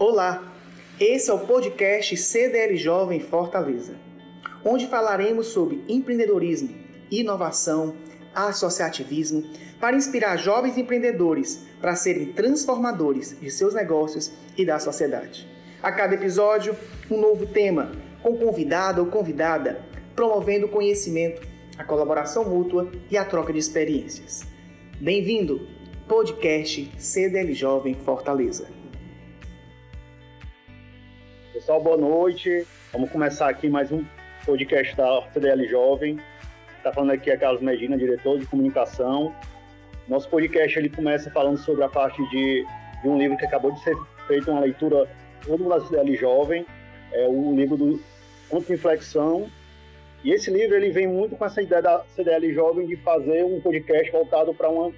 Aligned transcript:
Olá, 0.00 0.54
esse 1.00 1.28
é 1.28 1.34
o 1.34 1.40
podcast 1.40 2.16
CDL 2.16 2.76
Jovem 2.76 3.18
Fortaleza, 3.18 3.96
onde 4.64 4.86
falaremos 4.86 5.48
sobre 5.48 5.82
empreendedorismo, 5.88 6.72
inovação, 7.10 7.96
associativismo, 8.32 9.42
para 9.80 9.96
inspirar 9.96 10.36
jovens 10.36 10.78
empreendedores 10.78 11.66
para 11.80 11.96
serem 11.96 12.32
transformadores 12.32 13.40
de 13.40 13.50
seus 13.50 13.74
negócios 13.74 14.30
e 14.56 14.64
da 14.64 14.78
sociedade. 14.78 15.48
A 15.82 15.90
cada 15.90 16.14
episódio, 16.14 16.76
um 17.10 17.20
novo 17.20 17.44
tema, 17.48 17.90
com 18.22 18.36
convidado 18.36 19.00
ou 19.00 19.08
convidada, 19.08 19.84
promovendo 20.14 20.66
o 20.66 20.70
conhecimento, 20.70 21.44
a 21.76 21.82
colaboração 21.82 22.44
mútua 22.44 22.88
e 23.10 23.16
a 23.16 23.24
troca 23.24 23.52
de 23.52 23.58
experiências. 23.58 24.46
Bem-vindo, 25.00 25.66
podcast 26.06 26.88
CDL 26.96 27.52
Jovem 27.52 27.94
Fortaleza. 27.94 28.77
Pessoal, 31.68 31.82
boa 31.82 31.98
noite. 31.98 32.66
Vamos 32.94 33.10
começar 33.10 33.46
aqui 33.46 33.68
mais 33.68 33.92
um 33.92 34.02
podcast 34.46 34.96
da 34.96 35.22
CDL 35.34 35.68
Jovem. 35.68 36.18
Está 36.78 36.90
falando 36.90 37.10
aqui 37.10 37.30
é 37.30 37.36
Carlos 37.36 37.60
Medina, 37.60 37.94
diretor 37.94 38.38
de 38.38 38.46
comunicação. 38.46 39.34
Nosso 40.08 40.30
podcast 40.30 40.78
ele 40.78 40.88
começa 40.88 41.30
falando 41.30 41.58
sobre 41.58 41.84
a 41.84 41.88
parte 41.90 42.26
de, 42.30 42.64
de 43.02 43.06
um 43.06 43.18
livro 43.18 43.36
que 43.36 43.44
acabou 43.44 43.70
de 43.70 43.82
ser 43.82 43.94
feito 44.26 44.50
uma 44.50 44.60
leitura 44.60 45.06
todo 45.46 45.68
da 45.68 45.78
CDL 45.78 46.16
Jovem, 46.16 46.64
é 47.12 47.28
o 47.28 47.54
livro 47.54 47.76
do 47.76 48.00
Conto 48.48 48.72
Inflexão. 48.72 49.50
E 50.24 50.32
esse 50.32 50.50
livro 50.50 50.74
ele 50.74 50.88
vem 50.88 51.06
muito 51.06 51.36
com 51.36 51.44
essa 51.44 51.60
ideia 51.60 51.82
da 51.82 52.02
CDL 52.16 52.50
Jovem 52.54 52.86
de 52.86 52.96
fazer 52.96 53.44
um 53.44 53.60
podcast 53.60 54.10
voltado 54.10 54.54
para 54.54 54.70
uma, 54.70 54.90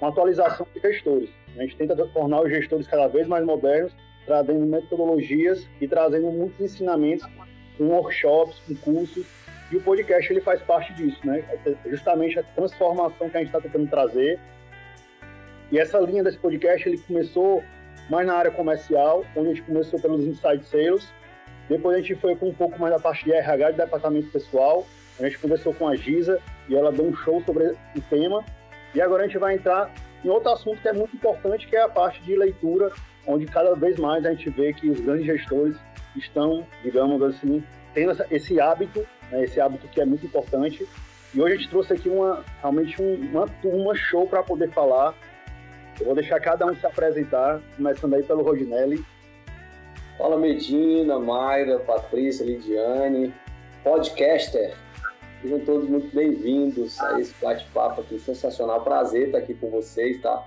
uma 0.00 0.10
atualização 0.10 0.68
de 0.72 0.80
gestores. 0.80 1.30
A 1.58 1.62
gente 1.62 1.74
tenta 1.74 1.96
tornar 1.96 2.42
os 2.42 2.48
gestores 2.48 2.86
cada 2.86 3.08
vez 3.08 3.26
mais 3.26 3.44
modernos 3.44 3.92
trazendo 4.26 4.64
metodologias 4.66 5.66
e 5.80 5.88
trazendo 5.88 6.30
muitos 6.30 6.60
ensinamentos 6.60 7.26
com 7.76 7.84
workshops, 7.84 8.60
com 8.66 8.74
cursos, 8.76 9.26
e 9.70 9.76
o 9.76 9.80
podcast 9.80 10.30
ele 10.30 10.40
faz 10.40 10.60
parte 10.62 10.92
disso, 10.92 11.18
né? 11.24 11.42
É 11.64 11.88
justamente 11.88 12.38
a 12.38 12.42
transformação 12.42 13.30
que 13.30 13.36
a 13.36 13.40
gente 13.40 13.48
está 13.48 13.60
tentando 13.60 13.88
trazer. 13.88 14.38
E 15.70 15.78
essa 15.78 15.98
linha 15.98 16.22
desse 16.22 16.36
podcast 16.36 16.86
ele 16.86 16.98
começou 16.98 17.64
mais 18.10 18.26
na 18.26 18.34
área 18.34 18.50
comercial, 18.50 19.24
onde 19.34 19.48
a 19.48 19.54
gente 19.54 19.62
começou 19.62 19.98
pelos 19.98 20.24
inside 20.26 20.64
sales, 20.66 21.10
depois 21.68 21.96
a 21.96 22.00
gente 22.00 22.14
foi 22.16 22.36
com 22.36 22.48
um 22.48 22.54
pouco 22.54 22.78
mais 22.78 22.92
da 22.92 23.00
parte 23.00 23.24
de 23.24 23.32
RH, 23.32 23.70
de 23.70 23.76
departamento 23.78 24.28
pessoal, 24.28 24.86
a 25.18 25.22
gente 25.24 25.38
conversou 25.38 25.72
com 25.72 25.88
a 25.88 25.96
Giza 25.96 26.38
e 26.68 26.76
ela 26.76 26.92
deu 26.92 27.06
um 27.06 27.16
show 27.16 27.42
sobre 27.44 27.64
o 27.96 28.00
tema, 28.10 28.44
e 28.94 29.00
agora 29.00 29.22
a 29.22 29.26
gente 29.26 29.38
vai 29.38 29.54
entrar 29.54 29.90
em 30.22 30.28
outro 30.28 30.50
assunto 30.50 30.82
que 30.82 30.88
é 30.88 30.92
muito 30.92 31.16
importante, 31.16 31.66
que 31.66 31.76
é 31.76 31.82
a 31.82 31.88
parte 31.88 32.22
de 32.22 32.36
leitura 32.36 32.92
onde 33.26 33.46
cada 33.46 33.74
vez 33.74 33.98
mais 33.98 34.24
a 34.24 34.30
gente 34.30 34.50
vê 34.50 34.72
que 34.72 34.88
os 34.90 35.00
grandes 35.00 35.26
gestores 35.26 35.76
estão, 36.16 36.66
digamos 36.82 37.22
assim, 37.22 37.62
tendo 37.94 38.16
esse 38.30 38.60
hábito, 38.60 39.06
né, 39.30 39.44
esse 39.44 39.60
hábito 39.60 39.86
que 39.88 40.00
é 40.00 40.04
muito 40.04 40.26
importante. 40.26 40.86
E 41.34 41.40
hoje 41.40 41.54
a 41.54 41.56
gente 41.56 41.70
trouxe 41.70 41.92
aqui 41.92 42.08
uma, 42.08 42.44
realmente 42.60 43.00
um, 43.00 43.14
uma 43.30 43.48
turma 43.62 43.94
show 43.94 44.26
para 44.26 44.42
poder 44.42 44.70
falar. 44.70 45.14
Eu 45.98 46.06
vou 46.06 46.14
deixar 46.14 46.40
cada 46.40 46.66
um 46.66 46.74
se 46.74 46.86
apresentar, 46.86 47.60
começando 47.76 48.14
aí 48.14 48.22
pelo 48.22 48.42
Rodinelli. 48.42 49.04
Fala 50.18 50.38
Medina, 50.38 51.18
Mayra, 51.18 51.78
Patrícia, 51.78 52.44
Lidiane, 52.44 53.32
podcaster. 53.82 54.74
Sejam 55.40 55.60
todos 55.60 55.88
muito 55.88 56.14
bem-vindos 56.14 57.00
a 57.00 57.18
esse 57.18 57.34
bate-papo 57.42 58.02
aqui 58.02 58.18
sensacional. 58.18 58.82
Prazer 58.84 59.26
estar 59.26 59.38
aqui 59.38 59.54
com 59.54 59.70
vocês, 59.70 60.20
tá? 60.20 60.46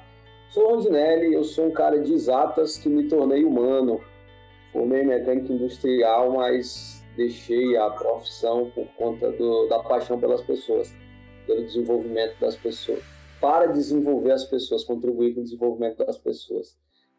Sou 0.55 0.69
Rondinelli, 0.69 1.33
eu 1.33 1.43
sou 1.43 1.65
um 1.65 1.71
cara 1.71 1.99
de 1.99 2.13
exatas 2.13 2.77
que 2.77 2.87
me 2.87 3.09
tornei 3.09 3.43
humano. 3.43 3.99
Formei 4.71 5.03
mecânica 5.03 5.51
industrial, 5.51 6.31
mas 6.31 7.03
deixei 7.17 7.75
a 7.75 7.89
profissão 7.89 8.71
por 8.73 8.87
conta 8.97 9.33
do, 9.33 9.67
da 9.67 9.79
paixão 9.79 10.17
pelas 10.17 10.41
pessoas, 10.43 10.95
pelo 11.45 11.61
desenvolvimento 11.61 12.39
das 12.39 12.55
pessoas. 12.55 13.03
Para 13.41 13.65
desenvolver 13.65 14.31
as 14.31 14.45
pessoas, 14.45 14.85
contribuir 14.85 15.33
com 15.33 15.41
o 15.41 15.43
desenvolvimento 15.43 15.97
das 15.97 16.17
pessoas. 16.17 16.77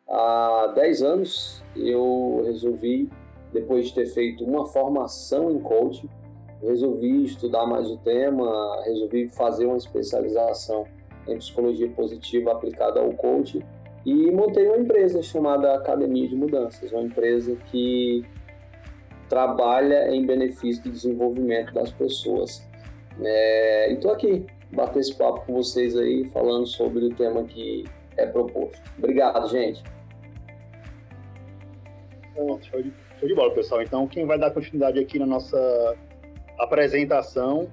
Há 0.09 0.73
10 0.75 1.03
anos 1.03 1.63
eu 1.77 2.41
resolvi, 2.47 3.11
depois 3.53 3.89
de 3.89 3.97
ter 3.97 4.07
feito 4.07 4.45
uma 4.45 4.65
formação 4.65 5.51
em 5.51 5.61
coaching, 5.61 6.09
resolvi 6.63 7.25
estudar 7.25 7.67
mais 7.67 7.87
o 7.91 7.99
tema, 7.99 8.83
resolvi 8.87 9.29
fazer 9.29 9.67
uma 9.67 9.77
especialização 9.77 10.87
em 11.29 11.39
psicologia 11.39 11.89
positiva 11.91 12.53
aplicada 12.53 13.01
ao 13.01 13.13
coaching 13.13 13.63
e 14.05 14.31
montei 14.31 14.69
uma 14.69 14.79
empresa 14.79 15.21
chamada 15.23 15.75
Academia 15.75 16.29
de 16.29 16.37
Mudanças, 16.37 16.93
uma 16.93 17.03
empresa 17.03 17.57
que 17.71 18.25
trabalha 19.29 20.15
em 20.15 20.25
benefício 20.25 20.85
do 20.85 20.91
desenvolvimento 20.91 21.75
das 21.75 21.91
pessoas. 21.91 22.65
É, 23.21 23.91
e 23.91 23.95
estou 23.95 24.13
aqui, 24.13 24.47
bater 24.73 25.01
esse 25.01 25.15
papo 25.17 25.45
com 25.47 25.55
vocês 25.55 25.97
aí, 25.97 26.25
falando 26.29 26.67
sobre 26.67 27.05
o 27.05 27.15
tema 27.15 27.43
que 27.45 27.85
é 28.17 28.27
proposto. 28.27 28.81
Obrigado, 28.97 29.49
gente. 29.49 29.83
Bom, 32.37 32.61
show, 32.63 32.81
de, 32.83 32.93
show 33.19 33.29
de 33.29 33.35
bola, 33.35 33.53
pessoal. 33.55 33.83
Então, 33.83 34.07
quem 34.07 34.25
vai 34.25 34.39
dar 34.39 34.51
continuidade 34.53 35.01
aqui 35.01 35.19
na 35.19 35.27
nossa 35.27 35.97
apresentação 36.59 37.69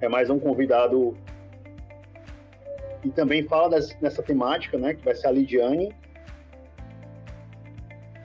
é 0.00 0.08
mais 0.08 0.28
um 0.30 0.38
convidado 0.38 1.16
e 3.04 3.10
também 3.10 3.44
fala 3.44 3.70
dessa, 3.70 3.94
dessa 4.00 4.22
temática, 4.22 4.78
né, 4.78 4.94
que 4.94 5.04
vai 5.04 5.14
ser 5.14 5.28
a 5.28 5.30
Lidiane. 5.30 5.94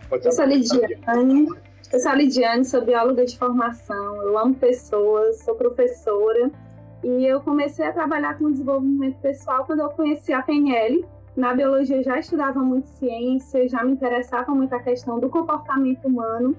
Pode 0.10 0.26
eu 0.26 0.32
sou 0.32 0.44
a 0.44 0.48
Lidiane, 0.48 1.48
eu 1.92 2.00
sou 2.00 2.12
a 2.12 2.16
Lidiane, 2.16 2.66
sou 2.66 2.82
bióloga 2.84 3.26
de 3.26 3.38
formação, 3.38 4.22
eu 4.24 4.38
amo 4.38 4.56
pessoas, 4.56 5.44
sou 5.44 5.56
professora 5.56 6.52
e 7.04 7.26
eu 7.26 7.42
comecei 7.42 7.86
a 7.86 7.92
trabalhar 7.92 8.38
com 8.38 8.52
desenvolvimento 8.52 9.18
pessoal 9.20 9.66
quando 9.66 9.82
eu 9.82 9.90
conheci 9.90 10.32
a 10.34 10.42
PNL. 10.42 11.06
Na 11.36 11.54
biologia 11.54 11.98
eu 11.98 12.04
já 12.04 12.20
estudava 12.20 12.60
muito 12.60 12.88
ciência, 12.88 13.68
já 13.68 13.84
me 13.84 13.92
interessava 13.92 14.54
muito 14.54 14.74
a 14.74 14.80
questão 14.80 15.20
do 15.20 15.30
comportamento 15.30 16.08
humano 16.08 16.56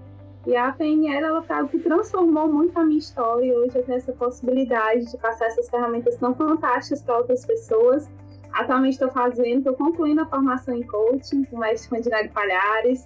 e 0.46 0.54
a 0.54 0.72
PNL 0.72 1.24
ela 1.24 1.42
foi 1.42 1.56
algo 1.56 1.70
que 1.70 1.78
transformou 1.78 2.46
muito 2.46 2.78
a 2.78 2.84
minha 2.84 2.98
história. 2.98 3.58
Hoje 3.58 3.76
eu 3.76 3.82
tenho 3.82 3.96
essa 3.96 4.12
possibilidade 4.12 5.10
de 5.10 5.16
passar 5.16 5.46
essas 5.46 5.70
ferramentas 5.70 6.16
tão 6.18 6.34
fantásticas 6.34 7.02
para 7.02 7.16
outras 7.16 7.46
pessoas. 7.46 8.10
Atualmente 8.52 8.92
estou 8.92 9.10
fazendo, 9.10 9.58
estou 9.58 9.74
concluindo 9.74 10.20
a 10.20 10.26
formação 10.26 10.76
em 10.76 10.82
coaching 10.82 11.44
com 11.44 11.56
o 11.56 11.60
mestre 11.60 11.96
Rondinelli 11.96 12.28
Palhares. 12.28 13.04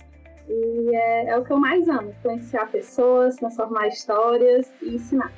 E 0.48 0.94
é, 0.94 1.28
é, 1.28 1.38
o 1.38 1.44
que 1.44 1.52
eu 1.52 1.58
mais 1.58 1.88
amo, 1.88 2.10
influenciar 2.10 2.66
pessoas, 2.70 3.36
transformar 3.36 3.86
histórias 3.86 4.72
e 4.82 4.96
ensinar. 4.96 5.32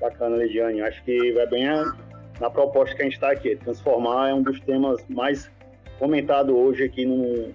Bacana, 0.00 0.36
Lidiane. 0.36 0.82
Acho 0.82 1.02
que 1.02 1.32
vai 1.32 1.46
bem 1.46 1.66
na 2.40 2.50
proposta 2.50 2.94
que 2.94 3.02
a 3.02 3.04
gente 3.04 3.14
está 3.14 3.30
aqui. 3.30 3.56
Transformar 3.56 4.28
é 4.28 4.34
um 4.34 4.42
dos 4.42 4.60
temas 4.60 5.02
mais 5.08 5.50
comentado 5.98 6.56
hoje 6.56 6.84
aqui 6.84 7.06
no, 7.06 7.54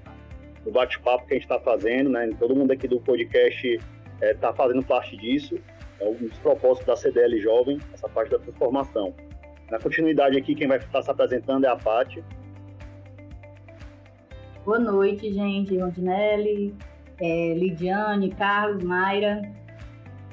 do 0.63 0.71
bate-papo 0.71 1.25
que 1.25 1.33
a 1.33 1.35
gente 1.35 1.43
está 1.43 1.59
fazendo, 1.59 2.09
né? 2.09 2.29
Todo 2.39 2.55
mundo 2.55 2.71
aqui 2.71 2.87
do 2.87 2.99
podcast 2.99 3.67
está 3.67 3.81
é, 4.21 4.33
tá 4.33 4.53
fazendo 4.53 4.83
parte 4.83 5.17
disso. 5.17 5.59
É 5.99 6.07
um 6.07 6.13
dos 6.13 6.37
propósitos 6.39 6.85
da 6.85 6.95
CDL 6.95 7.39
Jovem, 7.39 7.79
essa 7.93 8.07
parte 8.09 8.31
da 8.31 8.39
transformação. 8.39 9.13
Na 9.69 9.79
continuidade 9.79 10.37
aqui, 10.37 10.53
quem 10.53 10.67
vai 10.67 10.77
estar 10.77 11.01
se 11.01 11.09
apresentando 11.09 11.65
é 11.65 11.69
a 11.69 11.75
Paty. 11.75 12.23
Boa 14.65 14.79
noite, 14.79 15.31
gente. 15.31 15.77
Rondinelli, 15.77 16.75
é, 17.19 17.53
Lidiane, 17.53 18.31
Carlos, 18.31 18.83
Mayra. 18.83 19.41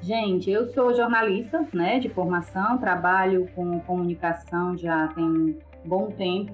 Gente, 0.03 0.51
eu 0.51 0.67
sou 0.67 0.95
jornalista 0.95 1.67
né, 1.73 1.99
de 1.99 2.09
formação, 2.09 2.79
trabalho 2.79 3.49
com 3.55 3.81
comunicação 3.81 4.77
já 4.77 5.09
tem 5.09 5.59
bom 5.85 6.11
tempo 6.13 6.53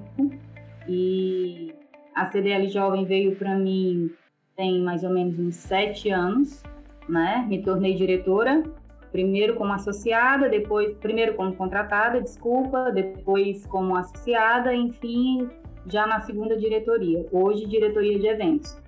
e 0.89 1.75
a 2.15 2.27
CDL 2.27 2.69
Jovem 2.69 3.05
veio 3.05 3.35
para 3.37 3.55
mim 3.57 4.11
tem 4.57 4.81
mais 4.81 5.03
ou 5.03 5.11
menos 5.11 5.39
uns 5.39 5.57
sete 5.57 6.11
anos, 6.11 6.63
né? 7.09 7.45
Me 7.49 7.61
tornei 7.61 7.95
diretora, 7.95 8.63
primeiro 9.11 9.57
como 9.57 9.73
associada, 9.73 10.49
depois 10.49 10.97
primeiro 10.99 11.35
como 11.35 11.55
contratada, 11.57 12.21
desculpa, 12.21 12.93
depois 12.93 13.67
como 13.67 13.97
associada, 13.97 14.73
enfim, 14.73 15.49
já 15.87 16.07
na 16.07 16.21
segunda 16.21 16.57
diretoria. 16.57 17.27
Hoje 17.33 17.67
diretoria 17.67 18.19
de 18.19 18.27
eventos, 18.29 18.81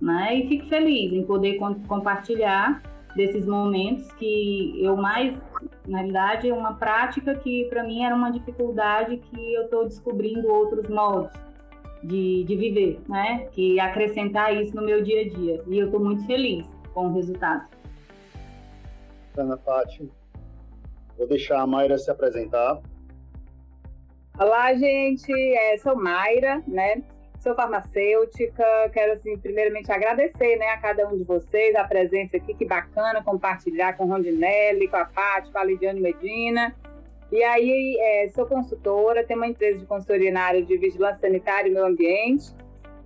né? 0.00 0.36
E 0.36 0.46
fico 0.46 0.66
feliz 0.66 1.12
em 1.12 1.24
poder 1.24 1.56
compartilhar 1.88 2.82
desses 3.16 3.46
momentos 3.46 4.12
que 4.14 4.74
eu 4.84 4.94
mais, 4.94 5.34
na 5.88 5.98
realidade, 5.98 6.50
é 6.50 6.52
uma 6.52 6.74
prática 6.74 7.34
que 7.34 7.64
para 7.70 7.82
mim 7.82 8.02
era 8.02 8.14
uma 8.14 8.30
dificuldade 8.30 9.16
que 9.16 9.54
eu 9.54 9.62
estou 9.62 9.84
descobrindo 9.84 10.52
outros 10.52 10.86
modos 10.88 11.32
de, 12.04 12.44
de 12.44 12.56
viver, 12.56 13.00
né? 13.08 13.48
Que 13.52 13.80
acrescentar 13.80 14.54
isso 14.54 14.74
no 14.76 14.82
meu 14.82 15.02
dia 15.02 15.22
a 15.22 15.28
dia. 15.28 15.62
E 15.66 15.78
eu 15.78 15.86
estou 15.86 16.00
muito 16.00 16.24
feliz 16.26 16.66
com 16.92 17.08
o 17.08 17.14
resultado. 17.14 17.66
Ana 19.36 19.56
Paty, 19.56 20.10
vou 21.18 21.26
deixar 21.26 21.60
a 21.60 21.66
Mayra 21.66 21.98
se 21.98 22.10
apresentar. 22.10 22.80
Olá, 24.38 24.74
gente. 24.74 25.32
É, 25.32 25.76
sou 25.78 25.96
Mayra, 25.96 26.62
né? 26.66 27.02
sou 27.44 27.54
farmacêutica, 27.54 28.64
quero 28.90 29.12
assim, 29.12 29.36
primeiramente 29.36 29.92
agradecer 29.92 30.56
né, 30.56 30.66
a 30.70 30.78
cada 30.78 31.06
um 31.06 31.18
de 31.18 31.24
vocês 31.24 31.76
a 31.76 31.84
presença 31.84 32.38
aqui, 32.38 32.54
que 32.54 32.64
bacana 32.64 33.22
compartilhar 33.22 33.92
com 33.98 34.06
Rondinelli, 34.06 34.88
com 34.88 34.96
a 34.96 35.04
Paty, 35.04 35.52
com 35.52 35.58
a 35.58 35.64
Lidiane 35.64 36.00
Medina. 36.00 36.74
E 37.34 37.42
aí, 37.42 37.96
é, 37.98 38.28
sou 38.28 38.46
consultora, 38.46 39.24
tenho 39.24 39.40
uma 39.40 39.48
empresa 39.48 39.80
de 39.80 39.86
consultoria 39.86 40.30
na 40.30 40.42
área 40.42 40.62
de 40.62 40.78
vigilância 40.78 41.18
sanitária 41.18 41.68
e 41.68 41.72
meio 41.72 41.84
ambiente. 41.84 42.54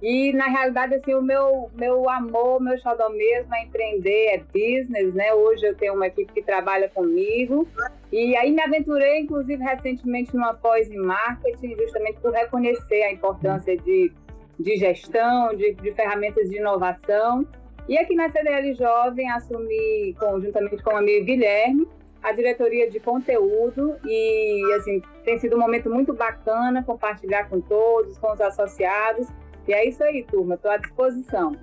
E, 0.02 0.34
na 0.34 0.44
realidade, 0.48 0.96
assim, 0.96 1.14
o 1.14 1.22
meu, 1.22 1.70
meu 1.75 2.10
amor, 2.10 2.60
meu 2.60 2.76
xodó 2.76 3.08
mesmo 3.08 3.54
é 3.54 3.64
empreender, 3.64 4.26
é 4.26 4.38
business, 4.52 5.14
né? 5.14 5.32
Hoje 5.32 5.66
eu 5.66 5.75
tenho 5.75 5.94
uma 5.94 6.08
equipe 6.08 6.30
que 6.30 6.42
trabalha 6.42 6.90
comigo. 6.90 7.66
E 8.12 8.36
aí 8.36 8.52
me 8.52 8.60
aventurei, 8.60 9.20
inclusive, 9.20 9.64
recentemente 9.64 10.36
numa 10.36 10.52
pós 10.52 10.90
em 10.90 10.98
marketing, 10.98 11.75
justamente 11.78 12.20
por 12.20 12.30
reconhecer 12.30 13.04
a 13.04 13.12
importância 13.12 13.78
de, 13.78 14.12
de 14.60 14.76
gestão, 14.76 15.56
de, 15.56 15.72
de 15.72 15.90
ferramentas 15.94 16.50
de 16.50 16.58
inovação. 16.58 17.46
E 17.88 17.96
aqui 17.96 18.14
na 18.14 18.28
CDL 18.28 18.75
Jovem 18.75 19.30
assumi, 19.30 20.14
conjuntamente 20.19 20.82
com 20.82 20.90
o 20.90 20.98
amigo 20.98 21.25
Guilherme, 21.25 21.88
a 22.22 22.32
diretoria 22.32 22.90
de 22.90 22.98
conteúdo 23.00 23.96
e 24.04 24.72
assim 24.76 25.02
tem 25.24 25.38
sido 25.38 25.56
um 25.56 25.58
momento 25.58 25.88
muito 25.88 26.12
bacana 26.12 26.82
compartilhar 26.82 27.48
com 27.48 27.60
todos, 27.60 28.18
com 28.18 28.32
os 28.32 28.40
associados 28.40 29.28
e 29.68 29.72
é 29.74 29.86
isso 29.86 30.02
aí, 30.02 30.22
turma. 30.24 30.54
Estou 30.54 30.70
à 30.70 30.78
disposição. 30.78 31.54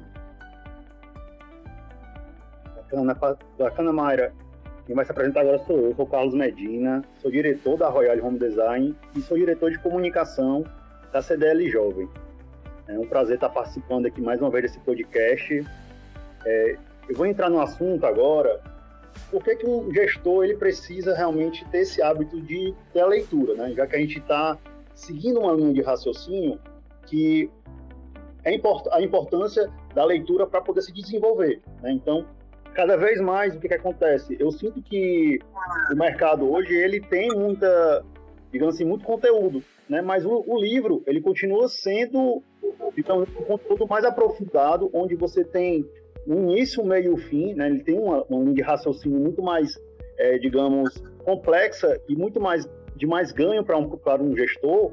Bacana, 2.75 3.17
bacana, 3.57 3.91
Mayra. 3.91 4.31
Quem 4.85 4.95
vai 4.95 5.03
se 5.03 5.11
apresentar 5.11 5.41
agora 5.41 5.57
sou 5.65 5.77
eu, 5.77 5.95
sou 5.95 6.05
Carlos 6.05 6.35
Medina, 6.35 7.03
sou 7.19 7.31
diretor 7.31 7.75
da 7.75 7.89
Royal 7.89 8.23
Home 8.23 8.37
Design 8.37 8.95
e 9.15 9.21
sou 9.21 9.35
diretor 9.35 9.71
de 9.71 9.79
comunicação 9.79 10.63
da 11.11 11.23
CDL 11.23 11.67
Jovem. 11.67 12.07
É 12.87 12.99
um 12.99 13.07
prazer 13.07 13.35
estar 13.35 13.49
participando 13.49 14.05
aqui 14.05 14.21
mais 14.21 14.39
uma 14.39 14.51
vez 14.51 14.65
desse 14.65 14.79
podcast. 14.81 15.65
É, 16.45 16.77
eu 17.09 17.15
vou 17.15 17.25
entrar 17.25 17.49
no 17.49 17.59
assunto 17.59 18.05
agora, 18.05 18.61
por 19.31 19.43
que, 19.43 19.55
que 19.55 19.67
um 19.67 19.93
gestor 19.93 20.43
ele 20.43 20.55
precisa 20.55 21.15
realmente 21.15 21.65
ter 21.69 21.79
esse 21.79 22.01
hábito 22.01 22.41
de 22.41 22.73
ter 22.93 23.01
a 23.01 23.07
leitura, 23.07 23.53
né? 23.55 23.73
Já 23.73 23.87
que 23.87 23.95
a 23.95 23.99
gente 23.99 24.19
está 24.19 24.57
seguindo 24.93 25.39
uma 25.39 25.53
linha 25.53 25.73
de 25.73 25.81
raciocínio 25.81 26.59
que 27.05 27.49
é 28.43 28.53
import 28.53 28.87
a 28.91 29.01
importância 29.01 29.69
da 29.93 30.05
leitura 30.05 30.45
para 30.45 30.61
poder 30.61 30.81
se 30.81 30.93
desenvolver. 30.93 31.61
Né? 31.81 31.91
Então, 31.91 32.25
cada 32.73 32.95
vez 32.95 33.19
mais 33.19 33.55
o 33.55 33.59
que, 33.59 33.67
que 33.67 33.73
acontece? 33.73 34.37
Eu 34.39 34.51
sinto 34.51 34.81
que 34.81 35.39
o 35.91 35.95
mercado 35.95 36.49
hoje 36.51 36.73
ele 36.73 37.01
tem 37.01 37.29
muita, 37.29 38.05
digamos 38.51 38.75
assim, 38.75 38.85
muito 38.85 39.03
conteúdo, 39.05 39.63
né? 39.89 40.01
Mas 40.01 40.25
o, 40.25 40.43
o 40.47 40.59
livro 40.59 41.03
ele 41.07 41.21
continua 41.21 41.67
sendo 41.67 42.43
então, 42.97 43.21
um 43.21 43.25
conteúdo 43.25 43.87
mais 43.87 44.05
aprofundado, 44.05 44.89
onde 44.93 45.15
você 45.15 45.43
tem 45.43 45.85
um 46.27 46.51
início, 46.51 46.83
um 46.83 46.87
meio 46.87 47.05
e 47.05 47.09
um 47.09 47.17
fim, 47.17 47.53
né? 47.53 47.67
Ele 47.67 47.83
tem 47.83 47.99
uma, 47.99 48.23
uma 48.23 48.41
linha 48.41 48.55
de 48.55 48.61
raciocínio 48.61 49.19
muito 49.19 49.41
mais, 49.41 49.79
é, 50.17 50.37
digamos, 50.37 51.01
complexa 51.23 51.99
e 52.07 52.15
muito 52.15 52.39
mais 52.39 52.67
de 52.95 53.05
mais 53.05 53.31
ganho 53.31 53.63
para 53.63 53.77
um, 53.77 53.91
um 54.21 54.35
gestor, 54.37 54.91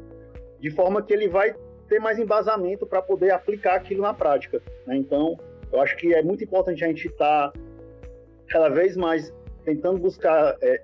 de 0.58 0.70
forma 0.70 1.02
que 1.02 1.12
ele 1.12 1.28
vai 1.28 1.54
ter 1.88 2.00
mais 2.00 2.18
embasamento 2.18 2.86
para 2.86 3.00
poder 3.00 3.30
aplicar 3.30 3.76
aquilo 3.76 4.02
na 4.02 4.12
prática. 4.12 4.60
Né? 4.86 4.96
Então, 4.96 5.38
eu 5.72 5.80
acho 5.80 5.96
que 5.96 6.12
é 6.12 6.22
muito 6.22 6.42
importante 6.42 6.84
a 6.84 6.88
gente 6.88 7.06
estar 7.06 7.50
tá 7.50 7.60
cada 8.48 8.68
vez 8.68 8.96
mais 8.96 9.32
tentando 9.64 9.98
buscar 9.98 10.56
é, 10.60 10.82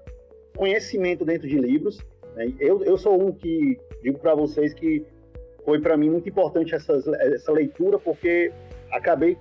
conhecimento 0.57 1.25
dentro 1.25 1.49
de 1.49 1.59
livros. 1.59 1.99
Né? 2.37 2.53
Eu, 2.61 2.85
eu 2.85 2.97
sou 2.97 3.21
um 3.21 3.33
que 3.33 3.79
digo 4.03 4.19
para 4.19 4.35
vocês 4.35 4.73
que 4.73 5.05
foi 5.65 5.81
para 5.81 5.97
mim 5.97 6.09
muito 6.09 6.29
importante 6.29 6.75
essas, 6.75 7.07
essa 7.09 7.53
leitura, 7.53 7.99
porque 7.99 8.53
acabei 8.91 9.37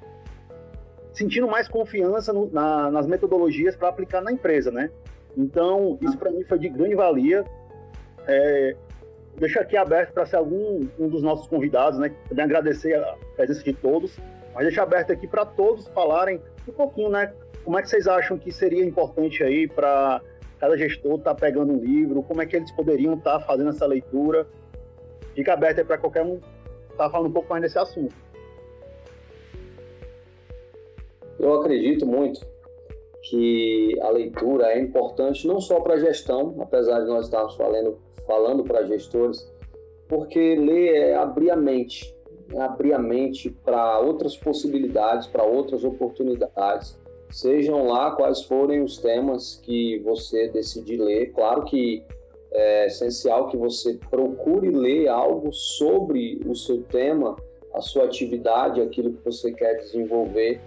sentindo 1.17 1.47
mais 1.47 1.67
confiança 1.67 2.31
no, 2.31 2.49
na, 2.51 2.91
nas 2.91 3.07
metodologias 3.07 3.75
para 3.75 3.89
aplicar 3.89 4.21
na 4.21 4.31
empresa, 4.31 4.71
né? 4.71 4.91
Então, 5.35 5.97
isso 6.01 6.17
para 6.17 6.31
mim 6.31 6.43
foi 6.43 6.59
de 6.59 6.69
grande 6.69 6.95
valia. 6.95 7.43
É, 8.27 8.75
deixo 9.37 9.59
aqui 9.59 9.75
aberto 9.75 10.13
para 10.13 10.25
ser 10.25 10.35
algum 10.35 10.87
um 10.99 11.09
dos 11.09 11.23
nossos 11.23 11.47
convidados, 11.47 11.99
né? 11.99 12.13
Também 12.29 12.45
agradecer 12.45 12.93
a 12.93 13.15
presença 13.35 13.63
de 13.63 13.73
todos, 13.73 14.17
mas 14.53 14.63
deixo 14.65 14.79
aberto 14.81 15.11
aqui 15.11 15.27
para 15.27 15.45
todos 15.45 15.87
falarem 15.87 16.39
um 16.67 16.71
pouquinho, 16.71 17.09
né? 17.09 17.33
Como 17.63 17.77
é 17.77 17.81
que 17.81 17.89
vocês 17.89 18.07
acham 18.07 18.37
que 18.37 18.51
seria 18.51 18.85
importante 18.85 19.43
aí 19.43 19.67
para 19.67 20.21
cada 20.59 20.77
gestor 20.77 21.17
estar 21.17 21.33
tá 21.33 21.35
pegando 21.35 21.73
um 21.73 21.79
livro? 21.79 22.21
Como 22.23 22.41
é 22.41 22.45
que 22.45 22.55
eles 22.55 22.71
poderiam 22.71 23.15
estar 23.15 23.39
tá 23.39 23.45
fazendo 23.45 23.69
essa 23.71 23.85
leitura? 23.85 24.47
Fica 25.33 25.53
aberto 25.53 25.79
aí 25.79 25.85
para 25.85 25.97
qualquer 25.97 26.23
um 26.23 26.35
estar 26.91 27.05
tá 27.05 27.09
falando 27.09 27.29
um 27.29 27.33
pouco 27.33 27.49
mais 27.49 27.61
desse 27.61 27.77
assunto. 27.77 28.13
Eu 31.39 31.53
acredito 31.53 32.05
muito 32.05 32.39
que 33.23 33.97
a 34.01 34.09
leitura 34.09 34.71
é 34.73 34.79
importante 34.79 35.47
não 35.47 35.59
só 35.59 35.79
para 35.79 35.95
a 35.95 35.99
gestão, 35.99 36.55
apesar 36.59 37.01
de 37.01 37.07
nós 37.07 37.25
estarmos 37.25 37.55
falando 37.55 37.97
falando 38.27 38.63
para 38.63 38.85
gestores, 38.85 39.49
porque 40.07 40.55
ler 40.55 40.95
é 40.95 41.15
abrir 41.15 41.49
a 41.49 41.55
mente, 41.55 42.13
é 42.53 42.59
abrir 42.59 42.93
a 42.93 42.99
mente 42.99 43.49
para 43.49 43.99
outras 43.99 44.35
possibilidades, 44.35 45.27
para 45.27 45.45
outras 45.45 45.83
oportunidades, 45.85 46.99
sejam 47.31 47.87
lá 47.87 48.11
quais 48.11 48.43
forem 48.43 48.83
os 48.83 48.97
temas 48.97 49.55
que 49.63 49.99
você 49.99 50.49
decidir 50.49 50.97
ler. 50.97 51.31
Claro 51.33 51.63
que 51.63 52.03
é 52.51 52.87
essencial 52.87 53.47
que 53.47 53.57
você 53.57 53.97
procure 54.09 54.69
ler 54.69 55.07
algo 55.07 55.51
sobre 55.51 56.39
o 56.45 56.55
seu 56.55 56.83
tema, 56.83 57.35
a 57.73 57.81
sua 57.81 58.05
atividade, 58.05 58.81
aquilo 58.81 59.13
que 59.13 59.23
você 59.23 59.51
quer 59.51 59.75
desenvolver, 59.75 60.61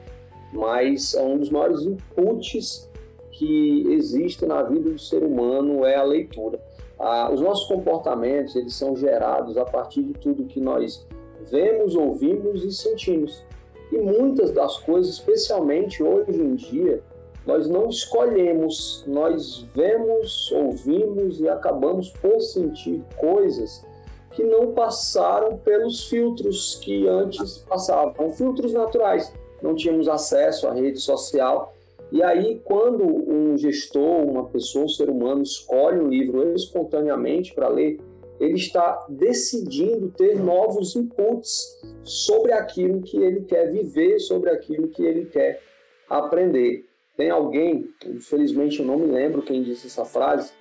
mas 0.52 1.14
é 1.14 1.22
um 1.22 1.38
dos 1.38 1.50
maiores 1.50 1.82
inputs 1.82 2.88
que 3.30 3.86
existe 3.90 4.44
na 4.44 4.62
vida 4.62 4.90
do 4.90 4.98
ser 4.98 5.22
humano 5.22 5.84
é 5.84 5.96
a 5.96 6.02
leitura. 6.02 6.60
Ah, 6.98 7.30
os 7.32 7.40
nossos 7.40 7.66
comportamentos 7.66 8.54
eles 8.54 8.74
são 8.74 8.94
gerados 8.94 9.56
a 9.56 9.64
partir 9.64 10.02
de 10.02 10.12
tudo 10.12 10.44
que 10.44 10.60
nós 10.60 11.06
vemos, 11.50 11.94
ouvimos 11.94 12.62
e 12.64 12.72
sentimos. 12.72 13.42
E 13.90 13.98
muitas 13.98 14.52
das 14.52 14.78
coisas, 14.78 15.14
especialmente 15.14 16.02
hoje 16.02 16.40
em 16.40 16.54
dia, 16.54 17.02
nós 17.46 17.68
não 17.68 17.88
escolhemos, 17.88 19.02
nós 19.06 19.66
vemos, 19.74 20.52
ouvimos 20.52 21.40
e 21.40 21.48
acabamos 21.48 22.10
por 22.10 22.40
sentir 22.40 23.02
coisas 23.16 23.84
que 24.32 24.44
não 24.44 24.72
passaram 24.72 25.56
pelos 25.56 26.08
filtros 26.08 26.76
que 26.76 27.08
antes 27.08 27.58
passavam, 27.58 28.30
filtros 28.30 28.72
naturais. 28.72 29.32
Não 29.62 29.74
tínhamos 29.74 30.08
acesso 30.08 30.66
à 30.68 30.72
rede 30.72 31.00
social 31.00 31.74
e 32.12 32.22
aí, 32.24 32.60
quando 32.64 33.04
um 33.04 33.56
gestor, 33.56 34.24
uma 34.28 34.44
pessoa, 34.46 34.84
um 34.84 34.88
ser 34.88 35.08
humano 35.08 35.42
escolhe 35.42 36.00
um 36.00 36.08
livro 36.08 36.54
espontaneamente 36.54 37.54
para 37.54 37.68
ler, 37.68 38.00
ele 38.40 38.54
está 38.54 39.06
decidindo 39.08 40.10
ter 40.10 40.36
novos 40.36 40.96
inputs 40.96 41.78
sobre 42.02 42.52
aquilo 42.52 43.00
que 43.02 43.16
ele 43.16 43.42
quer 43.42 43.70
viver, 43.70 44.18
sobre 44.18 44.50
aquilo 44.50 44.88
que 44.88 45.04
ele 45.04 45.26
quer 45.26 45.62
aprender. 46.08 46.84
Tem 47.16 47.30
alguém, 47.30 47.88
infelizmente 48.06 48.80
eu 48.80 48.86
não 48.86 48.98
me 48.98 49.06
lembro 49.06 49.42
quem 49.42 49.62
disse 49.62 49.86
essa 49.86 50.04
frase, 50.04 50.52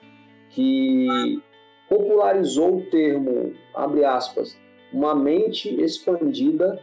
que 0.52 1.08
popularizou 1.88 2.78
o 2.78 2.86
termo, 2.92 3.54
abre 3.74 4.04
aspas, 4.04 4.56
uma 4.94 5.16
mente 5.16 5.82
expandida 5.82 6.80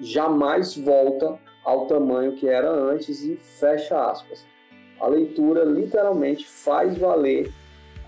jamais 0.00 0.76
volta 0.76 1.38
ao 1.68 1.84
tamanho 1.84 2.32
que 2.32 2.48
era 2.48 2.70
antes 2.70 3.22
e 3.22 3.36
fecha 3.36 4.10
aspas. 4.10 4.42
A 4.98 5.06
leitura 5.06 5.64
literalmente 5.64 6.46
faz 6.46 6.96
valer 6.96 7.52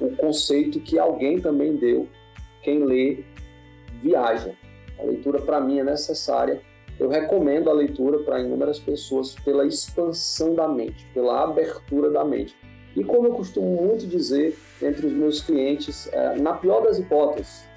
o 0.01 0.17
conceito 0.17 0.81
que 0.81 0.99
alguém 0.99 1.39
também 1.39 1.77
deu. 1.77 2.09
Quem 2.63 2.83
lê 2.83 3.23
viaja. 4.03 4.55
A 4.99 5.03
leitura 5.03 5.43
para 5.43 5.61
mim 5.61 5.79
é 5.79 5.85
necessária. 5.85 6.63
Eu 6.99 7.11
recomendo 7.11 7.69
a 7.69 7.75
leitura 7.75 8.21
para 8.21 8.41
inúmeras 8.41 8.79
pessoas 8.79 9.35
pela 9.35 9.67
expansão 9.67 10.55
da 10.55 10.67
mente, 10.67 11.07
pela 11.13 11.43
abertura 11.43 12.11
da 12.11 12.25
mente. 12.25 12.57
E 12.97 13.05
como 13.05 13.29
eu 13.29 13.33
costumo 13.33 13.77
muito 13.83 14.07
dizer 14.07 14.57
entre 14.81 15.07
os 15.07 15.13
meus 15.13 15.43
clientes, 15.43 16.09
é, 16.15 16.35
na 16.37 16.55
pior 16.55 16.83
das 16.83 16.99
hipóteses, 16.99 17.69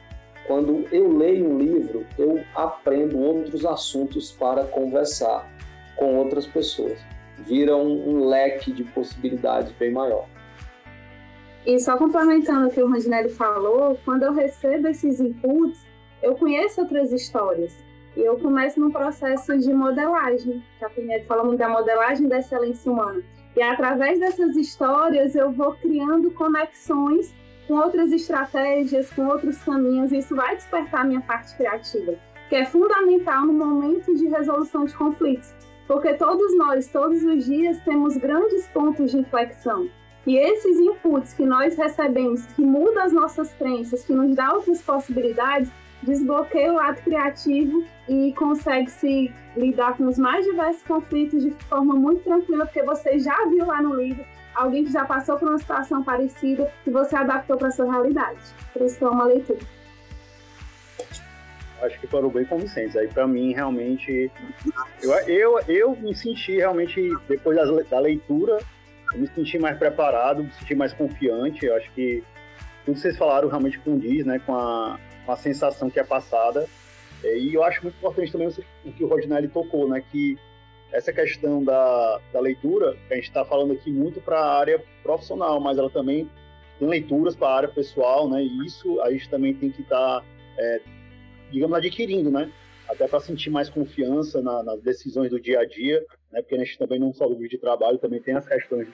quando 0.47 0.85
eu 0.93 1.11
leio 1.17 1.45
um 1.45 1.57
livro, 1.57 2.05
eu 2.17 2.41
aprendo 2.55 3.19
outros 3.19 3.65
assuntos 3.65 4.31
para 4.31 4.63
conversar 4.63 5.51
com 5.95 6.17
outras 6.17 6.45
pessoas. 6.45 6.99
Vira 7.37 7.75
um, 7.75 8.09
um 8.09 8.27
leque 8.27 8.71
de 8.71 8.83
possibilidades 8.83 9.71
bem 9.73 9.91
maior. 9.91 10.27
E 11.65 11.79
só 11.79 11.97
complementando 11.97 12.67
o 12.67 12.71
que 12.71 12.81
o 12.81 12.89
Randinelli 12.89 13.29
falou, 13.29 13.97
quando 14.03 14.23
eu 14.23 14.33
recebo 14.33 14.87
esses 14.87 15.19
inputs, 15.19 15.81
eu 16.21 16.35
conheço 16.35 16.81
outras 16.81 17.11
histórias. 17.11 17.73
E 18.15 18.21
eu 18.21 18.37
começo 18.37 18.79
num 18.79 18.91
processo 18.91 19.57
de 19.57 19.73
modelagem, 19.73 20.63
que 20.77 20.85
a 20.85 20.89
Pinheiro 20.89 21.25
fala 21.25 21.43
muito 21.43 21.59
da 21.59 21.69
modelagem 21.69 22.27
da 22.27 22.39
excelência 22.39 22.91
humana. 22.91 23.23
E 23.55 23.61
através 23.61 24.19
dessas 24.19 24.55
histórias 24.55 25.35
eu 25.35 25.51
vou 25.51 25.73
criando 25.73 26.29
conexões 26.31 27.33
com 27.67 27.75
outras 27.75 28.11
estratégias, 28.11 29.09
com 29.11 29.25
outros 29.27 29.57
caminhos, 29.59 30.11
e 30.11 30.17
isso 30.17 30.35
vai 30.35 30.55
despertar 30.55 31.01
a 31.01 31.05
minha 31.05 31.21
parte 31.21 31.55
criativa. 31.55 32.13
que 32.49 32.57
é 32.57 32.65
fundamental 32.65 33.47
no 33.47 33.53
momento 33.53 34.13
de 34.13 34.27
resolução 34.27 34.85
de 34.85 34.93
conflitos, 34.93 35.51
porque 35.87 36.13
todos 36.13 36.55
nós, 36.57 36.87
todos 36.87 37.23
os 37.23 37.45
dias, 37.45 37.79
temos 37.81 38.17
grandes 38.17 38.67
pontos 38.67 39.11
de 39.11 39.17
inflexão. 39.17 39.89
E 40.25 40.37
esses 40.37 40.79
inputs 40.79 41.33
que 41.33 41.45
nós 41.45 41.75
recebemos, 41.75 42.45
que 42.45 42.61
mudam 42.61 43.03
as 43.03 43.11
nossas 43.11 43.53
crenças, 43.53 44.05
que 44.05 44.13
nos 44.13 44.35
dá 44.35 44.53
outras 44.53 44.81
possibilidades, 44.81 45.69
desbloqueia 46.01 46.71
o 46.71 46.75
lado 46.75 47.01
criativo 47.01 47.83
e 48.07 48.33
consegue 48.33 48.89
se 48.89 49.31
lidar 49.55 49.97
com 49.97 50.05
os 50.07 50.17
mais 50.17 50.45
diversos 50.45 50.83
conflitos 50.83 51.43
de 51.43 51.51
forma 51.51 51.93
muito 51.93 52.23
tranquila, 52.23 52.65
porque 52.65 52.83
você 52.83 53.19
já 53.19 53.45
viu 53.47 53.65
lá 53.65 53.81
no 53.81 53.95
livro 53.95 54.23
alguém 54.55 54.85
que 54.85 54.91
já 54.91 55.05
passou 55.05 55.37
por 55.37 55.49
uma 55.49 55.57
situação 55.57 56.03
parecida 56.03 56.71
e 56.85 56.89
você 56.89 57.15
adaptou 57.15 57.57
para 57.57 57.71
sua 57.71 57.91
realidade. 57.91 58.39
Por 58.71 58.83
isso 58.83 58.97
que 58.97 59.03
é 59.03 59.09
uma 59.09 59.25
leitura. 59.25 59.59
Acho 61.85 61.99
que 61.99 62.07
foram 62.07 62.29
bem 62.29 62.45
convincentes. 62.45 62.95
Aí, 62.95 63.07
para 63.07 63.27
mim, 63.27 63.53
realmente, 63.53 64.31
eu, 65.01 65.13
eu, 65.27 65.59
eu 65.67 65.95
me 65.95 66.15
senti 66.15 66.57
realmente, 66.57 67.11
depois 67.27 67.57
da 67.89 67.99
leitura, 67.99 68.59
eu 69.13 69.19
me 69.19 69.27
senti 69.27 69.59
mais 69.59 69.77
preparado, 69.77 70.43
me 70.43 70.51
senti 70.53 70.75
mais 70.75 70.93
confiante. 70.93 71.65
Eu 71.65 71.75
acho 71.75 71.91
que 71.91 72.23
tudo 72.85 72.95
que 72.95 73.01
vocês 73.01 73.17
falaram 73.17 73.47
realmente 73.47 73.79
condiz 73.79 74.25
né, 74.25 74.39
com, 74.45 74.55
a, 74.55 74.99
com 75.25 75.31
a 75.31 75.37
sensação 75.37 75.89
que 75.89 75.99
é 75.99 76.03
passada. 76.03 76.67
E 77.23 77.53
eu 77.53 77.63
acho 77.63 77.81
muito 77.83 77.95
importante 77.95 78.31
também 78.31 78.47
o 78.47 78.91
que 78.91 79.03
o 79.03 79.07
Rodinelli 79.07 79.47
tocou, 79.47 79.87
né, 79.87 80.03
que 80.11 80.37
essa 80.93 81.11
questão 81.11 81.63
da, 81.63 82.19
da 82.31 82.39
leitura, 82.39 82.95
que 83.07 83.13
a 83.13 83.15
gente 83.15 83.27
está 83.27 83.43
falando 83.43 83.73
aqui 83.73 83.91
muito 83.91 84.21
para 84.21 84.39
a 84.39 84.59
área 84.59 84.83
profissional, 85.01 85.59
mas 85.59 85.77
ela 85.77 85.89
também 85.89 86.29
tem 86.77 86.87
leituras 86.87 87.35
para 87.35 87.47
a 87.47 87.55
área 87.57 87.69
pessoal, 87.69 88.29
né? 88.29 88.43
E 88.43 88.65
isso 88.65 89.01
a 89.01 89.11
gente 89.11 89.27
também 89.27 89.53
tem 89.55 89.71
que 89.71 89.81
estar, 89.81 90.19
tá, 90.19 90.25
é, 90.59 90.81
digamos, 91.53 91.77
adquirindo, 91.77 92.29
né? 92.31 92.51
Até 92.89 93.07
para 93.07 93.19
sentir 93.19 93.49
mais 93.49 93.69
confiança 93.69 94.41
na, 94.41 94.63
nas 94.63 94.81
decisões 94.81 95.29
do 95.29 95.39
dia 95.39 95.59
a 95.61 95.65
dia, 95.65 96.03
né? 96.31 96.41
Porque 96.41 96.55
a 96.55 96.57
gente 96.57 96.77
também 96.77 96.99
não 96.99 97.13
só 97.13 97.29
vive 97.29 97.47
de 97.47 97.57
trabalho, 97.57 97.97
também 97.97 98.21
tem 98.21 98.35
as 98.35 98.47
questões 98.47 98.87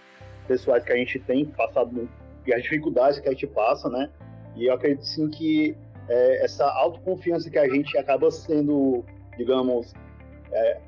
pessoais 0.47 0.83
que 0.83 0.91
a 0.91 0.95
gente 0.95 1.19
tem 1.19 1.45
passado 1.45 2.07
e 2.45 2.53
as 2.53 2.61
dificuldades 2.61 3.19
que 3.19 3.27
a 3.27 3.31
gente 3.31 3.47
passa, 3.47 3.89
né? 3.89 4.09
E 4.55 4.65
eu 4.65 4.73
acredito 4.73 5.05
sim 5.05 5.29
que 5.29 5.75
é, 6.07 6.43
essa 6.43 6.65
autoconfiança 6.65 7.49
que 7.49 7.57
a 7.57 7.67
gente 7.67 7.97
acaba 7.97 8.29
sendo, 8.29 9.03
digamos, 9.37 9.93
é, 10.51 10.81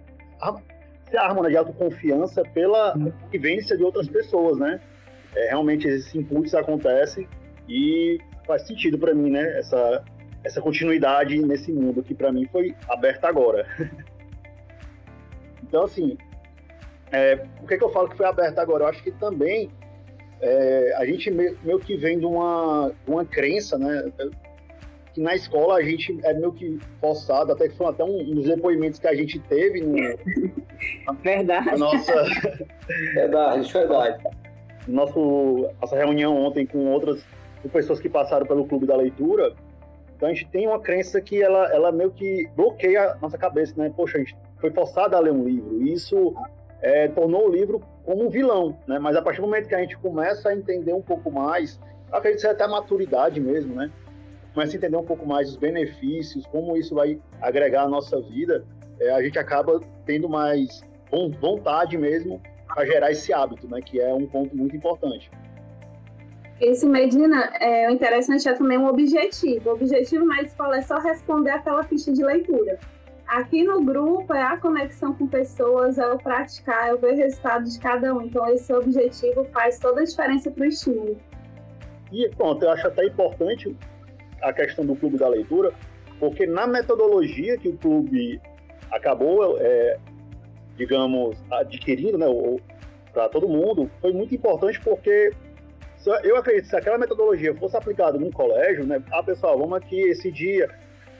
se 1.10 1.18
arma 1.18 1.44
né, 1.44 1.50
de 1.50 1.58
autoconfiança 1.58 2.44
pela 2.54 2.96
vivência 3.30 3.78
de 3.78 3.84
outras 3.84 4.08
pessoas, 4.08 4.58
né? 4.58 4.80
É, 5.36 5.50
realmente 5.50 5.88
esses 5.88 6.14
impulsos 6.14 6.54
acontecem 6.54 7.28
e 7.70 8.20
faz 8.46 8.68
sentido 8.68 8.98
para 8.98 9.14
mim, 9.14 9.30
né? 9.30 9.60
Essa, 9.60 10.04
essa 10.44 10.62
continuidade 10.62 11.38
nesse 11.40 11.72
mundo 11.72 12.02
que 12.04 12.14
para 12.14 12.32
mim 12.32 12.48
foi 12.52 12.76
aberta 12.88 13.28
agora. 13.28 13.66
então, 15.64 15.84
assim, 15.84 16.18
é, 17.12 17.36
por 17.36 17.68
que, 17.68 17.78
que 17.78 17.84
eu 17.84 17.90
falo 17.90 18.10
que 18.10 18.18
foi 18.18 18.26
aberta 18.26 18.62
agora? 18.62 18.86
Eu 18.86 18.88
acho 18.88 19.04
que 19.04 19.12
também 19.12 19.70
é, 20.42 20.96
a 20.98 21.06
gente 21.06 21.30
meio, 21.30 21.58
meio, 21.64 21.80
que 21.80 21.96
vem 21.96 22.18
de 22.18 22.26
uma, 22.26 22.92
uma 23.08 23.26
crença, 23.26 23.78
né? 23.78 24.12
que 25.14 25.22
na 25.22 25.36
escola 25.36 25.76
a 25.76 25.82
gente 25.82 26.18
é 26.24 26.34
meio 26.34 26.54
que 26.54 26.80
forçado, 27.00 27.52
até 27.52 27.68
que 27.68 27.76
foi 27.76 27.88
até 27.88 28.04
um, 28.04 28.34
dos 28.34 28.46
depoimentos 28.46 29.00
que 29.00 29.08
a 29.08 29.14
gente 29.14 29.40
teve 29.40 29.82
no, 29.82 29.96
verdade. 31.22 31.78
nossa 31.78 32.24
verdade, 33.14 33.72
verdade. 33.72 34.24
Nosso, 34.88 35.70
nossa 35.80 35.96
reunião 35.96 36.36
ontem 36.36 36.66
com 36.66 36.88
outras 36.88 37.24
com 37.62 37.70
pessoas 37.70 38.00
que 38.00 38.10
passaram 38.10 38.46
pelo 38.46 38.66
clube 38.66 38.88
da 38.88 38.96
leitura. 38.96 39.54
Então 40.22 40.30
a 40.30 40.34
gente 40.36 40.48
tem 40.50 40.68
uma 40.68 40.80
crença 40.80 41.20
que 41.20 41.42
ela, 41.42 41.74
ela 41.74 41.92
meio 41.92 42.12
que 42.12 42.48
bloqueia 42.56 43.14
a 43.14 43.18
nossa 43.18 43.40
cabeça, 43.40 43.74
né? 43.76 43.92
Poxa, 43.98 44.18
a 44.18 44.20
gente 44.20 44.38
foi 44.60 44.70
forçado 44.70 45.16
a 45.16 45.20
ler 45.20 45.32
um 45.32 45.44
livro. 45.44 45.82
E 45.82 45.94
isso 45.94 46.36
é, 46.80 47.08
tornou 47.08 47.48
o 47.48 47.52
livro 47.52 47.82
como 48.06 48.28
um 48.28 48.30
vilão, 48.30 48.78
né? 48.86 49.00
Mas 49.00 49.16
a 49.16 49.22
partir 49.24 49.42
do 49.42 49.48
momento 49.48 49.68
que 49.68 49.74
a 49.74 49.80
gente 49.80 49.98
começa 49.98 50.50
a 50.50 50.56
entender 50.56 50.94
um 50.94 51.02
pouco 51.02 51.32
mais, 51.32 51.80
acredito 52.12 52.42
que 52.42 52.48
até 52.48 52.64
a 52.64 52.68
maturidade 52.68 53.42
mesmo, 53.42 53.74
né? 53.74 53.90
começa 54.54 54.76
a 54.76 54.78
entender 54.78 54.98
um 54.98 55.04
pouco 55.04 55.26
mais 55.26 55.50
os 55.50 55.56
benefícios, 55.56 56.46
como 56.46 56.78
isso 56.78 56.94
vai 56.94 57.20
agregar 57.42 57.86
à 57.86 57.88
nossa 57.88 58.22
vida, 58.22 58.64
é, 59.00 59.10
a 59.10 59.24
gente 59.24 59.40
acaba 59.40 59.80
tendo 60.06 60.30
mais 60.30 60.84
vontade 61.40 61.98
mesmo 61.98 62.40
para 62.68 62.86
gerar 62.86 63.12
esse 63.12 63.34
hábito, 63.34 63.68
né, 63.68 63.82
que 63.82 64.00
é 64.00 64.14
um 64.14 64.28
ponto 64.28 64.56
muito 64.56 64.76
importante. 64.76 65.32
Esse 66.62 66.86
Medina, 66.86 67.52
é, 67.60 67.90
o 67.90 67.92
interessante 67.92 68.48
é 68.48 68.54
também 68.54 68.78
um 68.78 68.86
objetivo. 68.86 69.72
O 69.72 69.74
objetivo 69.74 70.24
na 70.26 70.44
escola 70.44 70.78
é 70.78 70.82
só 70.84 71.00
responder 71.00 71.50
aquela 71.50 71.84
ficha 71.84 72.14
de 72.14 72.24
leitura. 72.24 72.78
Aqui 73.26 73.64
no 73.64 73.84
grupo 73.84 74.32
é 74.32 74.44
a 74.44 74.56
conexão 74.58 75.12
com 75.12 75.26
pessoas, 75.26 75.98
é 75.98 76.06
o 76.08 76.20
praticar, 76.20 76.90
é 76.90 76.94
o 76.94 77.00
ver 77.00 77.14
o 77.14 77.18
resultado 77.18 77.68
de 77.68 77.80
cada 77.80 78.14
um. 78.14 78.22
Então, 78.22 78.48
esse 78.48 78.72
objetivo 78.72 79.44
faz 79.46 79.80
toda 79.80 80.02
a 80.02 80.04
diferença 80.04 80.52
para 80.52 80.62
o 80.62 80.68
estímulo. 80.68 81.18
E 82.12 82.30
pronto, 82.38 82.64
eu 82.64 82.70
acho 82.70 82.86
até 82.86 83.08
importante 83.08 83.76
a 84.44 84.54
questão 84.54 84.86
do 84.86 84.96
clube 84.96 85.18
da 85.18 85.30
leitura, 85.30 85.74
porque 86.20 86.46
na 86.46 86.68
metodologia 86.68 87.58
que 87.58 87.70
o 87.70 87.78
clube 87.78 88.40
acabou, 88.92 89.58
é, 89.60 89.98
digamos, 90.78 91.36
adquirindo, 91.50 92.20
né, 92.20 92.28
para 93.12 93.30
todo 93.30 93.48
mundo, 93.48 93.90
foi 94.00 94.14
muito 94.14 94.36
importante 94.36 94.80
porque 94.82 95.34
eu 96.24 96.38
acredito 96.38 96.64
que 96.64 96.70
se 96.70 96.76
aquela 96.76 96.98
metodologia 96.98 97.56
fosse 97.56 97.78
aplicada 97.78 98.18
num 98.18 98.32
colégio, 98.32 98.86
né, 98.86 99.02
ah, 99.12 99.24
pessoal, 99.24 99.58
vamos 99.58 99.78
aqui 99.78 100.00
esse 100.02 100.32
dia, 100.32 100.70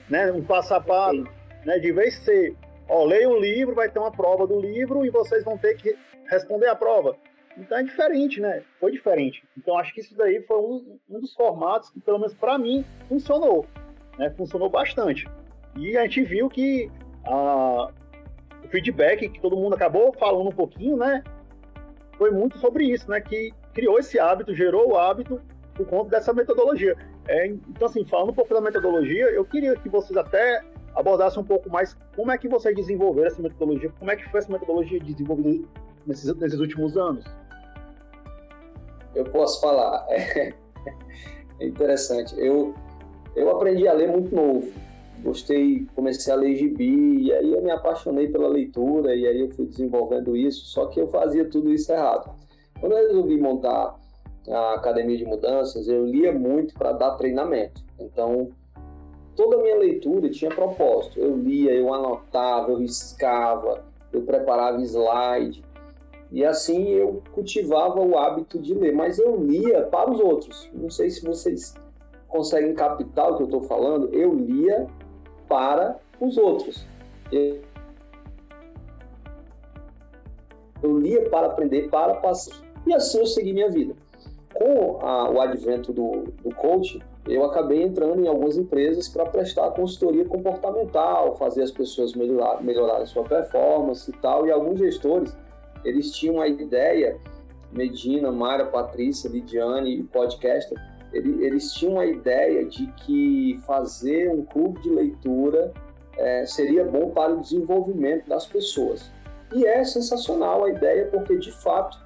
né, 0.08 0.32
um 0.32 0.42
passo 0.42 0.74
a 0.74 0.80
passo, 0.80 1.24
né, 1.64 1.78
de 1.78 1.92
vez 1.92 2.16
ser, 2.24 2.56
ó, 2.88 3.04
leia 3.04 3.28
um 3.28 3.38
livro, 3.38 3.74
vai 3.74 3.88
ter 3.88 3.98
uma 3.98 4.10
prova 4.10 4.46
do 4.46 4.60
livro 4.60 5.04
e 5.04 5.10
vocês 5.10 5.44
vão 5.44 5.56
ter 5.56 5.76
que 5.76 5.96
responder 6.28 6.66
a 6.66 6.74
prova. 6.74 7.16
Então 7.56 7.76
é 7.78 7.82
diferente, 7.82 8.40
né? 8.40 8.62
Foi 8.80 8.90
diferente. 8.90 9.44
Então 9.56 9.76
acho 9.78 9.92
que 9.92 10.00
isso 10.00 10.16
daí 10.16 10.40
foi 10.42 10.58
um, 10.58 10.98
um 11.10 11.20
dos 11.20 11.34
formatos 11.34 11.90
que, 11.90 12.00
pelo 12.00 12.18
menos 12.18 12.34
para 12.34 12.58
mim, 12.58 12.84
funcionou. 13.08 13.66
Né? 14.18 14.30
Funcionou 14.30 14.70
bastante. 14.70 15.28
E 15.76 15.96
a 15.96 16.02
gente 16.02 16.22
viu 16.22 16.48
que 16.48 16.90
a, 17.24 17.90
o 18.64 18.68
feedback 18.68 19.28
que 19.28 19.40
todo 19.40 19.56
mundo 19.56 19.74
acabou 19.74 20.12
falando 20.14 20.48
um 20.48 20.54
pouquinho, 20.54 20.96
né? 20.96 21.22
Foi 22.16 22.30
muito 22.30 22.58
sobre 22.58 22.84
isso, 22.84 23.08
né? 23.10 23.20
Que 23.20 23.52
criou 23.72 23.98
esse 23.98 24.18
hábito, 24.18 24.54
gerou 24.54 24.92
o 24.92 24.96
hábito 24.96 25.40
por 25.74 25.86
conta 25.86 26.10
dessa 26.10 26.32
metodologia. 26.32 26.96
É, 27.28 27.46
então, 27.46 27.88
assim, 27.88 28.04
falando 28.04 28.30
um 28.30 28.34
pouco 28.34 28.52
da 28.52 28.60
metodologia, 28.60 29.26
eu 29.30 29.44
queria 29.44 29.74
que 29.76 29.88
vocês 29.88 30.16
até 30.16 30.62
abordassem 30.94 31.40
um 31.40 31.46
pouco 31.46 31.70
mais 31.70 31.96
como 32.14 32.30
é 32.30 32.38
que 32.38 32.48
vocês 32.48 32.74
desenvolveram 32.76 33.28
essa 33.28 33.40
metodologia, 33.40 33.90
como 33.98 34.10
é 34.10 34.16
que 34.16 34.28
foi 34.28 34.40
essa 34.40 34.52
metodologia 34.52 35.00
desenvolvida 35.00 35.66
nesses, 36.06 36.34
nesses 36.36 36.60
últimos 36.60 36.96
anos 36.96 37.24
eu 39.14 39.24
posso 39.24 39.60
falar. 39.60 40.06
É, 41.60 41.66
interessante. 41.66 42.34
Eu, 42.38 42.74
eu 43.36 43.50
aprendi 43.50 43.86
a 43.86 43.92
ler 43.92 44.10
muito 44.10 44.34
novo. 44.34 44.72
Gostei, 45.22 45.86
comecei 45.94 46.32
a 46.32 46.36
ler 46.36 46.56
gibi, 46.56 47.26
e 47.26 47.32
aí 47.32 47.52
eu 47.52 47.62
me 47.62 47.70
apaixonei 47.70 48.26
pela 48.26 48.48
leitura, 48.48 49.14
e 49.14 49.24
aí 49.24 49.40
eu 49.40 49.50
fui 49.50 49.66
desenvolvendo 49.66 50.36
isso, 50.36 50.64
só 50.64 50.86
que 50.86 51.00
eu 51.00 51.06
fazia 51.06 51.44
tudo 51.44 51.72
isso 51.72 51.92
errado. 51.92 52.34
Quando 52.82 52.96
eu 52.96 53.06
resolvi 53.06 53.40
montar 53.40 53.96
a 54.50 54.74
Academia 54.74 55.16
de 55.16 55.24
Mudanças, 55.24 55.86
eu 55.86 56.04
lia 56.04 56.32
muito 56.32 56.74
para 56.74 56.90
dar 56.90 57.12
treinamento. 57.12 57.80
Então, 57.96 58.50
toda 59.36 59.54
a 59.54 59.62
minha 59.62 59.76
leitura 59.76 60.28
tinha 60.28 60.50
propósito. 60.50 61.20
Eu 61.20 61.36
lia, 61.36 61.72
eu 61.72 61.94
anotava, 61.94 62.72
eu 62.72 62.78
riscava, 62.78 63.84
eu 64.12 64.22
preparava 64.22 64.82
slide. 64.82 65.64
E 66.32 66.44
assim 66.44 66.88
eu 66.88 67.22
cultivava 67.30 68.00
o 68.00 68.18
hábito 68.18 68.58
de 68.58 68.74
ler, 68.74 68.92
mas 68.92 69.16
eu 69.16 69.36
lia 69.36 69.82
para 69.82 70.10
os 70.10 70.18
outros. 70.18 70.68
Não 70.74 70.90
sei 70.90 71.08
se 71.08 71.24
vocês 71.24 71.76
conseguem 72.26 72.74
captar 72.74 73.30
o 73.30 73.36
que 73.36 73.42
eu 73.42 73.46
estou 73.46 73.62
falando. 73.62 74.12
Eu 74.12 74.34
lia 74.34 74.88
para 75.48 76.00
os 76.18 76.36
outros. 76.36 76.84
Eu, 77.30 77.60
eu 80.82 80.98
lia 80.98 81.30
para 81.30 81.46
aprender, 81.46 81.88
para 81.88 82.14
passar. 82.14 82.71
E 82.86 82.92
assim 82.92 83.18
eu 83.18 83.26
segui 83.26 83.52
minha 83.52 83.70
vida. 83.70 83.94
Com 84.54 84.98
a, 85.00 85.30
o 85.30 85.40
advento 85.40 85.92
do, 85.92 86.24
do 86.42 86.54
coaching, 86.54 87.00
eu 87.28 87.44
acabei 87.44 87.82
entrando 87.82 88.20
em 88.22 88.28
algumas 88.28 88.56
empresas 88.56 89.08
para 89.08 89.24
prestar 89.26 89.70
consultoria 89.70 90.24
comportamental, 90.24 91.36
fazer 91.36 91.62
as 91.62 91.70
pessoas 91.70 92.14
melhorar, 92.14 93.00
a 93.00 93.06
sua 93.06 93.22
performance 93.22 94.10
e 94.10 94.14
tal. 94.14 94.46
E 94.46 94.50
alguns 94.50 94.78
gestores 94.78 95.34
eles 95.84 96.10
tinham 96.12 96.40
a 96.40 96.48
ideia, 96.48 97.18
Medina, 97.72 98.30
Mara, 98.30 98.66
Patrícia, 98.66 99.28
Lidiane 99.28 100.00
e 100.00 100.02
podcaster, 100.02 100.78
eles 101.12 101.72
tinham 101.74 102.00
a 102.00 102.06
ideia 102.06 102.64
de 102.64 102.86
que 103.04 103.60
fazer 103.66 104.30
um 104.30 104.44
clube 104.44 104.80
de 104.80 104.90
leitura 104.90 105.72
é, 106.16 106.46
seria 106.46 106.84
bom 106.84 107.10
para 107.10 107.34
o 107.34 107.40
desenvolvimento 107.40 108.28
das 108.28 108.46
pessoas. 108.46 109.10
E 109.54 109.66
é 109.66 109.84
sensacional 109.84 110.64
a 110.64 110.70
ideia, 110.70 111.06
porque 111.06 111.36
de 111.36 111.52
fato 111.52 111.98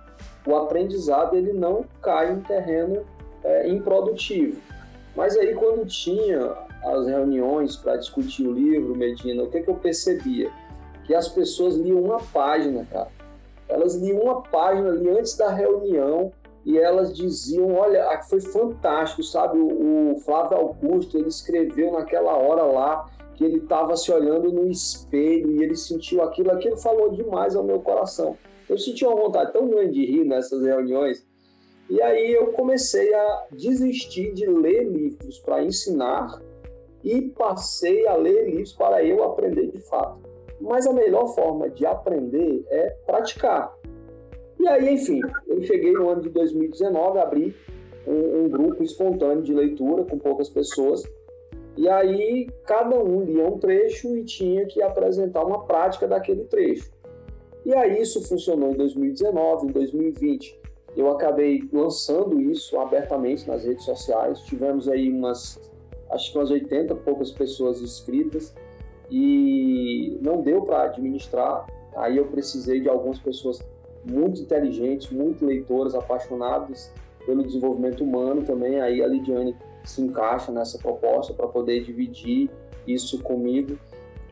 o 0.46 0.56
aprendizado 0.56 1.36
ele 1.36 1.52
não 1.52 1.84
cai 2.00 2.32
em 2.32 2.40
terreno 2.40 3.04
é, 3.42 3.68
improdutivo. 3.68 4.60
Mas 5.14 5.36
aí 5.36 5.54
quando 5.54 5.86
tinha 5.86 6.54
as 6.84 7.06
reuniões 7.06 7.76
para 7.76 7.96
discutir 7.96 8.46
o 8.46 8.52
livro, 8.52 8.94
Medina, 8.94 9.42
o 9.42 9.50
que, 9.50 9.62
que 9.62 9.70
eu 9.70 9.74
percebia? 9.74 10.50
Que 11.04 11.14
as 11.14 11.28
pessoas 11.28 11.76
liam 11.76 12.00
uma 12.00 12.18
página, 12.32 12.86
cara. 12.90 13.08
Elas 13.68 13.96
liam 13.96 14.20
uma 14.20 14.42
página 14.42 14.90
ali 14.90 15.08
antes 15.08 15.36
da 15.36 15.50
reunião 15.50 16.32
e 16.64 16.78
elas 16.78 17.14
diziam, 17.14 17.74
olha, 17.74 18.20
foi 18.28 18.40
fantástico, 18.40 19.22
sabe? 19.22 19.58
O, 19.58 20.12
o 20.12 20.20
Flávio 20.20 20.56
Augusto, 20.56 21.16
ele 21.16 21.28
escreveu 21.28 21.92
naquela 21.92 22.36
hora 22.36 22.62
lá 22.62 23.08
que 23.34 23.44
ele 23.44 23.58
estava 23.58 23.96
se 23.96 24.10
olhando 24.10 24.50
no 24.50 24.68
espelho 24.68 25.52
e 25.52 25.62
ele 25.62 25.76
sentiu 25.76 26.22
aquilo, 26.22 26.50
aquilo 26.50 26.76
falou 26.76 27.10
demais 27.10 27.54
ao 27.54 27.62
meu 27.62 27.80
coração. 27.80 28.36
Eu 28.68 28.78
senti 28.78 29.04
uma 29.04 29.16
vontade 29.16 29.52
tão 29.52 29.68
grande 29.68 29.92
de 29.92 30.06
rir 30.06 30.24
nessas 30.24 30.62
reuniões. 30.62 31.26
E 31.88 32.02
aí 32.02 32.32
eu 32.32 32.48
comecei 32.48 33.14
a 33.14 33.46
desistir 33.52 34.34
de 34.34 34.46
ler 34.46 34.84
livros 34.84 35.38
para 35.38 35.62
ensinar 35.62 36.42
e 37.04 37.22
passei 37.22 38.06
a 38.08 38.16
ler 38.16 38.46
livros 38.46 38.72
para 38.72 39.04
eu 39.04 39.22
aprender 39.22 39.68
de 39.68 39.80
fato. 39.80 40.18
Mas 40.60 40.86
a 40.86 40.92
melhor 40.92 41.28
forma 41.34 41.70
de 41.70 41.86
aprender 41.86 42.64
é 42.68 42.90
praticar. 43.06 43.72
E 44.58 44.66
aí, 44.66 44.94
enfim, 44.94 45.20
eu 45.46 45.62
cheguei 45.62 45.92
no 45.92 46.08
ano 46.10 46.22
de 46.22 46.30
2019, 46.30 47.18
abri 47.18 47.54
um, 48.06 48.44
um 48.44 48.48
grupo 48.48 48.82
espontâneo 48.82 49.42
de 49.42 49.54
leitura 49.54 50.04
com 50.04 50.18
poucas 50.18 50.48
pessoas 50.48 51.04
e 51.76 51.88
aí 51.90 52.48
cada 52.64 52.98
um 52.98 53.22
lia 53.22 53.46
um 53.46 53.58
trecho 53.58 54.16
e 54.16 54.24
tinha 54.24 54.64
que 54.66 54.82
apresentar 54.82 55.44
uma 55.44 55.66
prática 55.66 56.08
daquele 56.08 56.44
trecho. 56.44 56.90
E 57.66 57.74
aí 57.74 58.00
isso 58.00 58.22
funcionou 58.26 58.70
em 58.70 58.76
2019, 58.76 59.66
em 59.66 59.72
2020 59.72 60.66
eu 60.96 61.10
acabei 61.10 61.62
lançando 61.70 62.40
isso 62.40 62.78
abertamente 62.78 63.46
nas 63.46 63.64
redes 63.64 63.84
sociais. 63.84 64.40
Tivemos 64.40 64.88
aí 64.88 65.12
umas, 65.12 65.60
acho 66.10 66.32
que 66.32 66.38
umas 66.38 66.50
80 66.50 66.94
poucas 66.96 67.30
pessoas 67.30 67.82
inscritas 67.82 68.54
e 69.10 70.18
não 70.22 70.40
deu 70.40 70.62
para 70.62 70.84
administrar. 70.84 71.66
Aí 71.94 72.16
eu 72.16 72.26
precisei 72.26 72.80
de 72.80 72.88
algumas 72.88 73.18
pessoas 73.18 73.60
muito 74.10 74.40
inteligentes, 74.40 75.10
muito 75.10 75.44
leitoras, 75.44 75.94
apaixonadas 75.94 76.90
pelo 77.26 77.42
desenvolvimento 77.42 78.02
humano 78.02 78.42
também. 78.42 78.80
Aí 78.80 79.02
a 79.02 79.06
Lidiane 79.06 79.54
se 79.84 80.00
encaixa 80.00 80.50
nessa 80.50 80.78
proposta 80.78 81.34
para 81.34 81.46
poder 81.46 81.84
dividir 81.84 82.48
isso 82.86 83.22
comigo. 83.22 83.78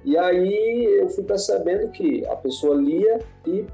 E 0.05 0.17
aí 0.19 0.85
eu 1.01 1.09
fui 1.09 1.25
percebendo 1.25 1.91
que 1.91 2.27
a 2.27 2.37
pessoa 2.37 2.75
lia 2.77 3.21
e 3.47 3.65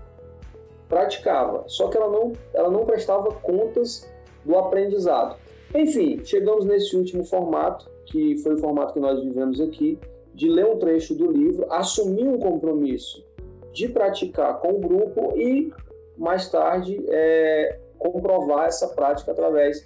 praticava, 0.89 1.65
só 1.67 1.89
que 1.89 1.97
ela 1.97 2.11
não, 2.11 2.33
ela 2.53 2.71
não 2.71 2.85
prestava 2.85 3.31
contas 3.33 4.09
do 4.45 4.57
aprendizado. 4.57 5.37
Enfim, 5.75 6.21
chegamos 6.25 6.65
nesse 6.65 6.97
último 6.97 7.25
formato, 7.25 7.89
que 8.07 8.37
foi 8.39 8.55
o 8.55 8.59
formato 8.59 8.95
que 8.95 9.01
nós 9.01 9.23
vivemos 9.23 9.61
aqui, 9.61 9.99
de 10.35 10.49
ler 10.49 10.67
um 10.67 10.79
trecho 10.79 11.15
do 11.15 11.31
livro, 11.31 11.67
assumir 11.73 12.27
um 12.27 12.39
compromisso 12.39 13.25
de 13.73 13.89
praticar 13.89 14.59
com 14.61 14.73
o 14.73 14.79
grupo 14.79 15.37
e, 15.37 15.73
mais 16.17 16.49
tarde, 16.49 17.05
é, 17.09 17.79
comprovar 17.99 18.67
essa 18.67 18.89
prática 18.89 19.31
através 19.31 19.85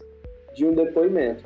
de 0.55 0.67
um 0.67 0.73
depoimento. 0.73 1.45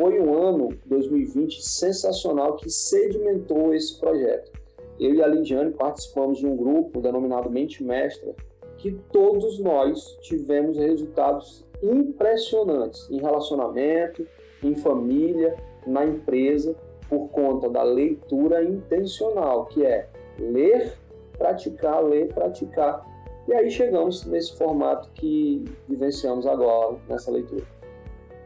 Foi 0.00 0.18
um 0.18 0.34
ano 0.34 0.70
2020 0.86 1.62
sensacional 1.62 2.56
que 2.56 2.70
sedimentou 2.70 3.74
esse 3.74 4.00
projeto. 4.00 4.50
Eu 4.98 5.14
e 5.14 5.22
a 5.22 5.26
Lidiane 5.26 5.72
participamos 5.72 6.38
de 6.38 6.46
um 6.46 6.56
grupo 6.56 7.02
denominado 7.02 7.50
Mente 7.50 7.84
Mestra, 7.84 8.34
que 8.78 8.92
todos 9.12 9.58
nós 9.58 10.16
tivemos 10.22 10.78
resultados 10.78 11.66
impressionantes 11.82 13.10
em 13.10 13.20
relacionamento, 13.20 14.26
em 14.62 14.74
família, 14.74 15.54
na 15.86 16.06
empresa, 16.06 16.74
por 17.06 17.28
conta 17.28 17.68
da 17.68 17.82
leitura 17.82 18.64
intencional, 18.64 19.66
que 19.66 19.84
é 19.84 20.08
ler, 20.38 20.94
praticar, 21.36 22.02
ler, 22.02 22.32
praticar. 22.32 23.04
E 23.46 23.52
aí 23.52 23.70
chegamos 23.70 24.24
nesse 24.24 24.56
formato 24.56 25.10
que 25.12 25.62
vivenciamos 25.86 26.46
agora 26.46 26.96
nessa 27.06 27.30
leitura. 27.30 27.79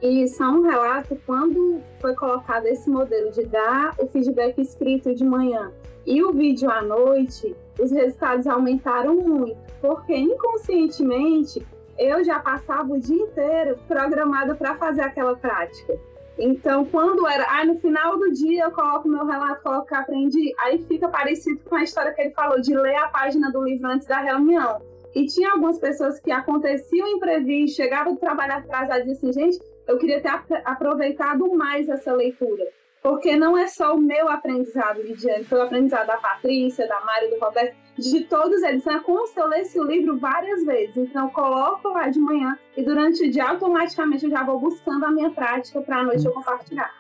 E 0.05 0.29
só 0.29 0.51
um 0.51 0.61
relato, 0.61 1.19
quando 1.25 1.81
foi 1.99 2.15
colocado 2.15 2.67
esse 2.67 2.91
modelo 2.91 3.31
de 3.31 3.43
dar 3.47 3.95
o 3.99 4.07
feedback 4.07 4.61
escrito 4.61 5.15
de 5.15 5.25
manhã 5.25 5.73
e 6.05 6.23
o 6.23 6.31
vídeo 6.31 6.71
à 6.71 6.83
noite, 6.83 7.57
os 7.81 7.91
resultados 7.91 8.47
aumentaram 8.47 9.15
muito, 9.15 9.57
porque 9.81 10.15
inconscientemente 10.15 11.67
eu 11.99 12.23
já 12.23 12.39
passava 12.39 12.93
o 12.93 13.01
dia 13.01 13.17
inteiro 13.17 13.79
programada 13.89 14.55
para 14.55 14.75
fazer 14.75 15.01
aquela 15.01 15.37
prática. 15.37 15.99
Então, 16.39 16.85
quando 16.85 17.27
era, 17.27 17.47
ah, 17.49 17.65
no 17.65 17.79
final 17.79 18.19
do 18.19 18.31
dia 18.31 18.65
eu 18.65 18.73
coloco 18.73 19.09
meu 19.09 19.25
relato, 19.25 19.63
coloco 19.63 19.87
que 19.87 19.95
aprendi, 19.95 20.53
aí 20.59 20.83
fica 20.83 21.09
parecido 21.09 21.61
com 21.65 21.77
a 21.77 21.83
história 21.83 22.13
que 22.13 22.21
ele 22.21 22.35
falou 22.35 22.61
de 22.61 22.77
ler 22.77 22.97
a 22.97 23.09
página 23.09 23.51
do 23.51 23.63
livro 23.63 23.89
antes 23.89 24.07
da 24.07 24.19
reunião. 24.19 24.83
E 25.15 25.25
tinha 25.25 25.53
algumas 25.53 25.79
pessoas 25.79 26.21
que 26.21 26.31
aconteciam 26.31 27.09
imprevisto, 27.09 27.77
chegavam 27.77 28.13
do 28.13 28.21
trabalho 28.21 28.53
atrasado 28.53 29.01
e 29.01 29.05
diziam 29.05 29.31
assim, 29.31 29.41
gente, 29.41 29.74
eu 29.87 29.99
queria 29.99 30.21
ter 30.21 30.31
aproveitado 30.65 31.53
mais 31.55 31.89
essa 31.89 32.13
leitura. 32.13 32.65
Porque 33.03 33.37
não 33.37 33.57
é 33.59 33.67
só 33.67 33.95
o 33.95 34.01
meu 34.01 34.31
aprendizado, 34.31 35.03
Lidiane, 35.03 35.45
foi 35.45 35.59
o 35.59 35.63
aprendizado 35.63 36.07
da 36.07 36.17
Patrícia, 36.17 36.89
da 36.89 37.01
Mária, 37.01 37.29
do 37.29 37.39
Roberto, 37.39 37.77
de 37.99 38.25
todos 38.25 38.63
eles. 38.63 38.87
É 38.87 38.99
como 39.01 39.27
se 39.27 39.39
eu 39.39 39.47
lesse 39.47 39.79
o 39.79 39.85
livro 39.85 40.19
várias 40.19 40.65
vezes. 40.65 40.97
Então, 40.97 41.27
eu 41.27 41.31
coloco 41.31 41.91
lá 41.91 42.09
de 42.09 42.19
manhã 42.19 42.59
e 42.75 42.83
durante 42.83 43.23
o 43.23 43.31
dia, 43.31 43.51
automaticamente, 43.51 44.25
eu 44.25 44.31
já 44.31 44.43
vou 44.43 44.59
buscando 44.59 45.05
a 45.05 45.11
minha 45.11 45.31
prática 45.31 45.83
para 45.83 45.99
a 45.99 46.03
noite 46.03 46.25
eu 46.25 46.33
compartilhar. 46.33 46.91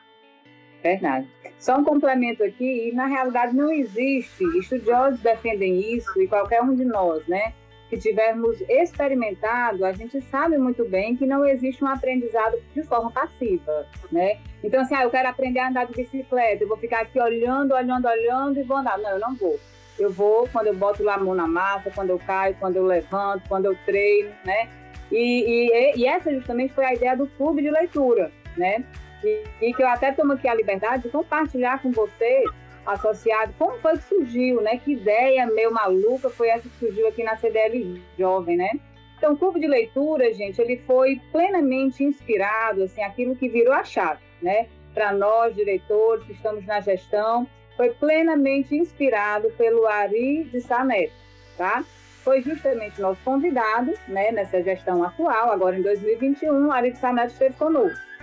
Verdade. 0.82 1.26
Só 1.58 1.78
um 1.78 1.84
complemento 1.84 2.44
aqui, 2.44 2.90
e 2.90 2.92
na 2.92 3.06
realidade 3.06 3.56
não 3.56 3.72
existe, 3.72 4.44
estudiosos 4.58 5.18
defendem 5.20 5.96
isso, 5.96 6.20
e 6.20 6.28
qualquer 6.28 6.60
um 6.60 6.74
de 6.74 6.84
nós, 6.84 7.26
né? 7.26 7.54
Que 7.88 7.98
tivermos 7.98 8.60
experimentado, 8.62 9.84
a 9.84 9.92
gente 9.92 10.20
sabe 10.22 10.58
muito 10.58 10.84
bem 10.84 11.16
que 11.16 11.26
não 11.26 11.44
existe 11.44 11.84
um 11.84 11.88
aprendizado 11.88 12.58
de 12.74 12.82
forma 12.82 13.10
passiva, 13.10 13.86
né? 14.10 14.38
Então, 14.62 14.80
assim, 14.80 14.94
ah, 14.94 15.04
eu 15.04 15.10
quero 15.10 15.28
aprender 15.28 15.60
a 15.60 15.68
andar 15.68 15.86
de 15.86 15.92
bicicleta, 15.92 16.64
eu 16.64 16.68
vou 16.68 16.76
ficar 16.76 17.02
aqui 17.02 17.20
olhando, 17.20 17.74
olhando, 17.74 18.08
olhando 18.08 18.58
e 18.58 18.62
vou 18.62 18.78
andar. 18.78 18.98
Não, 18.98 19.10
eu 19.10 19.20
não 19.20 19.34
vou. 19.34 19.58
Eu 19.98 20.10
vou 20.10 20.48
quando 20.48 20.68
eu 20.68 20.74
boto 20.74 21.08
a 21.08 21.18
mão 21.18 21.34
na 21.34 21.46
massa, 21.46 21.90
quando 21.90 22.10
eu 22.10 22.18
caio, 22.18 22.56
quando 22.58 22.76
eu 22.76 22.84
levanto, 22.84 23.48
quando 23.48 23.66
eu 23.66 23.76
treino, 23.84 24.30
né? 24.44 24.68
E, 25.12 25.70
e, 25.70 25.98
e 25.98 26.06
essa 26.06 26.32
justamente 26.34 26.72
foi 26.72 26.84
a 26.84 26.94
ideia 26.94 27.16
do 27.16 27.26
clube 27.26 27.62
de 27.62 27.70
leitura, 27.70 28.32
né? 28.56 28.84
E, 29.22 29.44
e 29.60 29.74
que 29.74 29.82
eu 29.82 29.88
até 29.88 30.10
tomo 30.10 30.32
aqui 30.32 30.48
a 30.48 30.54
liberdade 30.54 31.04
de 31.04 31.10
compartilhar 31.10 31.80
com 31.80 31.92
vocês 31.92 32.50
associado. 32.86 33.54
Como 33.58 33.78
foi 33.78 33.92
que 33.92 34.04
surgiu, 34.04 34.60
né? 34.60 34.78
Que 34.78 34.92
ideia 34.92 35.46
meio 35.46 35.72
maluca 35.72 36.30
foi 36.30 36.48
essa 36.48 36.68
que 36.68 36.76
surgiu 36.78 37.08
aqui 37.08 37.22
na 37.22 37.36
CDL 37.36 38.02
Jovem, 38.18 38.56
né? 38.56 38.70
Então, 39.16 39.32
o 39.32 39.36
clube 39.36 39.60
de 39.60 39.66
leitura, 39.66 40.32
gente, 40.34 40.60
ele 40.60 40.76
foi 40.86 41.20
plenamente 41.32 42.04
inspirado, 42.04 42.82
assim, 42.82 43.02
aquilo 43.02 43.36
que 43.36 43.48
virou 43.48 43.72
a 43.72 43.84
chave, 43.84 44.20
né? 44.42 44.66
Para 44.92 45.12
nós, 45.12 45.54
diretores 45.54 46.24
que 46.26 46.32
estamos 46.32 46.66
na 46.66 46.80
gestão, 46.80 47.46
foi 47.76 47.90
plenamente 47.90 48.74
inspirado 48.76 49.50
pelo 49.56 49.86
Ari 49.86 50.44
de 50.44 50.60
Saneto, 50.60 51.14
tá? 51.56 51.84
Foi 52.22 52.40
justamente 52.42 53.00
nosso 53.00 53.20
convidado, 53.24 53.92
né, 54.08 54.30
nessa 54.32 54.62
gestão 54.62 55.02
atual, 55.04 55.50
agora 55.50 55.78
em 55.78 55.82
2021, 55.82 56.68
o 56.68 56.72
Ari 56.72 56.92
de 56.92 56.98
Saneto 56.98 57.32
esteve 57.32 57.54
conosco 57.54 58.13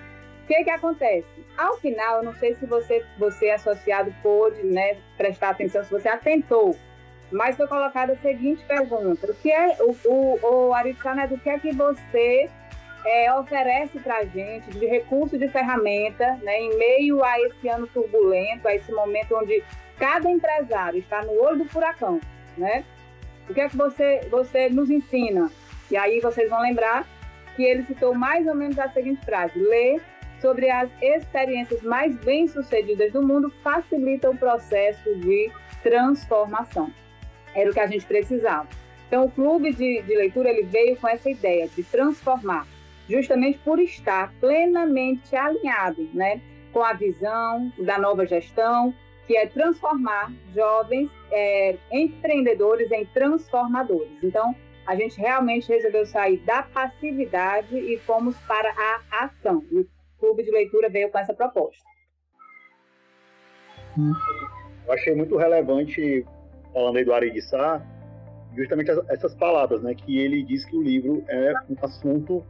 que 0.52 0.66
que 0.66 0.70
acontece? 0.70 1.46
Ao 1.58 1.78
final, 1.78 2.18
eu 2.18 2.24
não 2.24 2.34
sei 2.36 2.56
se 2.56 2.66
você, 2.66 3.06
você 3.18 3.50
associado 3.52 4.14
pôde 4.22 4.62
né, 4.64 4.98
prestar 5.18 5.52
atenção, 5.52 5.84
se 5.84 5.92
você 5.92 6.10
atentou, 6.10 6.76
mas 7.32 7.56
foi 7.56 7.68
colocada 7.68 8.14
a 8.14 8.18
seguinte 8.18 8.62
pergunta: 8.66 9.32
o 9.32 9.36
que 9.36 9.50
é 9.50 9.78
o, 9.80 9.96
o, 10.06 10.68
o 10.68 10.74
Aritana, 10.74 11.26
do 11.26 11.38
que 11.38 11.50
é 11.50 11.58
que 11.58 11.72
você 11.72 12.50
é, 13.06 13.34
oferece 13.34 13.98
para 14.00 14.18
a 14.18 14.26
gente 14.26 14.70
de 14.72 14.86
recurso 14.86 15.38
de 15.38 15.48
ferramenta, 15.48 16.38
né, 16.44 16.60
em 16.60 16.78
meio 16.78 17.24
a 17.24 17.40
esse 17.40 17.70
ano 17.70 17.88
turbulento, 17.88 18.68
a 18.68 18.76
esse 18.76 18.92
momento 18.92 19.36
onde 19.36 19.64
cada 19.98 20.30
empresário 20.30 21.00
está 21.00 21.22
no 21.24 21.32
olho 21.42 21.60
do 21.60 21.66
furacão, 21.66 22.20
né? 22.58 22.84
O 23.50 23.54
que 23.54 23.62
é 23.62 23.70
que 23.70 23.78
você, 23.78 24.28
você 24.30 24.70
nos 24.70 24.90
ensina? 24.90 25.50
E 25.90 25.96
aí 25.96 26.20
vocês 26.20 26.50
vão 26.50 26.62
lembrar 26.62 27.08
que 27.56 27.64
ele 27.64 27.84
citou 27.84 28.14
mais 28.14 28.46
ou 28.48 28.56
menos 28.56 28.78
a 28.78 28.90
seguinte 28.90 29.24
frase: 29.26 29.58
ler, 29.58 30.02
sobre 30.42 30.70
as 30.70 30.90
experiências 31.02 31.82
mais 31.84 32.16
bem-sucedidas 32.18 33.14
do 33.14 33.22
mundo 33.22 33.50
facilita 33.64 34.30
o 34.30 34.38
processo 34.38 35.16
de 35.16 35.52
transformação. 35.84 36.92
Era 37.56 37.70
o 37.70 37.74
que 37.74 37.80
a 37.80 37.88
gente 37.88 38.06
precisava. 38.06 38.68
Então, 39.08 39.26
o 39.26 39.32
clube 39.32 39.74
de, 39.74 40.02
de 40.02 40.16
leitura 40.16 40.50
ele 40.50 40.64
veio 40.64 40.98
com 40.98 41.08
essa 41.08 41.30
ideia 41.30 41.68
de 41.68 41.84
transformar, 41.84 42.66
justamente 43.10 43.60
por 43.60 43.80
estar 43.80 44.34
plenamente 44.40 45.36
alinhado 45.36 46.10
né, 46.14 46.42
com 46.72 46.82
a 46.82 46.94
visão 46.94 47.72
da 47.78 47.98
nova 47.98 48.26
gestão, 48.26 48.94
que 49.28 49.36
é 49.36 49.46
transformar 49.46 50.32
jovens 50.56 51.10
é, 51.32 51.76
empreendedores 51.92 52.92
em 52.92 53.06
transformadores. 53.06 54.24
Então, 54.24 54.56
a 54.88 54.96
gente 54.96 55.20
realmente 55.20 55.68
resolveu 55.68 56.06
sair 56.06 56.38
da 56.38 56.64
passividade 56.64 57.78
e 57.78 57.98
fomos 57.98 58.36
para 58.48 58.70
a 58.70 59.26
ação. 59.26 59.64
Clube 60.22 60.44
de 60.44 60.52
Leitura 60.52 60.88
veio 60.88 61.10
com 61.10 61.18
essa 61.18 61.34
proposta. 61.34 61.84
Hum. 63.98 64.14
Eu 64.86 64.94
achei 64.94 65.16
muito 65.16 65.36
relevante, 65.36 66.26
falando 66.72 66.98
aí 66.98 67.04
do 67.04 67.14
Ari 67.14 67.42
Sá, 67.42 67.82
justamente 68.56 68.92
essas 69.10 69.34
palavras, 69.36 69.82
né? 69.82 69.96
Que 69.96 70.20
ele 70.20 70.44
diz 70.44 70.64
que 70.64 70.78
o 70.78 70.82
livro 70.82 71.24
é 71.28 71.54
um 71.70 71.76
assunto 71.84 72.46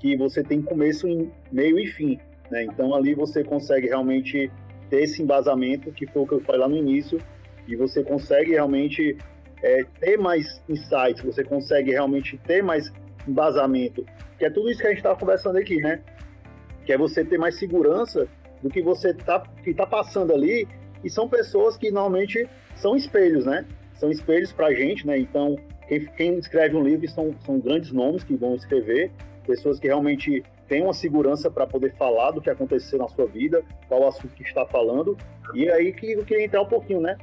que 0.00 0.16
você 0.16 0.42
tem 0.42 0.60
começo, 0.60 1.06
meio 1.52 1.78
e 1.78 1.86
fim, 1.86 2.18
né? 2.50 2.64
Então 2.64 2.94
ali 2.94 3.14
você 3.14 3.44
consegue 3.44 3.86
realmente 3.86 4.50
ter 4.90 5.04
esse 5.04 5.22
embasamento, 5.22 5.92
que 5.92 6.06
foi 6.08 6.22
o 6.22 6.26
que 6.26 6.34
eu 6.34 6.40
falei 6.40 6.60
lá 6.60 6.68
no 6.68 6.76
início, 6.76 7.18
e 7.66 7.76
você 7.76 8.02
consegue 8.02 8.52
realmente 8.52 9.16
é, 9.62 9.84
ter 10.00 10.18
mais 10.18 10.62
insights, 10.68 11.22
você 11.22 11.44
consegue 11.44 11.92
realmente 11.92 12.36
ter 12.38 12.62
mais 12.62 12.92
embasamento, 13.26 14.04
que 14.38 14.44
é 14.44 14.50
tudo 14.50 14.68
isso 14.68 14.80
que 14.80 14.86
a 14.86 14.90
gente 14.90 14.98
estava 14.98 15.18
conversando 15.18 15.56
aqui, 15.56 15.76
né? 15.76 16.02
Que 16.84 16.92
é 16.92 16.98
você 16.98 17.24
ter 17.24 17.38
mais 17.38 17.58
segurança 17.58 18.28
do 18.62 18.70
que 18.70 18.82
você 18.82 19.10
está 19.10 19.40
que 19.62 19.74
tá 19.74 19.86
passando 19.86 20.32
ali, 20.32 20.66
e 21.02 21.10
são 21.10 21.28
pessoas 21.28 21.76
que 21.76 21.90
normalmente 21.90 22.48
são 22.76 22.96
espelhos, 22.96 23.44
né? 23.44 23.66
São 23.94 24.10
espelhos 24.10 24.52
para 24.52 24.68
a 24.68 24.74
gente, 24.74 25.06
né? 25.06 25.18
Então, 25.18 25.56
quem, 25.86 26.06
quem 26.16 26.38
escreve 26.38 26.74
um 26.76 26.82
livro 26.82 27.08
são, 27.08 27.34
são 27.44 27.60
grandes 27.60 27.92
nomes 27.92 28.24
que 28.24 28.34
vão 28.34 28.54
escrever, 28.54 29.10
pessoas 29.46 29.78
que 29.78 29.86
realmente 29.86 30.42
têm 30.66 30.82
uma 30.82 30.94
segurança 30.94 31.50
para 31.50 31.66
poder 31.66 31.94
falar 31.96 32.30
do 32.30 32.40
que 32.40 32.48
aconteceu 32.48 32.98
na 32.98 33.08
sua 33.08 33.26
vida, 33.26 33.62
qual 33.86 34.00
o 34.00 34.08
assunto 34.08 34.34
que 34.34 34.42
está 34.42 34.64
falando, 34.64 35.16
e 35.52 35.68
aí 35.70 35.92
que 35.92 36.12
eu 36.12 36.24
queria 36.24 36.46
entrar 36.46 36.62
um 36.62 36.66
pouquinho, 36.66 37.00
né? 37.00 37.16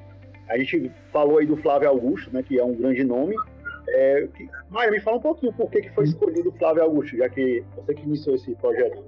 A 0.47 0.58
gente 0.58 0.91
falou 1.12 1.39
aí 1.39 1.45
do 1.45 1.58
Flávio 1.58 1.89
Augusto, 1.89 2.30
né, 2.32 2.43
que 2.43 2.60
é 2.60 2.63
um 2.63 2.76
grande 2.76 3.04
nome. 3.04 3.36
É, 3.88 4.28
que, 4.36 4.50
Maia, 4.69 4.91
me 4.91 5.00
fala 5.00 5.17
um 5.17 5.21
pouquinho 5.21 5.54
por 5.54 5.69
que, 5.71 5.82
que 5.82 5.89
foi 5.89 6.04
escolhido 6.04 6.50
o 6.50 6.52
Flávio 6.52 6.84
Augusto, 6.84 7.17
já 7.17 7.30
que 7.30 7.63
você 7.76 7.93
que 7.93 8.04
iniciou 8.04 8.36
esse 8.36 8.54
projeto. 8.56 9.02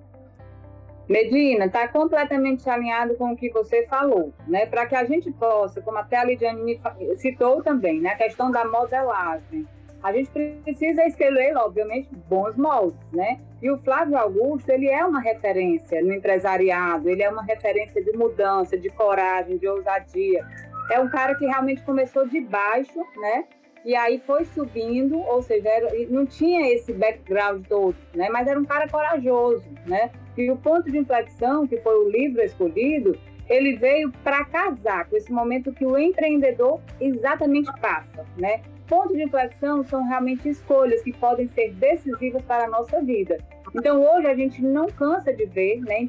Medina, 1.07 1.65
está 1.65 1.87
completamente 1.87 2.69
alinhado 2.69 3.15
com 3.15 3.31
o 3.31 3.35
que 3.35 3.49
você 3.49 3.85
falou, 3.87 4.33
né? 4.47 4.65
Para 4.65 4.85
que 4.85 4.95
a 4.95 5.03
gente 5.03 5.31
possa, 5.31 5.81
como 5.81 5.97
até 5.97 6.17
a 6.17 6.23
Lidiane 6.23 6.79
citou 7.17 7.61
também, 7.61 7.99
né? 7.99 8.11
A 8.11 8.15
questão 8.15 8.49
da 8.49 8.65
modelagem. 8.65 9.67
A 10.01 10.11
gente 10.11 10.29
precisa 10.63 11.05
escolher, 11.05 11.55
obviamente, 11.55 12.09
bons 12.29 12.55
moldes, 12.57 12.99
né? 13.11 13.39
E 13.61 13.69
o 13.71 13.77
Flávio 13.77 14.17
Augusto, 14.17 14.69
ele 14.69 14.89
é 14.89 15.05
uma 15.05 15.21
referência 15.21 16.01
no 16.01 16.13
empresariado, 16.13 17.09
ele 17.09 17.23
é 17.23 17.29
uma 17.29 17.43
referência 17.43 18.03
de 18.03 18.11
mudança, 18.11 18.77
de 18.77 18.89
coragem, 18.89 19.57
de 19.57 19.67
ousadia 19.67 20.45
é 20.91 20.99
um 20.99 21.09
cara 21.09 21.35
que 21.35 21.45
realmente 21.45 21.81
começou 21.83 22.27
de 22.27 22.41
baixo, 22.41 22.99
né? 23.17 23.45
E 23.85 23.95
aí 23.95 24.17
foi 24.19 24.45
subindo, 24.45 25.19
ou 25.19 25.41
seja, 25.41 25.67
era, 25.67 25.89
não 26.09 26.25
tinha 26.25 26.73
esse 26.73 26.93
background 26.93 27.65
todo, 27.67 27.95
né? 28.15 28.29
Mas 28.29 28.47
era 28.47 28.59
um 28.59 28.65
cara 28.65 28.87
corajoso, 28.87 29.65
né? 29.85 30.09
E 30.37 30.49
o 30.49 30.55
ponto 30.55 30.89
de 30.89 30.97
inflexão, 30.97 31.67
que 31.67 31.77
foi 31.77 31.95
o 31.95 32.09
livro 32.09 32.41
escolhido, 32.41 33.17
ele 33.49 33.75
veio 33.75 34.11
para 34.23 34.45
casar 34.45 35.09
com 35.09 35.17
esse 35.17 35.31
momento 35.31 35.73
que 35.73 35.85
o 35.85 35.97
empreendedor 35.97 36.79
exatamente 36.99 37.69
passa, 37.81 38.25
né? 38.37 38.61
Ponto 38.87 39.13
de 39.13 39.23
inflexão 39.23 39.83
são 39.83 40.07
realmente 40.07 40.47
escolhas 40.47 41.01
que 41.01 41.11
podem 41.13 41.47
ser 41.49 41.73
decisivas 41.73 42.41
para 42.43 42.65
a 42.65 42.69
nossa 42.69 43.01
vida. 43.01 43.37
Então, 43.75 44.01
hoje 44.01 44.27
a 44.27 44.35
gente 44.35 44.61
não 44.61 44.87
cansa 44.87 45.33
de 45.33 45.45
ver 45.45 45.81
né, 45.81 46.07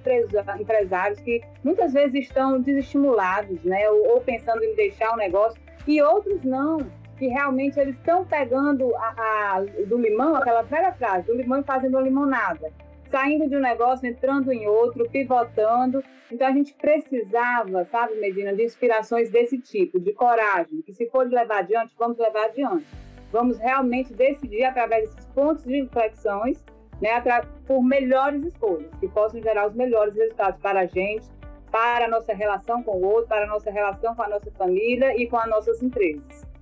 empresários 0.61 1.19
que 1.21 1.41
muitas 1.63 1.93
vezes 1.93 2.27
estão 2.27 2.61
desestimulados, 2.61 3.63
né, 3.65 3.89
ou, 3.89 4.15
ou 4.15 4.21
pensando 4.21 4.63
em 4.63 4.75
deixar 4.75 5.15
o 5.15 5.17
negócio, 5.17 5.61
e 5.87 6.01
outros 6.03 6.43
não, 6.43 6.79
que 7.25 7.29
realmente 7.29 7.81
eles 7.81 7.97
estão 7.97 8.23
pegando 8.23 8.95
a, 8.97 9.55
a, 9.57 9.65
do 9.87 9.97
limão, 9.97 10.37
aquela 10.37 10.61
velha 10.61 10.93
frase, 10.93 11.27
do 11.27 11.35
limão 11.35 11.61
e 11.61 11.65
fazendo 11.65 11.97
a 11.97 12.03
limonada, 12.03 12.71
saindo 13.11 13.49
de 13.49 13.57
um 13.57 13.61
negócio, 13.61 14.07
entrando 14.07 14.53
em 14.53 14.67
outro, 14.67 15.09
pivotando. 15.09 16.05
Então 16.31 16.47
a 16.47 16.53
gente 16.53 16.75
precisava, 16.75 17.87
sabe, 17.87 18.17
Medina, 18.17 18.55
de 18.55 18.63
inspirações 18.63 19.31
desse 19.31 19.59
tipo, 19.59 19.99
de 19.99 20.13
coragem, 20.13 20.83
que 20.83 20.93
se 20.93 21.09
for 21.09 21.27
levar 21.27 21.61
adiante, 21.61 21.95
vamos 21.99 22.19
levar 22.19 22.45
adiante. 22.45 22.87
Vamos 23.33 23.59
realmente 23.59 24.13
decidir 24.13 24.65
através 24.65 25.09
desses 25.09 25.27
pontos 25.31 25.65
de 25.65 25.79
inflexões 25.79 26.63
né, 27.01 27.23
por 27.67 27.83
melhores 27.83 28.45
escolhas, 28.45 28.91
que 29.01 29.09
possam 29.09 29.41
gerar 29.41 29.67
os 29.67 29.75
melhores 29.75 30.15
resultados 30.15 30.61
para 30.61 30.81
a 30.81 30.87
gente, 30.87 31.25
para 31.73 32.05
a 32.05 32.09
nossa 32.09 32.35
relação 32.35 32.83
com 32.83 32.99
o 32.99 33.03
outro, 33.03 33.29
para 33.29 33.45
a 33.45 33.49
nossa 33.49 33.71
relação 33.71 34.15
com 34.15 34.23
a 34.23 34.29
nossa 34.29 34.51
família 34.51 35.17
e 35.17 35.27
com 35.27 35.39
as 35.39 35.49
nossas 35.49 35.83
empresas. 35.83 36.54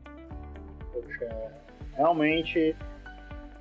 Poxa, 0.92 1.52
realmente 1.94 2.76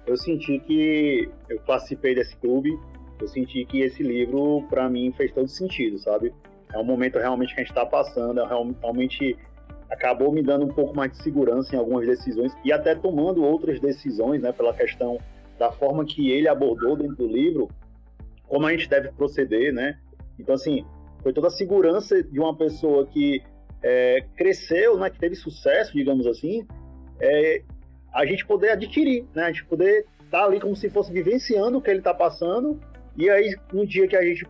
eu 0.05 0.17
senti 0.17 0.59
que 0.59 1.29
eu 1.49 1.59
participei 1.61 2.15
desse 2.15 2.35
clube, 2.37 2.77
eu 3.19 3.27
senti 3.27 3.65
que 3.65 3.81
esse 3.81 4.01
livro 4.01 4.65
para 4.69 4.89
mim 4.89 5.13
fez 5.15 5.31
todo 5.31 5.47
sentido, 5.47 5.97
sabe? 5.99 6.33
É 6.73 6.77
um 6.77 6.83
momento 6.83 7.17
realmente 7.17 7.53
que 7.53 7.61
a 7.61 7.63
gente 7.63 7.71
está 7.71 7.85
passando, 7.85 8.39
é 8.39 8.47
realmente 8.47 9.37
acabou 9.89 10.31
me 10.31 10.41
dando 10.41 10.65
um 10.65 10.69
pouco 10.69 10.95
mais 10.95 11.11
de 11.11 11.21
segurança 11.21 11.75
em 11.75 11.79
algumas 11.79 12.07
decisões 12.07 12.53
e 12.63 12.71
até 12.71 12.95
tomando 12.95 13.43
outras 13.43 13.79
decisões, 13.79 14.41
né, 14.41 14.51
pela 14.53 14.73
questão 14.73 15.19
da 15.59 15.71
forma 15.71 16.05
que 16.05 16.31
ele 16.31 16.47
abordou 16.47 16.95
dentro 16.95 17.17
do 17.17 17.27
livro, 17.27 17.69
como 18.47 18.65
a 18.65 18.71
gente 18.71 18.89
deve 18.89 19.11
proceder, 19.11 19.73
né? 19.73 19.99
Então, 20.39 20.55
assim, 20.55 20.85
foi 21.21 21.33
toda 21.33 21.47
a 21.47 21.51
segurança 21.51 22.23
de 22.23 22.39
uma 22.39 22.55
pessoa 22.55 23.05
que 23.05 23.43
é, 23.83 24.23
cresceu, 24.35 24.97
né, 24.97 25.09
que 25.09 25.19
teve 25.19 25.35
sucesso, 25.35 25.93
digamos 25.93 26.25
assim, 26.25 26.65
é, 27.21 27.62
a 28.13 28.25
gente 28.25 28.45
poder 28.45 28.71
adquirir, 28.71 29.25
né? 29.34 29.43
A 29.43 29.47
gente 29.47 29.65
poder 29.65 30.05
estar 30.23 30.39
tá 30.39 30.45
ali 30.45 30.60
como 30.60 30.75
se 30.75 30.89
fosse 30.89 31.12
vivenciando 31.12 31.77
o 31.77 31.81
que 31.81 31.89
ele 31.89 31.99
está 31.99 32.13
passando, 32.13 32.79
e 33.15 33.29
aí, 33.29 33.55
no 33.71 33.86
dia 33.86 34.07
que 34.07 34.15
a 34.15 34.21
gente, 34.21 34.45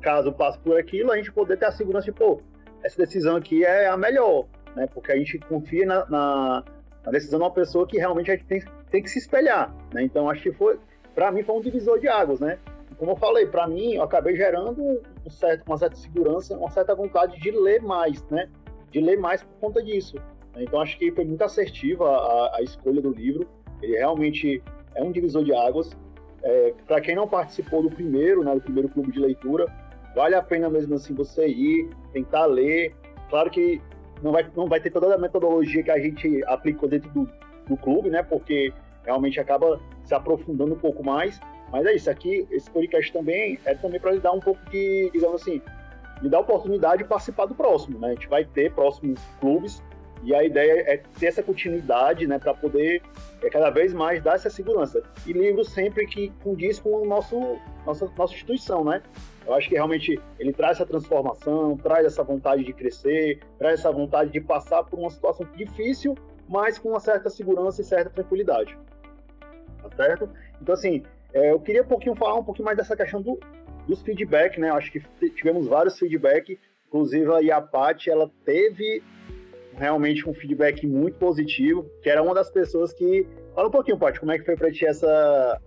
caso 0.00 0.32
passe 0.32 0.58
por 0.58 0.78
aquilo, 0.78 1.12
a 1.12 1.16
gente 1.16 1.32
poder 1.32 1.58
ter 1.58 1.66
a 1.66 1.72
segurança 1.72 2.06
de, 2.06 2.12
pô, 2.12 2.40
essa 2.82 2.96
decisão 2.96 3.36
aqui 3.36 3.64
é 3.64 3.86
a 3.86 3.96
melhor, 3.96 4.46
né? 4.74 4.86
Porque 4.92 5.12
a 5.12 5.16
gente 5.16 5.38
confia 5.38 5.86
na, 5.86 6.06
na, 6.08 6.64
na 7.04 7.12
decisão 7.12 7.38
de 7.38 7.44
uma 7.44 7.52
pessoa 7.52 7.86
que 7.86 7.98
realmente 7.98 8.30
a 8.30 8.36
gente 8.36 8.46
tem 8.46 8.62
tem 8.90 9.02
que 9.02 9.10
se 9.10 9.18
espelhar, 9.18 9.74
né? 9.92 10.02
Então 10.02 10.28
acho 10.28 10.42
que 10.42 10.52
foi, 10.52 10.78
para 11.14 11.30
mim 11.30 11.42
foi 11.42 11.56
um 11.56 11.60
divisor 11.60 11.98
de 11.98 12.08
águas, 12.08 12.40
né? 12.40 12.58
Como 12.96 13.12
eu 13.12 13.16
falei, 13.16 13.46
para 13.46 13.66
mim 13.68 13.94
eu 13.94 14.02
acabei 14.02 14.34
gerando 14.34 15.02
um 15.24 15.30
certo, 15.30 15.64
uma 15.66 15.78
certa 15.78 15.96
segurança, 15.96 16.56
uma 16.56 16.70
certa 16.70 16.94
vontade 16.94 17.38
de 17.40 17.50
ler 17.50 17.82
mais, 17.82 18.22
né? 18.28 18.48
De 18.90 19.00
ler 19.00 19.18
mais 19.18 19.42
por 19.42 19.52
conta 19.60 19.82
disso. 19.82 20.16
Então 20.62 20.80
acho 20.80 20.98
que 20.98 21.10
foi 21.12 21.24
muito 21.24 21.42
assertiva 21.42 22.08
a, 22.08 22.56
a 22.56 22.62
escolha 22.62 23.00
do 23.00 23.10
livro. 23.10 23.46
Ele 23.82 23.96
realmente 23.96 24.62
é 24.94 25.02
um 25.02 25.12
divisor 25.12 25.44
de 25.44 25.54
águas. 25.54 25.96
É, 26.42 26.72
para 26.86 27.00
quem 27.00 27.14
não 27.14 27.26
participou 27.26 27.82
do 27.82 27.90
primeiro, 27.90 28.44
né, 28.44 28.54
do 28.54 28.60
primeiro 28.60 28.88
clube 28.88 29.12
de 29.12 29.18
leitura, 29.18 29.66
vale 30.14 30.34
a 30.34 30.42
pena 30.42 30.68
mesmo 30.70 30.94
assim 30.94 31.14
você 31.14 31.48
ir, 31.48 31.90
tentar 32.12 32.46
ler. 32.46 32.94
Claro 33.28 33.50
que 33.50 33.80
não 34.22 34.32
vai, 34.32 34.46
não 34.56 34.66
vai 34.66 34.80
ter 34.80 34.90
toda 34.90 35.14
a 35.14 35.18
metodologia 35.18 35.82
que 35.82 35.90
a 35.90 35.98
gente 35.98 36.42
aplicou 36.46 36.88
dentro 36.88 37.10
do, 37.10 37.28
do 37.68 37.76
clube, 37.76 38.10
né? 38.10 38.22
Porque 38.22 38.72
realmente 39.04 39.40
acaba 39.40 39.80
se 40.04 40.14
aprofundando 40.14 40.74
um 40.74 40.78
pouco 40.78 41.04
mais. 41.04 41.40
Mas 41.70 41.84
é 41.86 41.94
isso, 41.94 42.10
aqui, 42.10 42.46
esse 42.50 42.70
podcast 42.70 43.12
também 43.12 43.58
é 43.64 43.74
também 43.74 44.00
para 44.00 44.12
lhe 44.12 44.20
dar 44.20 44.32
um 44.32 44.40
pouco 44.40 44.60
de, 44.70 45.10
digamos 45.12 45.42
assim, 45.42 45.60
lhe 46.22 46.28
dar 46.28 46.40
oportunidade 46.40 47.02
de 47.02 47.08
participar 47.08 47.46
do 47.46 47.54
próximo, 47.54 47.98
né? 47.98 48.08
A 48.08 48.10
gente 48.12 48.28
vai 48.28 48.44
ter 48.44 48.72
próximos 48.72 49.20
clubes 49.40 49.82
e 50.22 50.34
a 50.34 50.42
ideia 50.42 50.82
é 50.86 50.96
ter 51.18 51.26
essa 51.26 51.42
continuidade, 51.42 52.26
né, 52.26 52.38
para 52.38 52.54
poder 52.54 53.02
é, 53.42 53.48
cada 53.48 53.70
vez 53.70 53.92
mais 53.92 54.22
dar 54.22 54.34
essa 54.34 54.50
segurança. 54.50 55.02
E 55.26 55.32
livros 55.32 55.70
sempre 55.70 56.06
que 56.06 56.32
condiz 56.42 56.78
com 56.78 57.02
o 57.02 57.06
nosso 57.06 57.58
nossa, 57.86 58.10
nossa 58.16 58.34
instituição, 58.34 58.84
né? 58.84 59.02
Eu 59.46 59.54
acho 59.54 59.68
que 59.68 59.74
realmente 59.74 60.20
ele 60.38 60.52
traz 60.52 60.76
essa 60.76 60.84
transformação, 60.84 61.76
traz 61.76 62.04
essa 62.04 62.22
vontade 62.22 62.62
de 62.62 62.72
crescer, 62.72 63.40
traz 63.58 63.80
essa 63.80 63.90
vontade 63.90 64.30
de 64.30 64.40
passar 64.40 64.84
por 64.84 64.98
uma 64.98 65.08
situação 65.08 65.46
difícil, 65.56 66.14
mas 66.46 66.78
com 66.78 66.90
uma 66.90 67.00
certa 67.00 67.30
segurança 67.30 67.80
e 67.80 67.84
certa 67.84 68.10
tranquilidade. 68.10 68.78
Tá 69.82 69.90
certo? 69.96 70.28
Então, 70.60 70.74
assim, 70.74 71.02
é, 71.32 71.52
eu 71.52 71.60
queria 71.60 71.82
um 71.82 71.86
pouquinho 71.86 72.14
falar 72.14 72.34
um 72.34 72.44
pouquinho 72.44 72.66
mais 72.66 72.76
dessa 72.76 72.94
questão 72.94 73.22
do, 73.22 73.38
dos 73.86 74.02
feedback, 74.02 74.60
né? 74.60 74.68
Eu 74.68 74.74
acho 74.74 74.92
que 74.92 75.00
tivemos 75.30 75.66
vários 75.66 75.98
feedback, 75.98 76.58
inclusive 76.88 77.50
a 77.50 77.60
Paty, 77.60 78.10
ela 78.10 78.30
teve 78.44 79.02
realmente 79.78 80.28
um 80.28 80.34
feedback 80.34 80.86
muito 80.86 81.16
positivo, 81.18 81.86
que 82.02 82.10
era 82.10 82.22
uma 82.22 82.34
das 82.34 82.50
pessoas 82.50 82.92
que... 82.92 83.26
Fala 83.54 83.68
um 83.68 83.70
pouquinho, 83.70 83.98
Paty, 83.98 84.20
como 84.20 84.32
é 84.32 84.38
que 84.38 84.44
foi 84.44 84.56
para 84.56 84.70
ti 84.70 84.86
essa, 84.86 85.60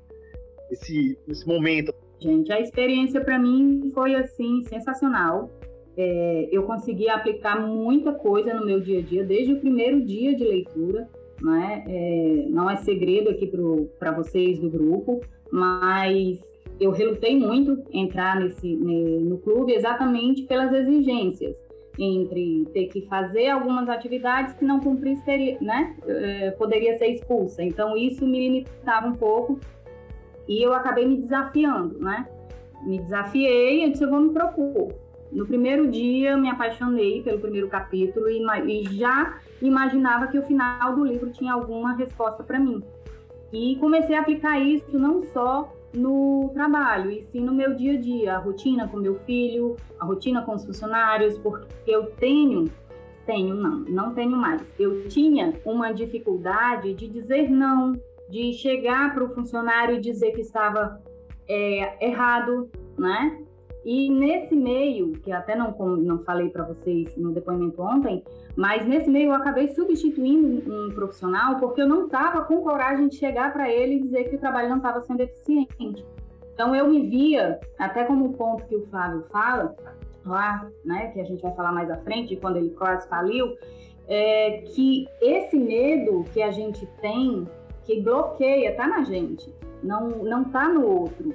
esse, 0.69 1.17
esse 1.27 1.47
momento? 1.47 1.93
Gente, 2.19 2.51
a 2.51 2.59
experiência 2.59 3.19
para 3.21 3.39
mim 3.39 3.89
foi, 3.93 4.15
assim, 4.15 4.61
sensacional 4.63 5.49
é, 5.97 6.47
eu 6.51 6.63
consegui 6.63 7.09
aplicar 7.09 7.59
muita 7.59 8.13
coisa 8.13 8.53
no 8.53 8.65
meu 8.65 8.79
dia 8.79 8.99
a 8.99 9.01
dia, 9.01 9.23
desde 9.23 9.53
o 9.53 9.59
primeiro 9.59 10.03
dia 10.03 10.35
de 10.35 10.43
leitura. 10.43 11.07
Né? 11.41 11.83
É, 11.87 12.45
não 12.49 12.69
é 12.69 12.75
segredo 12.77 13.29
aqui 13.29 13.51
para 13.99 14.11
vocês 14.11 14.59
do 14.59 14.69
grupo, 14.69 15.21
mas 15.51 16.39
eu 16.79 16.91
relutei 16.91 17.37
muito 17.37 17.83
entrar 17.91 18.39
nesse, 18.39 18.75
no 18.75 19.37
clube 19.39 19.73
exatamente 19.73 20.43
pelas 20.43 20.71
exigências 20.71 21.57
entre 21.97 22.65
ter 22.73 22.87
que 22.87 23.01
fazer 23.01 23.49
algumas 23.49 23.89
atividades 23.89 24.53
que 24.53 24.65
não 24.65 24.79
cumprisse, 24.79 25.23
teria, 25.23 25.57
né? 25.59 25.95
É, 26.07 26.51
poderia 26.51 26.97
ser 26.97 27.07
expulsa. 27.07 27.63
Então, 27.63 27.97
isso 27.97 28.25
me 28.25 28.39
limitava 28.39 29.07
um 29.07 29.13
pouco 29.13 29.59
e 30.47 30.61
eu 30.61 30.73
acabei 30.73 31.07
me 31.07 31.17
desafiando, 31.17 31.99
né? 31.99 32.27
Me 32.83 32.99
desafiei 32.99 33.85
e 33.85 33.91
disse, 33.91 34.03
eu 34.03 34.09
vou 34.09 34.19
me 34.19 34.33
propor 34.33 34.93
No 35.31 35.45
primeiro 35.45 35.89
dia, 35.89 36.35
me 36.35 36.49
apaixonei 36.49 37.21
pelo 37.21 37.39
primeiro 37.39 37.67
capítulo 37.67 38.27
e, 38.29 38.41
e 38.67 38.83
já 38.97 39.39
imaginava 39.61 40.27
que 40.27 40.37
o 40.37 40.41
final 40.41 40.95
do 40.95 41.05
livro 41.05 41.29
tinha 41.29 41.53
alguma 41.53 41.95
resposta 41.95 42.43
para 42.43 42.59
mim. 42.59 42.81
E 43.53 43.75
comecei 43.77 44.15
a 44.15 44.21
aplicar 44.21 44.59
isso 44.59 44.97
não 44.97 45.21
só 45.21 45.71
no 45.93 46.49
trabalho, 46.53 47.11
e 47.11 47.21
sim 47.23 47.41
no 47.41 47.53
meu 47.53 47.73
dia 47.75 47.93
a 47.93 47.97
dia, 47.97 48.35
a 48.35 48.39
rotina 48.39 48.87
com 48.87 48.97
meu 48.97 49.15
filho, 49.15 49.75
a 49.99 50.05
rotina 50.05 50.41
com 50.41 50.53
os 50.53 50.65
funcionários, 50.65 51.37
porque 51.37 51.67
eu 51.85 52.11
tenho, 52.11 52.65
tenho 53.25 53.53
não, 53.53 53.79
não 53.79 54.13
tenho 54.13 54.31
mais. 54.37 54.61
Eu 54.79 55.07
tinha 55.07 55.53
uma 55.65 55.91
dificuldade 55.91 56.93
de 56.93 57.07
dizer 57.07 57.49
não, 57.49 57.93
de 58.29 58.53
chegar 58.53 59.13
para 59.13 59.23
o 59.23 59.29
funcionário 59.29 59.95
e 59.95 59.99
dizer 59.99 60.31
que 60.31 60.41
estava 60.41 61.01
é, 61.47 62.05
errado, 62.05 62.69
né? 62.97 63.37
E 63.83 64.09
nesse 64.11 64.55
meio, 64.55 65.13
que 65.13 65.31
até 65.31 65.55
não, 65.55 65.71
não 65.97 66.19
falei 66.19 66.49
para 66.49 66.63
vocês 66.63 67.15
no 67.17 67.31
depoimento 67.31 67.81
ontem, 67.81 68.23
mas 68.55 68.85
nesse 68.85 69.09
meio 69.09 69.29
eu 69.29 69.33
acabei 69.33 69.69
substituindo 69.69 70.71
um 70.71 70.91
profissional 70.93 71.57
porque 71.57 71.81
eu 71.81 71.87
não 71.87 72.05
estava 72.05 72.43
com 72.43 72.61
coragem 72.61 73.07
de 73.07 73.15
chegar 73.15 73.51
para 73.51 73.71
ele 73.71 73.95
e 73.95 74.01
dizer 74.01 74.25
que 74.25 74.35
o 74.35 74.39
trabalho 74.39 74.69
não 74.69 74.77
estava 74.77 75.01
sendo 75.01 75.21
eficiente. 75.21 76.05
Então 76.53 76.75
eu 76.75 76.87
me 76.87 77.07
via, 77.07 77.59
até 77.79 78.03
como 78.03 78.25
o 78.25 78.33
ponto 78.33 78.65
que 78.65 78.75
o 78.75 78.85
Flávio 78.87 79.25
fala, 79.31 79.75
lá, 80.23 80.69
né, 80.85 81.07
que 81.07 81.19
a 81.19 81.23
gente 81.23 81.41
vai 81.41 81.53
falar 81.55 81.71
mais 81.71 81.89
à 81.89 81.97
frente, 81.97 82.35
quando 82.35 82.57
ele 82.57 82.69
quase 82.71 83.07
faliu, 83.07 83.55
é 84.07 84.63
que 84.67 85.07
esse 85.21 85.57
medo 85.57 86.23
que 86.33 86.41
a 86.41 86.51
gente 86.51 86.85
tem, 87.01 87.47
que 87.83 87.99
bloqueia, 88.01 88.75
tá 88.75 88.87
na 88.87 89.03
gente, 89.03 89.51
não, 89.81 90.09
não 90.09 90.43
tá 90.43 90.67
no 90.67 90.85
outro. 90.85 91.33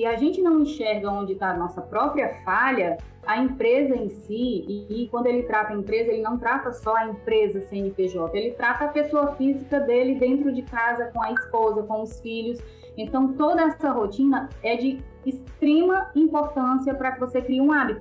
Se 0.00 0.06
a 0.06 0.16
gente 0.16 0.40
não 0.40 0.60
enxerga 0.60 1.10
onde 1.10 1.34
está 1.34 1.50
a 1.50 1.56
nossa 1.58 1.82
própria 1.82 2.40
falha, 2.42 2.96
a 3.26 3.36
empresa 3.36 3.94
em 3.94 4.08
si, 4.08 4.64
e, 4.66 4.86
e, 4.88 5.08
quando 5.08 5.26
ele 5.26 5.42
trata 5.42 5.74
a 5.74 5.76
empresa, 5.76 6.10
ele 6.10 6.22
não 6.22 6.38
trata 6.38 6.72
só 6.72 6.96
a 6.96 7.06
empresa 7.06 7.60
CNPJ, 7.60 8.34
ele 8.34 8.52
trata 8.52 8.86
a 8.86 8.88
pessoa 8.88 9.34
física 9.34 9.78
dele 9.78 10.14
dentro 10.14 10.50
de 10.54 10.62
casa, 10.62 11.10
com 11.12 11.22
a 11.22 11.30
esposa, 11.32 11.82
com 11.82 12.00
os 12.00 12.18
filhos. 12.18 12.58
Então, 12.96 13.34
toda 13.34 13.60
essa 13.60 13.90
rotina 13.90 14.48
é 14.62 14.74
de 14.74 15.00
extrema 15.26 16.10
importância 16.16 16.94
para 16.94 17.12
que 17.12 17.20
você 17.20 17.42
crie 17.42 17.60
um 17.60 17.70
hábito. 17.70 18.00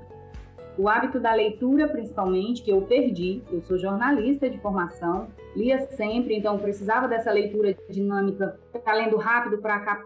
O 0.80 0.88
hábito 0.88 1.20
da 1.20 1.34
leitura, 1.34 1.90
principalmente, 1.90 2.64
que 2.64 2.72
eu 2.72 2.82
perdi. 2.84 3.44
Eu 3.52 3.62
sou 3.64 3.78
jornalista 3.78 4.50
de 4.50 4.58
formação, 4.60 5.28
lia 5.54 5.78
sempre, 5.92 6.38
então 6.38 6.58
precisava 6.58 7.06
dessa 7.06 7.34
leitura 7.34 7.76
dinâmica, 7.90 8.58
ficar 8.72 8.94
lendo 8.94 9.18
rápido 9.18 9.58
para 9.58 10.02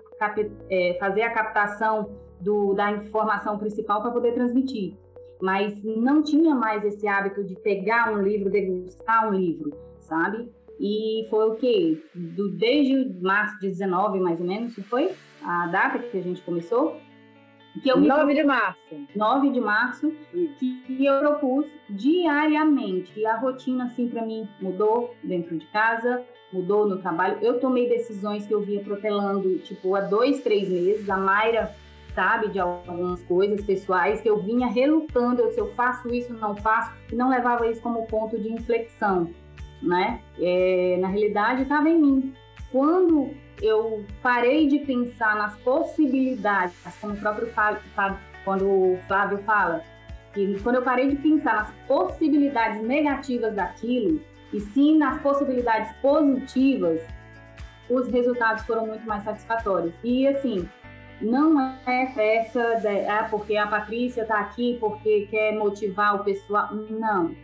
é, 0.71 0.97
fazer 0.99 1.21
a 1.21 1.29
captação 1.29 2.09
do, 2.41 2.73
da 2.73 2.91
informação 2.91 3.59
principal 3.59 4.01
para 4.01 4.09
poder 4.09 4.33
transmitir. 4.33 4.95
Mas 5.39 5.83
não 5.83 6.23
tinha 6.23 6.55
mais 6.55 6.83
esse 6.83 7.07
hábito 7.07 7.43
de 7.43 7.53
pegar 7.53 8.11
um 8.11 8.23
livro, 8.23 8.49
degustar 8.49 9.29
um 9.29 9.33
livro, 9.35 9.77
sabe? 9.99 10.51
E 10.79 11.27
foi 11.29 11.51
o 11.51 11.55
quê? 11.55 12.03
Do, 12.15 12.49
desde 12.49 13.15
março 13.21 13.59
de 13.59 13.67
19, 13.67 14.19
mais 14.19 14.39
ou 14.39 14.47
menos, 14.47 14.73
foi 14.89 15.11
a 15.45 15.67
data 15.67 15.99
que 15.99 16.17
a 16.17 16.23
gente 16.23 16.41
começou? 16.41 16.97
Que 17.81 17.89
eu 17.89 17.99
9 17.99 18.33
de 18.33 18.43
março. 18.43 18.77
9 19.15 19.49
de 19.49 19.59
março, 19.59 20.13
que 20.61 21.05
eu 21.05 21.19
propus 21.19 21.65
diariamente. 21.89 23.11
E 23.19 23.25
a 23.25 23.35
rotina, 23.37 23.85
assim, 23.85 24.07
para 24.07 24.23
mim, 24.23 24.47
mudou 24.61 25.15
dentro 25.23 25.57
de 25.57 25.65
casa, 25.67 26.23
mudou 26.51 26.87
no 26.87 26.97
trabalho. 26.99 27.39
Eu 27.41 27.59
tomei 27.59 27.89
decisões 27.89 28.45
que 28.45 28.53
eu 28.53 28.61
vinha 28.61 28.83
protelando, 28.83 29.57
tipo, 29.59 29.95
há 29.95 30.01
dois, 30.01 30.41
três 30.41 30.69
meses. 30.69 31.09
A 31.09 31.17
Mayra 31.17 31.75
sabe 32.13 32.49
de 32.49 32.59
algumas 32.59 33.23
coisas 33.23 33.65
pessoais 33.65 34.21
que 34.21 34.29
eu 34.29 34.37
vinha 34.37 34.67
relutando, 34.67 35.41
eu, 35.41 35.51
se 35.51 35.59
eu 35.59 35.71
faço 35.73 36.13
isso, 36.13 36.31
não 36.33 36.55
faço, 36.55 36.93
e 37.11 37.15
não 37.15 37.29
levava 37.29 37.67
isso 37.67 37.81
como 37.81 38.05
ponto 38.05 38.37
de 38.37 38.51
inflexão, 38.51 39.29
né? 39.81 40.21
É, 40.39 40.97
na 41.01 41.07
realidade, 41.07 41.63
estava 41.63 41.89
em 41.89 41.99
mim. 41.99 42.33
Quando 42.71 43.31
eu 43.61 44.05
parei 44.21 44.67
de 44.67 44.79
pensar 44.79 45.35
nas 45.35 45.55
possibilidades, 45.57 46.75
como 46.99 47.13
o 47.13 47.17
próprio 47.17 47.47
Fábio, 47.47 47.81
quando 48.43 48.65
o 48.65 48.99
Flávio 49.07 49.37
fala, 49.39 49.81
que 50.33 50.59
quando 50.61 50.75
eu 50.77 50.81
parei 50.81 51.09
de 51.09 51.15
pensar 51.15 51.55
nas 51.55 51.71
possibilidades 51.87 52.81
negativas 52.81 53.53
daquilo, 53.53 54.19
e 54.51 54.59
sim 54.59 54.97
nas 54.97 55.21
possibilidades 55.21 55.91
positivas, 56.01 57.01
os 57.89 58.07
resultados 58.07 58.63
foram 58.63 58.87
muito 58.87 59.05
mais 59.07 59.23
satisfatórios. 59.23 59.93
E 60.03 60.27
assim, 60.27 60.69
não 61.21 61.59
é 61.85 62.37
essa, 62.37 62.75
de, 62.75 63.07
ah, 63.07 63.27
porque 63.29 63.55
a 63.57 63.67
Patrícia 63.67 64.21
está 64.21 64.39
aqui 64.39 64.77
porque 64.79 65.27
quer 65.29 65.53
motivar 65.53 66.15
o 66.15 66.23
pessoal. 66.23 66.69
Não. 66.73 67.35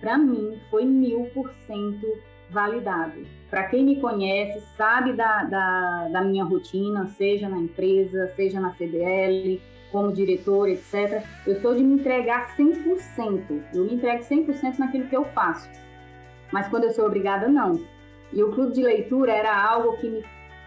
Para 0.00 0.18
mim, 0.18 0.60
foi 0.70 0.84
mil 0.84 1.24
por 1.34 1.50
cento 1.66 2.06
validado. 2.50 3.26
Para 3.50 3.64
quem 3.64 3.84
me 3.84 4.00
conhece, 4.00 4.60
sabe 4.76 5.12
da, 5.12 5.44
da, 5.44 6.08
da, 6.08 6.22
minha 6.22 6.44
rotina, 6.44 7.06
seja 7.06 7.48
na 7.48 7.58
empresa, 7.58 8.30
seja 8.36 8.60
na 8.60 8.72
CDL, 8.72 9.60
como 9.90 10.12
diretor, 10.12 10.68
etc. 10.68 11.22
Eu 11.46 11.60
sou 11.60 11.74
de 11.74 11.82
me 11.82 11.94
entregar 11.94 12.54
100%. 12.56 13.62
Eu 13.72 13.84
me 13.84 13.94
entrego 13.94 14.22
100% 14.22 14.78
naquilo 14.78 15.08
que 15.08 15.16
eu 15.16 15.24
faço. 15.26 15.68
Mas 16.52 16.68
quando 16.68 16.84
eu 16.84 16.90
sou 16.90 17.06
obrigada, 17.06 17.48
não. 17.48 17.80
E 18.32 18.42
o 18.42 18.52
clube 18.52 18.74
de 18.74 18.82
leitura 18.82 19.32
era 19.32 19.56
algo 19.56 19.96
que 19.96 20.08
me, 20.08 20.24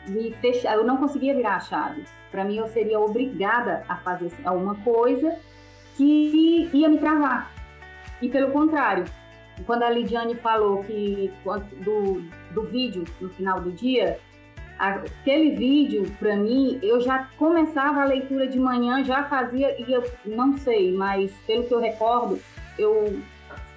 me 0.08 0.32
fechava. 0.34 0.78
Eu 0.78 0.84
não 0.84 0.98
conseguia 0.98 1.36
virar 1.36 1.58
a 1.58 1.60
chave. 1.60 2.04
Para 2.32 2.44
mim, 2.46 2.58
eu 2.58 2.68
seria 2.68 3.00
obrigada 3.00 3.84
a 3.88 3.98
fazer 3.98 4.32
alguma 4.44 4.76
coisa 4.76 5.38
que 5.96 6.70
ia 6.74 6.90
me 6.90 6.98
travar. 6.98 7.52
E 8.22 8.30
pelo 8.30 8.52
contrário, 8.52 9.06
quando 9.66 9.84
a 9.84 9.90
Lidiane 9.90 10.36
falou 10.36 10.84
que 10.84 11.32
do, 11.84 12.22
do 12.52 12.64
vídeo 12.64 13.04
no 13.20 13.30
final 13.30 13.60
do 13.60 13.72
dia, 13.72 14.20
aquele 14.78 15.56
vídeo, 15.56 16.12
para 16.18 16.36
mim, 16.36 16.80
eu 16.82 17.00
já 17.00 17.30
começava 17.38 18.02
a 18.02 18.06
leitura 18.06 18.48
de 18.48 18.60
manhã, 18.60 19.04
já 19.04 19.24
fazia, 19.26 19.80
e 19.80 19.92
eu 19.92 20.04
não 20.26 20.58
sei, 20.58 20.92
mas 20.92 21.32
pelo 21.46 21.64
que 21.64 21.74
eu 21.74 21.80
recordo, 21.80 22.40
eu 22.78 23.20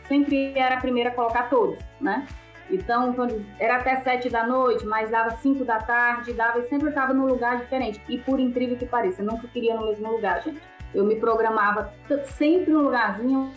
sempre 0.08 0.52
era 0.56 0.76
a 0.76 0.80
primeira 0.80 1.10
a 1.10 1.14
colocar 1.14 1.50
todos, 1.50 1.78
né? 2.00 2.26
Então, 2.70 3.12
quando 3.12 3.44
era 3.58 3.76
até 3.76 3.96
sete 3.96 4.30
da 4.30 4.46
noite, 4.46 4.86
mas 4.86 5.10
dava 5.10 5.30
cinco 5.36 5.64
da 5.64 5.78
tarde, 5.78 6.32
dava, 6.32 6.60
e 6.60 6.68
sempre 6.68 6.88
estava 6.88 7.12
num 7.12 7.26
lugar 7.26 7.58
diferente. 7.58 8.00
E 8.08 8.18
por 8.18 8.40
incrível 8.40 8.76
que 8.76 8.86
pareça, 8.86 9.20
eu 9.20 9.26
nunca 9.26 9.46
queria 9.48 9.74
no 9.74 9.86
mesmo 9.86 10.10
lugar, 10.10 10.42
gente. 10.42 10.60
Eu 10.94 11.04
me 11.04 11.16
programava 11.16 11.92
sempre 12.24 12.72
num 12.72 12.82
lugarzinho, 12.82 13.52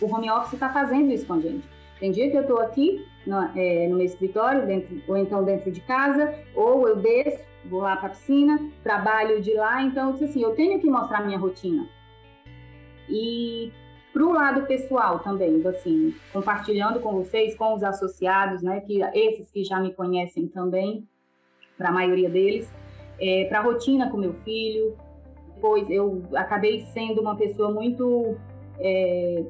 o 0.00 0.06
home 0.06 0.30
office 0.30 0.54
está 0.54 0.72
fazendo 0.72 1.12
isso 1.12 1.26
com 1.26 1.34
a 1.34 1.40
gente. 1.40 1.66
Tem 1.98 2.10
dia 2.10 2.30
que 2.30 2.36
eu 2.36 2.42
estou 2.42 2.58
aqui 2.60 3.06
no, 3.26 3.36
é, 3.54 3.86
no, 3.88 3.96
meu 3.96 4.06
escritório, 4.06 4.66
dentro, 4.66 5.02
ou 5.06 5.16
então 5.16 5.44
dentro 5.44 5.70
de 5.70 5.80
casa, 5.82 6.34
ou 6.54 6.88
eu 6.88 6.96
desço, 6.96 7.44
vou 7.66 7.80
lá 7.80 7.96
para 7.96 8.06
a 8.06 8.10
piscina, 8.10 8.58
trabalho 8.82 9.40
de 9.42 9.52
lá. 9.52 9.82
Então, 9.82 10.16
eu 10.18 10.24
assim, 10.24 10.42
eu 10.42 10.54
tenho 10.54 10.80
que 10.80 10.88
mostrar 10.88 11.24
minha 11.24 11.38
rotina. 11.38 11.86
E 13.08 13.70
para 14.12 14.24
o 14.24 14.32
lado 14.32 14.66
pessoal 14.66 15.18
também, 15.18 15.62
assim, 15.66 16.14
compartilhando 16.32 17.00
com 17.00 17.12
vocês, 17.12 17.54
com 17.54 17.74
os 17.74 17.82
associados, 17.82 18.62
né, 18.62 18.80
que 18.80 19.02
esses 19.14 19.50
que 19.50 19.62
já 19.62 19.78
me 19.78 19.92
conhecem 19.92 20.48
também, 20.48 21.06
para 21.76 21.90
a 21.90 21.92
maioria 21.92 22.28
deles, 22.28 22.70
é, 23.20 23.44
para 23.44 23.58
a 23.58 23.62
rotina 23.62 24.10
com 24.10 24.16
meu 24.16 24.34
filho. 24.44 24.96
Depois 25.54 25.88
eu 25.90 26.22
acabei 26.34 26.80
sendo 26.92 27.20
uma 27.20 27.36
pessoa 27.36 27.70
muito 27.70 28.36
é, 28.78 29.44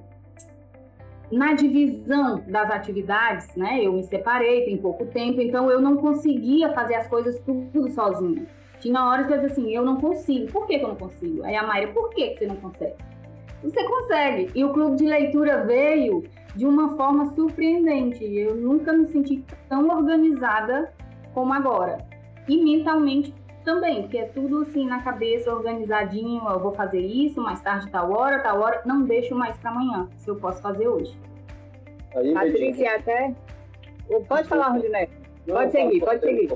na 1.30 1.54
divisão 1.54 2.42
das 2.46 2.70
atividades, 2.70 3.54
né? 3.54 3.80
Eu 3.82 3.92
me 3.92 4.02
separei 4.02 4.64
tem 4.64 4.76
pouco 4.76 5.06
tempo, 5.06 5.40
então 5.40 5.70
eu 5.70 5.80
não 5.80 5.96
conseguia 5.96 6.72
fazer 6.72 6.96
as 6.96 7.06
coisas 7.06 7.38
tudo 7.40 7.88
sozinha. 7.90 8.46
Tinha 8.80 9.04
horas 9.04 9.26
que 9.26 9.32
eu 9.34 9.38
dizia 9.38 9.52
assim, 9.52 9.70
eu 9.70 9.84
não 9.84 10.00
consigo. 10.00 10.50
Por 10.50 10.66
que, 10.66 10.78
que 10.78 10.84
eu 10.84 10.88
não 10.88 10.96
consigo? 10.96 11.44
Aí 11.44 11.54
a 11.54 11.62
Mayra, 11.62 11.92
por 11.92 12.10
que, 12.10 12.30
que 12.30 12.38
você 12.38 12.46
não 12.46 12.56
consegue? 12.56 12.94
Você 13.62 13.84
consegue. 13.84 14.50
E 14.54 14.64
o 14.64 14.72
clube 14.72 14.96
de 14.96 15.04
leitura 15.04 15.64
veio 15.64 16.24
de 16.56 16.66
uma 16.66 16.96
forma 16.96 17.26
surpreendente. 17.34 18.24
Eu 18.24 18.56
nunca 18.56 18.92
me 18.92 19.06
senti 19.06 19.44
tão 19.68 19.86
organizada 19.88 20.92
como 21.34 21.52
agora. 21.52 21.98
E 22.48 22.64
mentalmente 22.64 23.34
também, 23.64 24.02
porque 24.02 24.18
é 24.18 24.26
tudo 24.26 24.62
assim 24.62 24.86
na 24.86 25.02
cabeça, 25.02 25.52
organizadinho, 25.54 26.42
eu 26.48 26.58
vou 26.58 26.72
fazer 26.72 27.00
isso, 27.00 27.40
mais 27.40 27.60
tarde 27.60 27.90
tal 27.90 28.12
hora, 28.12 28.40
tal 28.40 28.60
hora, 28.60 28.82
não 28.84 29.02
deixo 29.02 29.34
mais 29.34 29.56
para 29.58 29.70
amanhã, 29.70 30.08
se 30.16 30.28
eu 30.28 30.36
posso 30.36 30.60
fazer 30.60 30.88
hoje. 30.88 31.18
Aí, 32.14 32.34
Patrícia, 32.34 32.96
até... 32.96 33.34
Pode 34.28 34.48
falar, 34.48 34.68
Rudinete. 34.70 35.12
Pode 35.46 35.72
seguir, 35.72 36.00
pode 36.00 36.20
seguir. 36.20 36.50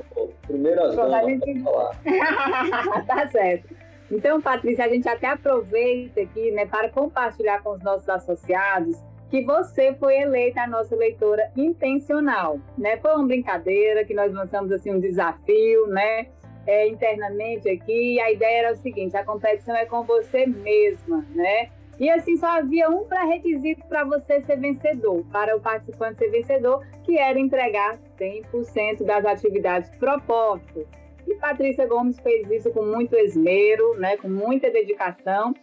Primeiro 0.46 0.82
as 0.82 0.96
damas, 0.96 1.26
gente... 1.26 1.62
falar. 1.62 1.96
tá 3.06 3.28
certo. 3.28 3.74
Então, 4.10 4.40
Patrícia, 4.40 4.84
a 4.84 4.88
gente 4.88 5.08
até 5.08 5.28
aproveita 5.28 6.20
aqui 6.20 6.50
né, 6.50 6.66
para 6.66 6.88
compartilhar 6.88 7.62
com 7.62 7.70
os 7.70 7.82
nossos 7.82 8.08
associados 8.08 8.96
que 9.30 9.42
você 9.42 9.94
foi 9.94 10.18
eleita 10.20 10.60
a 10.60 10.66
nossa 10.66 10.94
leitora 10.94 11.50
intencional, 11.56 12.60
né? 12.78 12.96
Foi 12.98 13.12
uma 13.16 13.26
brincadeira 13.26 14.04
que 14.04 14.14
nós 14.14 14.32
lançamos 14.32 14.70
assim 14.70 14.92
um 14.92 15.00
desafio, 15.00 15.88
né? 15.88 16.28
É, 16.66 16.88
internamente 16.88 17.68
aqui, 17.68 18.14
e 18.14 18.20
a 18.20 18.32
ideia 18.32 18.66
era 18.66 18.72
o 18.72 18.76
seguinte: 18.76 19.16
a 19.16 19.24
competição 19.24 19.74
é 19.76 19.84
com 19.86 20.02
você 20.02 20.46
mesma, 20.46 21.24
né? 21.34 21.68
E 21.98 22.10
assim 22.10 22.36
só 22.36 22.46
havia 22.58 22.88
um 22.88 23.04
pré-requisito 23.04 23.86
para 23.86 24.04
você 24.04 24.42
ser 24.42 24.58
vencedor, 24.58 25.24
para 25.30 25.56
o 25.56 25.60
participante 25.60 26.18
ser 26.18 26.30
vencedor, 26.30 26.84
que 27.04 27.16
era 27.16 27.38
entregar 27.38 27.98
100% 28.18 29.04
das 29.04 29.24
atividades 29.24 29.90
propostas. 29.98 30.86
E 31.26 31.34
Patrícia 31.36 31.86
Gomes 31.86 32.18
fez 32.20 32.50
isso 32.50 32.70
com 32.70 32.84
muito 32.84 33.16
esmero, 33.16 33.94
né, 33.98 34.16
com 34.16 34.28
muita 34.28 34.70
dedicação. 34.70 35.54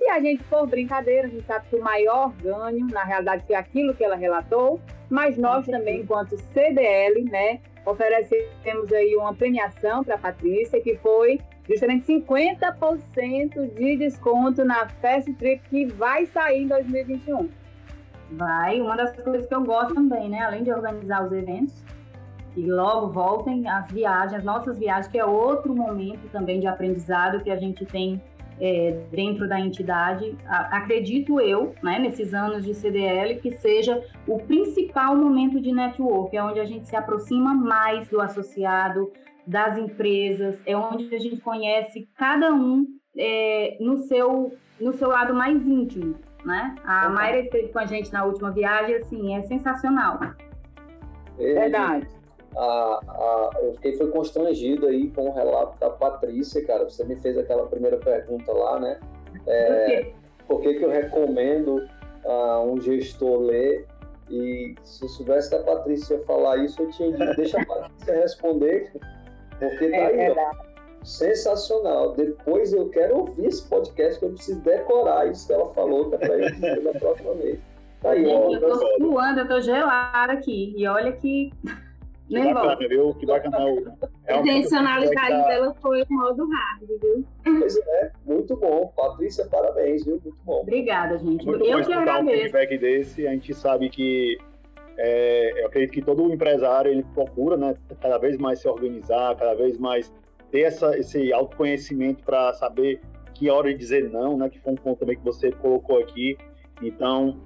E 0.00 0.10
a 0.10 0.20
gente, 0.20 0.42
por 0.44 0.66
brincadeira, 0.66 1.26
a 1.26 1.30
gente 1.30 1.44
sabe 1.44 1.68
que 1.68 1.76
o 1.76 1.82
maior 1.82 2.32
ganho, 2.36 2.86
na 2.86 3.04
realidade, 3.04 3.44
foi 3.46 3.54
aquilo 3.54 3.94
que 3.94 4.02
ela 4.02 4.16
relatou, 4.16 4.80
mas 5.10 5.36
nós 5.36 5.66
também, 5.66 6.00
enquanto 6.00 6.38
CDL, 6.38 7.24
né, 7.24 7.60
oferecemos 7.84 8.92
aí 8.92 9.16
uma 9.16 9.34
premiação 9.34 10.04
para 10.04 10.14
a 10.14 10.18
Patrícia, 10.18 10.80
que 10.80 10.96
foi 10.96 11.40
justamente 11.68 12.06
50% 12.06 13.74
de 13.74 13.96
desconto 13.96 14.64
na 14.64 14.88
Fast 14.88 15.32
Trip 15.34 15.62
que 15.68 15.86
vai 15.86 16.26
sair 16.26 16.62
em 16.62 16.66
2021. 16.66 17.48
Vai, 18.32 18.80
uma 18.80 18.96
das 18.96 19.14
coisas 19.22 19.46
que 19.46 19.54
eu 19.54 19.64
gosto 19.64 19.94
também, 19.94 20.28
né? 20.28 20.40
Além 20.40 20.62
de 20.62 20.70
organizar 20.70 21.24
os 21.24 21.32
eventos, 21.32 21.84
que 22.54 22.62
logo 22.62 23.08
voltem 23.08 23.68
as 23.68 23.90
viagens, 23.90 24.34
as 24.34 24.44
nossas 24.44 24.78
viagens, 24.78 25.08
que 25.08 25.18
é 25.18 25.24
outro 25.24 25.74
momento 25.74 26.28
também 26.30 26.60
de 26.60 26.66
aprendizado 26.66 27.42
que 27.42 27.50
a 27.50 27.56
gente 27.56 27.84
tem 27.86 28.20
é, 28.60 29.00
dentro 29.10 29.48
da 29.48 29.58
entidade. 29.58 30.36
Acredito 30.46 31.40
eu, 31.40 31.74
né, 31.82 31.98
nesses 31.98 32.34
anos 32.34 32.64
de 32.64 32.74
CDL, 32.74 33.40
que 33.40 33.50
seja 33.52 34.04
o 34.26 34.38
principal 34.38 35.16
momento 35.16 35.60
de 35.60 35.72
network, 35.72 36.36
é 36.36 36.42
onde 36.42 36.60
a 36.60 36.64
gente 36.64 36.88
se 36.88 36.94
aproxima 36.94 37.54
mais 37.54 38.08
do 38.08 38.20
associado, 38.20 39.10
das 39.46 39.76
empresas, 39.76 40.60
é 40.66 40.76
onde 40.76 41.14
a 41.14 41.18
gente 41.18 41.38
conhece 41.38 42.08
cada 42.16 42.52
um 42.52 42.86
é, 43.16 43.76
no, 43.80 43.96
seu, 43.98 44.52
no 44.80 44.92
seu 44.92 45.08
lado 45.08 45.34
mais 45.34 45.66
íntimo, 45.66 46.14
né? 46.44 46.74
A 46.84 47.08
uhum. 47.08 47.14
Mayra 47.14 47.40
esteve 47.40 47.68
com 47.68 47.78
a 47.78 47.86
gente 47.86 48.12
na 48.12 48.24
última 48.24 48.50
viagem, 48.50 48.94
assim, 48.96 49.34
é 49.34 49.42
sensacional. 49.42 50.20
É, 51.38 51.54
Verdade. 51.54 52.19
A, 52.56 53.00
a, 53.08 53.50
eu 53.62 53.74
fiquei 53.74 53.96
foi 53.96 54.10
constrangido 54.10 54.86
aí 54.86 55.08
com 55.10 55.28
o 55.28 55.32
relato 55.32 55.78
da 55.78 55.90
Patrícia, 55.90 56.64
cara. 56.66 56.84
Você 56.84 57.04
me 57.04 57.16
fez 57.16 57.38
aquela 57.38 57.66
primeira 57.66 57.96
pergunta 57.96 58.52
lá, 58.52 58.80
né? 58.80 59.00
É, 59.46 60.12
por 60.46 60.60
que, 60.60 60.74
que 60.74 60.84
eu 60.84 60.90
recomendo 60.90 61.76
uh, 62.24 62.60
um 62.64 62.80
gestor 62.80 63.38
ler? 63.40 63.86
E 64.28 64.74
se 64.84 65.04
eu 65.04 65.08
soubesse 65.08 65.48
que 65.48 65.56
a 65.56 65.62
Patrícia 65.62 66.14
ia 66.14 66.24
falar 66.24 66.58
isso, 66.58 66.82
eu 66.82 66.90
tinha 66.90 67.10
dito, 67.12 67.36
deixa 67.36 67.60
a 67.60 67.66
Patrícia 67.66 68.14
responder 68.14 68.92
porque 69.60 69.90
tá 69.90 69.96
é, 69.96 70.28
aí, 70.28 70.36
ó. 70.36 70.70
Sensacional. 71.04 72.14
Depois 72.14 72.72
eu 72.72 72.88
quero 72.88 73.18
ouvir 73.18 73.46
esse 73.46 73.66
podcast 73.68 74.18
que 74.18 74.24
eu 74.24 74.30
preciso 74.30 74.60
decorar 74.60 75.30
isso 75.30 75.46
que 75.46 75.52
ela 75.52 75.68
falou, 75.74 76.12
é 76.14 76.18
pra 76.18 76.36
eu 76.36 76.84
da 76.84 76.98
próxima 76.98 77.34
vez. 77.34 77.60
Tá 78.00 78.10
aí, 78.10 78.26
ó, 78.26 78.50
eu 78.50 78.60
tô 78.60 78.96
suando, 78.98 79.40
eu 79.40 79.48
tô 79.48 79.60
gelada 79.60 80.32
aqui. 80.32 80.74
E 80.76 80.86
olha 80.86 81.12
que. 81.12 81.52
Nem 82.30 82.44
bacana, 82.44 82.66
volta. 82.66 82.88
viu? 82.88 83.14
Que 83.14 83.26
bacana. 83.26 83.58
É 84.26 84.34
a 84.34 84.40
intencionalidade 84.40 85.48
dela 85.48 85.74
foi 85.80 86.02
o 86.02 86.06
modo 86.08 86.48
hard, 86.48 86.88
viu? 87.02 87.24
Pois 87.44 87.76
é, 87.76 88.12
muito 88.24 88.56
bom. 88.56 88.92
Patrícia, 88.96 89.46
parabéns, 89.46 90.04
viu? 90.04 90.20
Muito 90.22 90.44
bom. 90.44 90.60
Obrigada, 90.60 91.18
gente. 91.18 91.44
Muito 91.44 91.64
eu 91.64 91.84
que 91.84 91.92
agradeço. 91.92 92.36
um 92.36 92.40
feedback 92.40 92.78
desse, 92.78 93.26
a 93.26 93.30
gente 93.32 93.52
sabe 93.54 93.90
que 93.90 94.38
é, 94.98 95.62
eu 95.62 95.66
acredito 95.66 95.92
que 95.92 96.02
todo 96.02 96.30
empresário 96.32 96.90
ele 96.90 97.04
procura, 97.14 97.56
né, 97.56 97.74
cada 98.00 98.18
vez 98.18 98.36
mais 98.36 98.60
se 98.60 98.68
organizar, 98.68 99.34
cada 99.36 99.54
vez 99.54 99.78
mais 99.78 100.12
ter 100.50 100.60
essa, 100.60 100.96
esse 100.98 101.32
autoconhecimento 101.32 102.22
para 102.22 102.52
saber 102.54 103.00
que 103.32 103.48
hora 103.48 103.72
de 103.72 103.78
dizer 103.78 104.10
não, 104.10 104.36
né, 104.36 104.50
que 104.50 104.58
foi 104.58 104.74
um 104.74 104.76
ponto 104.76 104.98
também 104.98 105.16
que 105.16 105.24
você 105.24 105.50
colocou 105.52 105.98
aqui. 105.98 106.36
Então, 106.82 107.40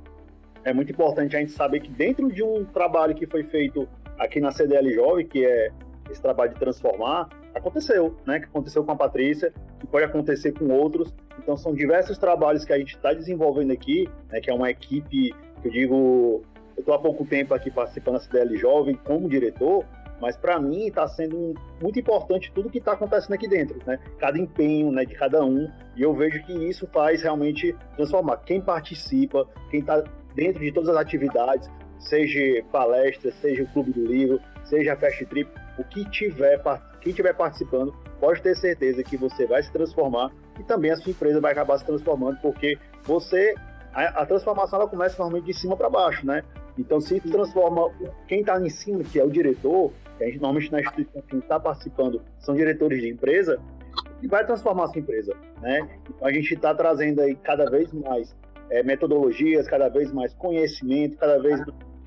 é 0.64 0.72
muito 0.72 0.90
importante 0.90 1.36
a 1.36 1.40
gente 1.40 1.52
saber 1.52 1.80
que 1.80 1.90
dentro 1.90 2.32
de 2.32 2.42
um 2.42 2.64
trabalho 2.64 3.14
que 3.14 3.26
foi 3.26 3.44
feito 3.44 3.88
aqui 4.18 4.40
na 4.40 4.50
CDL 4.50 4.92
Jovem, 4.92 5.26
que 5.26 5.44
é 5.44 5.70
esse 6.10 6.20
trabalho 6.20 6.52
de 6.52 6.60
transformar, 6.60 7.28
aconteceu, 7.54 8.16
né? 8.26 8.40
Que 8.40 8.46
aconteceu 8.46 8.84
com 8.84 8.92
a 8.92 8.96
Patrícia, 8.96 9.52
que 9.78 9.86
pode 9.86 10.04
acontecer 10.04 10.52
com 10.52 10.68
outros. 10.68 11.14
Então, 11.38 11.56
são 11.56 11.74
diversos 11.74 12.18
trabalhos 12.18 12.64
que 12.64 12.72
a 12.72 12.78
gente 12.78 12.94
está 12.96 13.12
desenvolvendo 13.12 13.72
aqui, 13.72 14.08
né? 14.30 14.40
Que 14.40 14.50
é 14.50 14.54
uma 14.54 14.70
equipe, 14.70 15.34
que 15.62 15.68
eu 15.68 15.70
digo, 15.70 16.42
eu 16.76 16.80
estou 16.80 16.94
há 16.94 16.98
pouco 16.98 17.24
tempo 17.24 17.54
aqui 17.54 17.70
participando 17.70 18.14
da 18.14 18.20
CDL 18.20 18.56
Jovem 18.56 18.94
como 19.04 19.28
diretor, 19.28 19.84
mas 20.20 20.36
para 20.36 20.60
mim 20.60 20.86
está 20.86 21.06
sendo 21.08 21.54
muito 21.82 21.98
importante 21.98 22.50
tudo 22.54 22.70
que 22.70 22.78
está 22.78 22.92
acontecendo 22.92 23.34
aqui 23.34 23.48
dentro, 23.48 23.78
né? 23.86 23.98
Cada 24.18 24.38
empenho, 24.38 24.90
né, 24.90 25.04
de 25.04 25.14
cada 25.14 25.44
um, 25.44 25.70
e 25.96 26.02
eu 26.02 26.14
vejo 26.14 26.42
que 26.44 26.52
isso 26.52 26.86
faz 26.92 27.22
realmente 27.22 27.74
transformar 27.96 28.38
quem 28.38 28.60
participa, 28.60 29.46
quem 29.70 29.80
está 29.80 30.02
dentro 30.34 30.60
de 30.62 30.72
todas 30.72 30.88
as 30.90 30.96
atividades, 30.96 31.70
seja 31.98 32.62
palestra, 32.70 33.32
seja 33.40 33.62
o 33.62 33.66
clube 33.68 33.92
do 33.92 34.04
livro, 34.04 34.40
seja 34.64 34.92
a 34.92 34.96
fast 34.96 35.24
trip, 35.26 35.50
o 35.78 35.84
que 35.84 36.08
tiver, 36.10 36.60
quem 37.00 37.10
estiver 37.10 37.34
participando, 37.34 37.92
pode 38.20 38.40
ter 38.42 38.56
certeza 38.56 39.02
que 39.02 39.16
você 39.16 39.46
vai 39.46 39.62
se 39.62 39.72
transformar 39.72 40.30
e 40.58 40.62
também 40.62 40.90
a 40.90 40.96
sua 40.96 41.10
empresa 41.10 41.40
vai 41.40 41.52
acabar 41.52 41.78
se 41.78 41.84
transformando, 41.84 42.38
porque 42.40 42.78
você 43.02 43.54
a, 43.94 44.22
a 44.22 44.26
transformação 44.26 44.80
ela 44.80 44.88
começa 44.88 45.16
normalmente 45.18 45.46
de 45.46 45.54
cima 45.54 45.76
para 45.76 45.88
baixo, 45.88 46.26
né? 46.26 46.42
Então, 46.76 47.00
se 47.00 47.20
transforma 47.20 47.90
quem 48.26 48.40
está 48.40 48.60
em 48.60 48.68
cima, 48.68 49.04
que 49.04 49.20
é 49.20 49.24
o 49.24 49.30
diretor, 49.30 49.92
que 50.18 50.24
a 50.24 50.26
gente 50.26 50.40
normalmente 50.40 50.72
na 50.72 50.80
instituição 50.80 51.22
quem 51.28 51.38
está 51.38 51.60
participando 51.60 52.20
são 52.40 52.54
diretores 52.56 53.00
de 53.00 53.08
empresa, 53.08 53.60
e 54.20 54.26
vai 54.26 54.44
transformar 54.44 54.84
essa 54.84 54.98
empresa, 54.98 55.36
né? 55.60 55.88
Então, 56.08 56.26
a 56.26 56.32
gente 56.32 56.52
está 56.52 56.74
trazendo 56.74 57.20
aí 57.20 57.36
cada 57.36 57.70
vez 57.70 57.92
mais 57.92 58.34
é, 58.70 58.82
metodologias, 58.82 59.66
cada 59.68 59.88
vez 59.88 60.12
mais 60.12 60.34
conhecimento, 60.34 61.16
cada 61.16 61.38
vez 61.38 61.60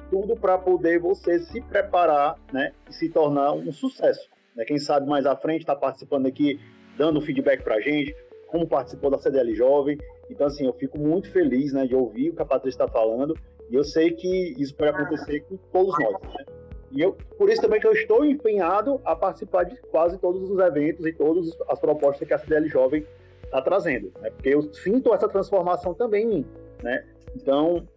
tudo 0.09 0.35
para 0.35 0.57
poder 0.57 0.99
você 0.99 1.39
se 1.39 1.61
preparar, 1.61 2.35
né? 2.51 2.71
E 2.89 2.93
se 2.93 3.09
tornar 3.09 3.53
um 3.53 3.71
sucesso. 3.71 4.29
Né? 4.55 4.65
Quem 4.65 4.77
sabe 4.77 5.07
mais 5.07 5.25
à 5.25 5.35
frente 5.35 5.61
está 5.61 5.75
participando 5.75 6.27
aqui, 6.27 6.59
dando 6.97 7.21
feedback 7.21 7.63
para 7.63 7.75
a 7.75 7.81
gente, 7.81 8.15
como 8.47 8.67
participou 8.67 9.09
da 9.11 9.17
CDL 9.17 9.53
Jovem. 9.53 9.97
Então, 10.29 10.47
assim, 10.47 10.65
eu 10.65 10.73
fico 10.73 10.97
muito 10.97 11.31
feliz 11.31 11.73
né, 11.73 11.85
de 11.85 11.95
ouvir 11.95 12.29
o 12.29 12.35
que 12.35 12.41
a 12.41 12.45
Patrícia 12.45 12.83
está 12.83 12.87
falando 12.87 13.35
e 13.69 13.75
eu 13.75 13.83
sei 13.83 14.11
que 14.11 14.55
isso 14.57 14.75
pode 14.75 14.91
acontecer 14.91 15.41
com 15.41 15.57
todos 15.71 15.93
nós. 15.99 16.21
Né? 16.21 16.45
E 16.91 17.01
eu, 17.01 17.17
por 17.37 17.49
isso 17.49 17.61
também 17.61 17.79
que 17.79 17.87
eu 17.87 17.91
estou 17.91 18.23
empenhado 18.23 18.99
a 19.03 19.15
participar 19.15 19.65
de 19.65 19.75
quase 19.91 20.17
todos 20.17 20.49
os 20.49 20.57
eventos 20.59 21.05
e 21.05 21.11
todas 21.13 21.49
as 21.69 21.79
propostas 21.79 22.27
que 22.27 22.33
a 22.33 22.37
CDL 22.37 22.67
Jovem 22.69 23.05
está 23.47 23.61
trazendo, 23.61 24.11
né? 24.21 24.29
Porque 24.29 24.49
eu 24.49 24.61
sinto 24.73 25.13
essa 25.13 25.27
transformação 25.27 25.93
também 25.93 26.25
em 26.25 26.27
mim, 26.27 26.45
né? 26.83 27.05
Então, 27.35 27.87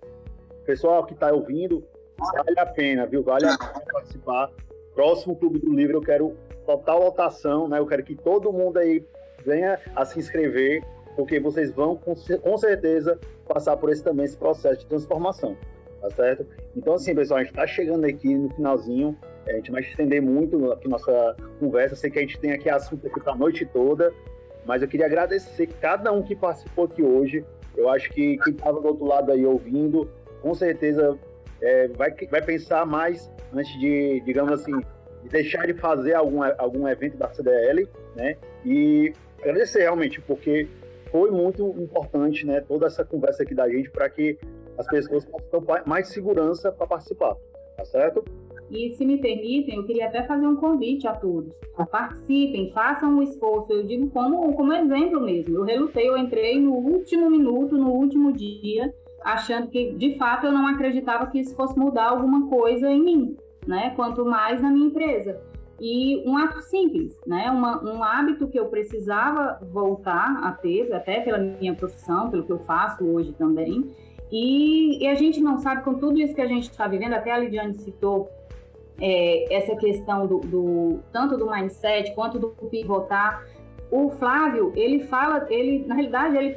pessoal 0.65 1.05
que 1.05 1.15
está 1.15 1.33
ouvindo, 1.33 1.85
vale 2.19 2.59
a 2.59 2.67
pena, 2.67 3.07
viu? 3.07 3.23
Vale 3.23 3.47
a 3.47 3.59
pena 3.59 3.85
participar. 3.93 4.51
Próximo 4.95 5.37
Clube 5.37 5.59
do 5.59 5.73
Livro, 5.73 5.99
eu 5.99 6.03
quero 6.03 6.37
total 6.67 7.01
lotação, 7.01 7.69
né? 7.69 7.79
Eu 7.79 7.87
quero 7.87 8.03
que 8.03 8.15
todo 8.15 8.53
mundo 8.53 8.79
aí 8.79 9.05
venha 9.45 9.79
a 9.95 10.05
se 10.05 10.19
inscrever 10.19 10.83
porque 11.17 11.41
vocês 11.41 11.71
vão 11.73 11.97
com, 11.97 12.15
com 12.15 12.59
certeza 12.59 13.19
passar 13.47 13.77
por 13.77 13.91
esse 13.91 14.03
também 14.03 14.25
esse 14.25 14.37
processo 14.37 14.81
de 14.81 14.87
transformação, 14.87 15.57
tá 16.01 16.11
certo? 16.11 16.47
Então 16.77 16.95
assim, 16.95 17.15
pessoal, 17.15 17.39
a 17.41 17.43
gente 17.43 17.53
está 17.53 17.67
chegando 17.67 18.05
aqui 18.05 18.35
no 18.35 18.49
finalzinho, 18.55 19.17
a 19.47 19.53
gente 19.53 19.71
vai 19.71 19.81
estender 19.83 20.23
muito 20.23 20.71
aqui 20.73 20.89
nossa 20.89 21.37
conversa, 21.59 21.97
sei 21.97 22.11
que 22.11 22.19
a 22.19 22.23
gente 22.23 22.39
tem 22.39 22.53
aqui 22.53 22.71
assunto 22.71 23.07
aqui 23.07 23.21
para 23.21 23.33
a 23.33 23.37
noite 23.37 23.67
toda, 23.67 24.13
mas 24.64 24.83
eu 24.83 24.88
queria 24.88 25.07
agradecer 25.07 25.66
cada 25.81 26.12
um 26.12 26.23
que 26.23 26.37
participou 26.37 26.85
aqui 26.85 27.03
hoje. 27.03 27.44
Eu 27.77 27.88
acho 27.88 28.11
que 28.11 28.37
quem 28.38 28.53
estava 28.53 28.81
do 28.81 28.88
outro 28.88 29.07
lado 29.07 29.33
aí 29.33 29.44
ouvindo, 29.44 30.11
com 30.42 30.55
certeza 30.55 31.18
é, 31.61 31.88
vai, 31.88 32.12
vai 32.31 32.42
pensar 32.42 32.85
mais 32.87 33.31
antes 33.53 33.73
de, 33.79 34.20
digamos 34.20 34.53
assim, 34.53 34.79
de 35.23 35.29
deixar 35.29 35.66
de 35.66 35.75
fazer 35.75 36.14
algum, 36.14 36.42
algum 36.59 36.88
evento 36.88 37.16
da 37.16 37.29
CDL, 37.29 37.88
né? 38.16 38.37
E 38.64 39.12
agradecer 39.40 39.81
realmente, 39.81 40.20
porque 40.20 40.68
foi 41.11 41.31
muito 41.31 41.68
importante, 41.79 42.46
né, 42.46 42.61
toda 42.61 42.87
essa 42.87 43.05
conversa 43.05 43.42
aqui 43.42 43.55
da 43.55 43.68
gente 43.68 43.91
para 43.91 44.09
que 44.09 44.39
as 44.78 44.87
pessoas 44.87 45.24
possam 45.24 45.61
ter 45.61 45.82
mais 45.87 46.09
segurança 46.09 46.70
para 46.70 46.87
participar, 46.87 47.37
tá 47.76 47.85
certo? 47.85 48.24
E 48.71 48.93
se 48.93 49.05
me 49.05 49.18
permitem, 49.18 49.77
eu 49.77 49.85
queria 49.85 50.07
até 50.07 50.23
fazer 50.23 50.47
um 50.47 50.57
convite 50.57 51.07
a 51.07 51.12
todos. 51.12 51.55
Participem, 51.91 52.71
façam 52.73 53.16
um 53.18 53.23
esforço. 53.23 53.73
Eu 53.73 53.83
digo 53.83 54.09
como, 54.11 54.53
como 54.55 54.73
exemplo 54.73 55.21
mesmo. 55.21 55.57
Eu 55.57 55.64
relutei, 55.64 56.09
eu 56.09 56.16
entrei 56.16 56.61
no 56.61 56.75
último 56.75 57.29
minuto, 57.29 57.77
no 57.77 57.91
último 57.91 58.33
dia, 58.33 58.95
achando 59.23 59.68
que, 59.68 59.93
de 59.93 60.16
fato, 60.16 60.47
eu 60.47 60.53
não 60.53 60.66
acreditava 60.66 61.27
que 61.27 61.41
isso 61.41 61.55
fosse 61.57 61.79
mudar 61.79 62.11
alguma 62.11 62.49
coisa 62.49 62.91
em 62.91 63.03
mim, 63.03 63.37
né? 63.66 63.93
Quanto 63.97 64.25
mais 64.25 64.62
na 64.62 64.71
minha 64.71 64.87
empresa 64.87 65.41
e 65.81 66.23
um 66.29 66.37
ato 66.37 66.61
simples, 66.61 67.18
né? 67.27 67.51
Uma, 67.51 67.83
um 67.83 68.05
hábito 68.05 68.47
que 68.47 68.61
eu 68.61 68.66
precisava 68.66 69.59
voltar 69.73 70.41
a 70.45 70.53
ter, 70.53 70.93
até 70.93 71.21
pela 71.21 71.39
minha 71.39 71.75
profissão, 71.75 72.29
pelo 72.29 72.45
que 72.45 72.53
eu 72.53 72.59
faço 72.61 73.03
hoje 73.05 73.33
também. 73.33 73.91
E, 74.31 75.03
e 75.03 75.09
a 75.09 75.14
gente 75.14 75.41
não 75.41 75.57
sabe, 75.57 75.83
com 75.83 75.95
tudo 75.95 76.21
isso 76.21 76.35
que 76.35 76.41
a 76.41 76.47
gente 76.47 76.71
está 76.71 76.87
vivendo, 76.87 77.14
até 77.14 77.33
a 77.33 77.39
Lidiane 77.39 77.75
citou 77.75 78.29
é, 79.01 79.55
essa 79.55 79.74
questão 79.76 80.26
do, 80.26 80.38
do, 80.40 81.01
tanto 81.12 81.36
do 81.36 81.51
mindset 81.51 82.14
quanto 82.14 82.38
do 82.38 82.48
pivotar. 82.70 83.44
o 83.90 84.11
Flávio, 84.11 84.72
ele 84.76 85.01
fala, 85.01 85.46
ele 85.48 85.84
na 85.86 85.94
realidade 85.94 86.36
ele 86.36 86.55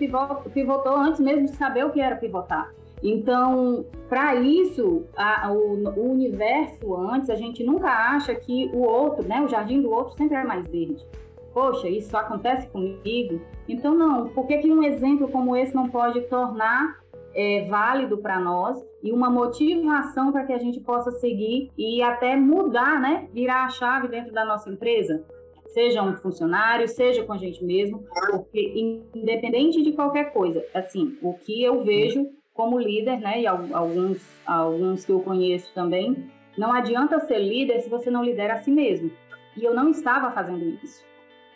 pivotou 0.54 0.96
antes 0.96 1.20
mesmo 1.20 1.46
de 1.46 1.56
saber 1.56 1.86
o 1.86 1.92
que 1.92 2.02
era 2.02 2.16
pivotar. 2.16 2.72
Então, 3.02 3.86
para 4.08 4.36
isso, 4.36 5.04
a, 5.18 5.52
o, 5.52 5.84
o, 5.90 6.12
universo 6.12 6.96
antes, 6.96 7.30
a 7.30 7.36
gente 7.36 7.62
nunca 7.62 7.90
acha 7.90 8.34
que 8.34 8.72
o 8.74 8.80
outro, 8.80 9.28
né, 9.28 9.42
o 9.42 9.48
jardim 9.50 9.82
do 9.82 9.92
outro 9.92 10.16
sempre 10.16 10.38
é 10.38 10.44
mais 10.44 10.66
verde. 10.68 11.06
Poxa, 11.54 11.90
isso 11.90 12.16
acontece 12.16 12.66
comigo? 12.68 13.42
Então, 13.68 13.94
não. 13.94 14.30
Por 14.30 14.48
que, 14.48 14.58
que 14.60 14.72
um 14.72 14.84
exemplo 14.84 15.28
como 15.28 15.56
esse 15.56 15.76
não 15.76 15.90
pode 15.90 16.22
tornar 16.22 17.04
é, 17.36 17.68
válido 17.70 18.18
para 18.18 18.40
nós 18.40 18.82
e 19.04 19.12
uma 19.12 19.30
motivação 19.30 20.32
para 20.32 20.46
que 20.46 20.54
a 20.54 20.58
gente 20.58 20.80
possa 20.80 21.12
seguir 21.12 21.70
e 21.78 22.02
até 22.02 22.38
mudar, 22.38 23.00
né, 23.02 23.28
virar 23.34 23.66
a 23.66 23.70
chave 23.70 24.08
dentro 24.08 24.32
da 24.32 24.46
nossa 24.46 24.70
empresa? 24.70 25.26
Seja 25.68 26.02
um 26.02 26.16
funcionário, 26.16 26.88
seja 26.88 27.24
com 27.24 27.34
a 27.34 27.38
gente 27.38 27.64
mesmo, 27.66 28.04
porque 28.32 29.10
independente 29.14 29.82
de 29.82 29.92
qualquer 29.92 30.32
coisa, 30.32 30.64
assim, 30.74 31.18
o 31.22 31.34
que 31.34 31.62
eu 31.62 31.84
vejo 31.84 32.30
como 32.54 32.80
líder, 32.80 33.20
né, 33.20 33.42
e 33.42 33.48
alguns, 33.48 34.26
alguns 34.46 35.04
que 35.04 35.12
eu 35.12 35.20
conheço 35.20 35.74
também, 35.74 36.32
não 36.58 36.72
adianta 36.72 37.20
ser 37.20 37.40
líder 37.40 37.82
se 37.82 37.90
você 37.90 38.10
não 38.10 38.24
lidera 38.24 38.54
a 38.54 38.58
si 38.58 38.72
mesmo. 38.72 39.12
E 39.58 39.64
eu 39.64 39.74
não 39.74 39.90
estava 39.90 40.32
fazendo 40.32 40.64
isso. 40.84 41.04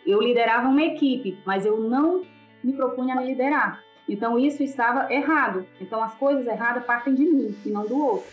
Eu 0.06 0.20
liderava 0.20 0.68
uma 0.68 0.82
equipe, 0.82 1.38
mas 1.46 1.64
eu 1.64 1.78
não 1.80 2.22
me 2.62 2.72
propunha 2.72 3.14
a 3.14 3.20
me 3.20 3.26
liderar. 3.26 3.82
Então 4.08 4.38
isso 4.38 4.62
estava 4.62 5.12
errado. 5.12 5.66
Então 5.80 6.02
as 6.02 6.14
coisas 6.14 6.46
erradas 6.46 6.84
partem 6.84 7.14
de 7.14 7.24
mim 7.24 7.54
e 7.64 7.70
não 7.70 7.86
do 7.86 7.98
outro. 7.98 8.30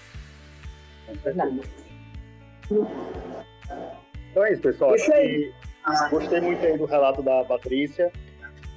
Então 4.32 4.46
é 4.46 4.54
isso, 4.54 4.62
pessoal. 4.62 4.96
Isso 4.96 5.14
aí. 5.14 5.52
Gostei 6.10 6.42
muito 6.42 6.66
aí 6.66 6.78
do 6.78 6.86
relato 6.86 7.22
da 7.22 7.44
Patrícia. 7.44 8.12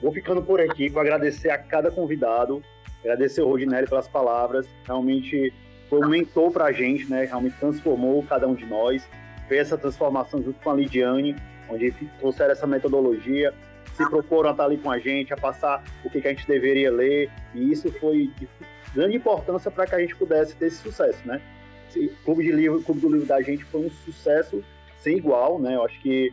Vou 0.02 0.12
ficando 0.12 0.42
por 0.42 0.60
aqui 0.60 0.90
para 0.90 1.02
agradecer 1.02 1.50
a 1.50 1.58
cada 1.58 1.90
convidado 1.90 2.62
Agradecer 3.00 3.42
o 3.42 3.48
Rodinelli 3.48 3.86
pelas 3.86 4.08
palavras, 4.08 4.68
realmente 4.84 5.52
foi 5.88 6.00
um 6.00 6.08
mentor 6.08 6.50
para 6.50 6.66
a 6.66 6.72
gente, 6.72 7.08
né? 7.08 7.24
Realmente 7.24 7.56
transformou 7.58 8.22
cada 8.24 8.46
um 8.46 8.54
de 8.54 8.66
nós, 8.66 9.08
fez 9.48 9.62
essa 9.62 9.78
transformação 9.78 10.42
junto 10.42 10.60
com 10.60 10.70
a 10.70 10.74
Lidiane, 10.74 11.36
onde 11.70 11.92
trouxeram 12.18 12.52
essa 12.52 12.66
metodologia, 12.66 13.54
se 13.98 14.08
proporam 14.08 14.48
a 14.48 14.52
estar 14.52 14.64
ali 14.64 14.78
com 14.78 14.90
a 14.90 14.98
gente, 14.98 15.32
a 15.32 15.36
passar 15.36 15.82
o 16.04 16.08
que, 16.08 16.20
que 16.20 16.28
a 16.28 16.30
gente 16.30 16.46
deveria 16.46 16.90
ler, 16.90 17.30
e 17.54 17.72
isso 17.72 17.92
foi 17.92 18.30
de 18.38 18.48
grande 18.94 19.16
importância 19.16 19.70
para 19.70 19.86
que 19.86 19.94
a 19.94 19.98
gente 19.98 20.14
pudesse 20.16 20.54
ter 20.56 20.66
esse 20.66 20.76
sucesso, 20.76 21.18
né? 21.26 21.40
O 21.94 22.24
Clube, 22.24 22.44
de 22.44 22.52
livro, 22.52 22.82
Clube 22.82 23.00
do 23.00 23.08
Livro 23.08 23.26
da 23.26 23.42
gente 23.42 23.64
foi 23.64 23.86
um 23.86 23.90
sucesso 23.90 24.62
sem 24.98 25.16
igual, 25.16 25.58
né? 25.58 25.74
Eu 25.74 25.84
acho 25.84 26.00
que 26.00 26.32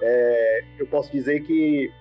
é, 0.00 0.64
eu 0.78 0.86
posso 0.86 1.12
dizer 1.12 1.42
que 1.44 1.92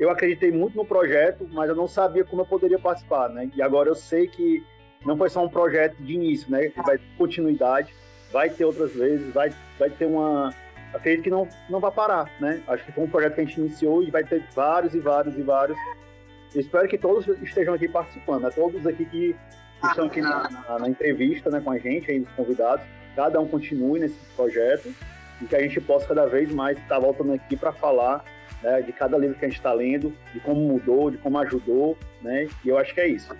eu 0.00 0.10
acreditei 0.10 0.50
muito 0.50 0.76
no 0.76 0.84
projeto, 0.84 1.48
mas 1.52 1.68
eu 1.68 1.76
não 1.76 1.86
sabia 1.86 2.24
como 2.24 2.42
eu 2.42 2.46
poderia 2.46 2.78
participar, 2.78 3.28
né? 3.28 3.48
E 3.54 3.62
agora 3.62 3.88
eu 3.88 3.94
sei 3.94 4.26
que 4.26 4.64
não 5.04 5.16
foi 5.16 5.30
só 5.30 5.44
um 5.44 5.48
projeto 5.48 5.96
de 5.96 6.14
início, 6.14 6.50
né? 6.50 6.72
Vai 6.84 6.98
ter 6.98 7.04
continuidade, 7.16 7.94
vai 8.32 8.50
ter 8.50 8.64
outras 8.64 8.92
vezes, 8.92 9.32
vai, 9.32 9.52
vai 9.78 9.90
ter 9.90 10.06
uma. 10.06 10.52
Acredito 10.94 11.24
que 11.24 11.30
não, 11.30 11.48
não 11.68 11.80
vai 11.80 11.90
parar, 11.90 12.30
né? 12.40 12.62
Acho 12.68 12.84
que 12.84 12.92
foi 12.92 13.04
um 13.04 13.08
projeto 13.08 13.34
que 13.34 13.40
a 13.40 13.44
gente 13.44 13.60
iniciou 13.60 14.02
e 14.02 14.10
vai 14.10 14.24
ter 14.24 14.44
vários 14.54 14.94
e 14.94 14.98
vários 15.00 15.36
e 15.36 15.42
vários. 15.42 15.78
Eu 16.54 16.60
espero 16.60 16.86
que 16.86 16.98
todos 16.98 17.26
estejam 17.42 17.74
aqui 17.74 17.88
participando, 17.88 18.42
né? 18.42 18.50
Todos 18.54 18.86
aqui 18.86 19.04
que 19.06 19.36
estão 19.82 20.06
aqui 20.06 20.20
na, 20.20 20.48
na, 20.50 20.78
na 20.78 20.88
entrevista 20.88 21.50
né, 21.50 21.60
com 21.60 21.70
a 21.70 21.78
gente, 21.78 22.10
aí, 22.10 22.20
os 22.20 22.30
convidados, 22.32 22.84
cada 23.16 23.40
um 23.40 23.48
continue 23.48 24.00
nesse 24.00 24.18
projeto 24.36 24.94
e 25.40 25.46
que 25.46 25.56
a 25.56 25.60
gente 25.60 25.80
possa 25.80 26.06
cada 26.06 26.26
vez 26.26 26.52
mais 26.52 26.78
estar 26.78 26.98
voltando 26.98 27.32
aqui 27.32 27.56
para 27.56 27.72
falar 27.72 28.24
né, 28.62 28.80
de 28.82 28.92
cada 28.92 29.18
livro 29.18 29.36
que 29.36 29.44
a 29.44 29.48
gente 29.48 29.56
está 29.56 29.72
lendo, 29.72 30.14
de 30.32 30.40
como 30.40 30.60
mudou, 30.60 31.10
de 31.10 31.18
como 31.18 31.38
ajudou, 31.38 31.98
né? 32.20 32.48
E 32.64 32.68
eu 32.68 32.78
acho 32.78 32.94
que 32.94 33.00
é 33.00 33.08
isso. 33.08 33.34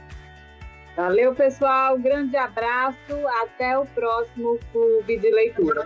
Valeu, 0.96 1.34
pessoal. 1.34 1.98
Grande 1.98 2.36
abraço. 2.36 2.96
Até 3.42 3.78
o 3.78 3.86
próximo 3.86 4.58
clube 4.72 5.16
de 5.16 5.30
leitura. 5.30 5.84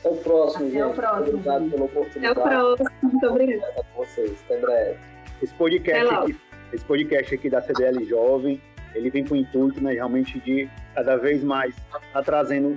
Até 0.00 0.08
o 0.08 0.16
próximo, 0.16 0.68
Até 0.68 0.78
gente. 0.78 0.82
o 0.82 0.94
próximo. 0.94 1.28
Obrigado 1.28 1.70
pela 1.70 1.84
oportunidade. 1.84 2.40
Até 2.40 2.40
o 2.40 2.76
próximo. 2.76 2.98
Muito 3.02 3.26
obrigada. 3.26 3.74
a 3.78 3.96
vocês. 3.96 4.44
Até 4.44 4.60
breve. 4.60 4.98
Esse 5.42 5.54
podcast, 5.54 6.14
aqui, 6.14 6.36
esse 6.72 6.84
podcast 6.84 7.34
aqui 7.34 7.50
da 7.50 7.60
CDL 7.60 8.04
Jovem, 8.04 8.60
ele 8.94 9.10
vem 9.10 9.24
com 9.24 9.34
o 9.34 9.36
intuito, 9.36 9.80
né, 9.80 9.92
realmente 9.92 10.38
de 10.40 10.68
cada 10.94 11.16
vez 11.16 11.42
mais 11.42 11.76
estar 11.76 12.00
tá 12.12 12.22
trazendo 12.22 12.76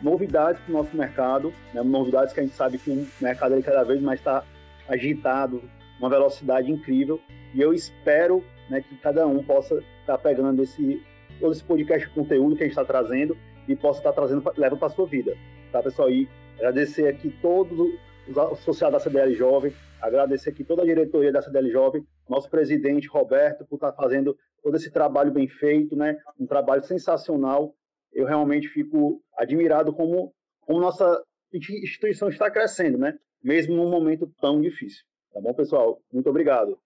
novidades 0.00 0.60
para 0.62 0.70
o 0.70 0.76
nosso 0.76 0.96
mercado, 0.96 1.52
né, 1.74 1.82
novidades 1.82 2.32
que 2.32 2.40
a 2.40 2.42
gente 2.42 2.54
sabe 2.54 2.78
que 2.78 2.90
o 2.90 3.06
mercado 3.20 3.54
ele 3.54 3.62
cada 3.62 3.82
vez 3.82 4.00
mais 4.00 4.20
está 4.20 4.44
agitado, 4.88 5.62
uma 5.98 6.08
velocidade 6.08 6.70
incrível. 6.70 7.20
E 7.54 7.60
eu 7.60 7.72
espero 7.72 8.44
né, 8.68 8.80
que 8.80 8.96
cada 8.96 9.26
um 9.26 9.42
possa 9.42 9.74
estar 9.74 10.16
tá 10.16 10.18
pegando 10.18 10.62
esse, 10.62 11.02
todo 11.38 11.52
esse 11.52 11.64
podcast 11.64 12.08
conteúdo 12.10 12.56
que 12.56 12.62
a 12.62 12.66
gente 12.66 12.72
está 12.72 12.84
trazendo 12.84 13.36
e 13.68 13.74
possa 13.76 13.98
estar 13.98 14.10
tá 14.10 14.16
trazendo, 14.16 14.42
levando 14.56 14.78
para 14.78 14.88
a 14.88 14.90
sua 14.90 15.06
vida. 15.06 15.36
Tá, 15.72 15.82
pessoal? 15.82 16.10
E 16.10 16.28
agradecer 16.60 17.08
aqui 17.08 17.30
todos 17.40 17.90
os 18.28 18.38
associados 18.38 19.02
da 19.02 19.10
CDL 19.10 19.34
Jovem, 19.34 19.72
agradecer 20.00 20.50
aqui 20.50 20.62
toda 20.62 20.82
a 20.82 20.84
diretoria 20.84 21.32
da 21.32 21.40
CDL 21.40 21.70
Jovem, 21.70 22.06
nosso 22.28 22.50
presidente 22.50 23.08
Roberto, 23.08 23.66
por 23.66 23.76
estar 23.76 23.92
fazendo 23.92 24.36
todo 24.62 24.76
esse 24.76 24.90
trabalho 24.90 25.32
bem 25.32 25.48
feito, 25.48 25.96
né? 25.96 26.18
um 26.38 26.46
trabalho 26.46 26.84
sensacional. 26.84 27.74
Eu 28.12 28.26
realmente 28.26 28.68
fico 28.68 29.22
admirado 29.38 29.92
como, 29.92 30.34
como 30.60 30.80
nossa 30.80 31.22
instituição 31.52 32.28
está 32.28 32.50
crescendo, 32.50 32.98
né? 32.98 33.18
mesmo 33.42 33.74
num 33.74 33.90
momento 33.90 34.30
tão 34.40 34.60
difícil. 34.60 35.02
Tá 35.32 35.40
bom, 35.40 35.54
pessoal? 35.54 36.02
Muito 36.12 36.28
obrigado. 36.28 36.78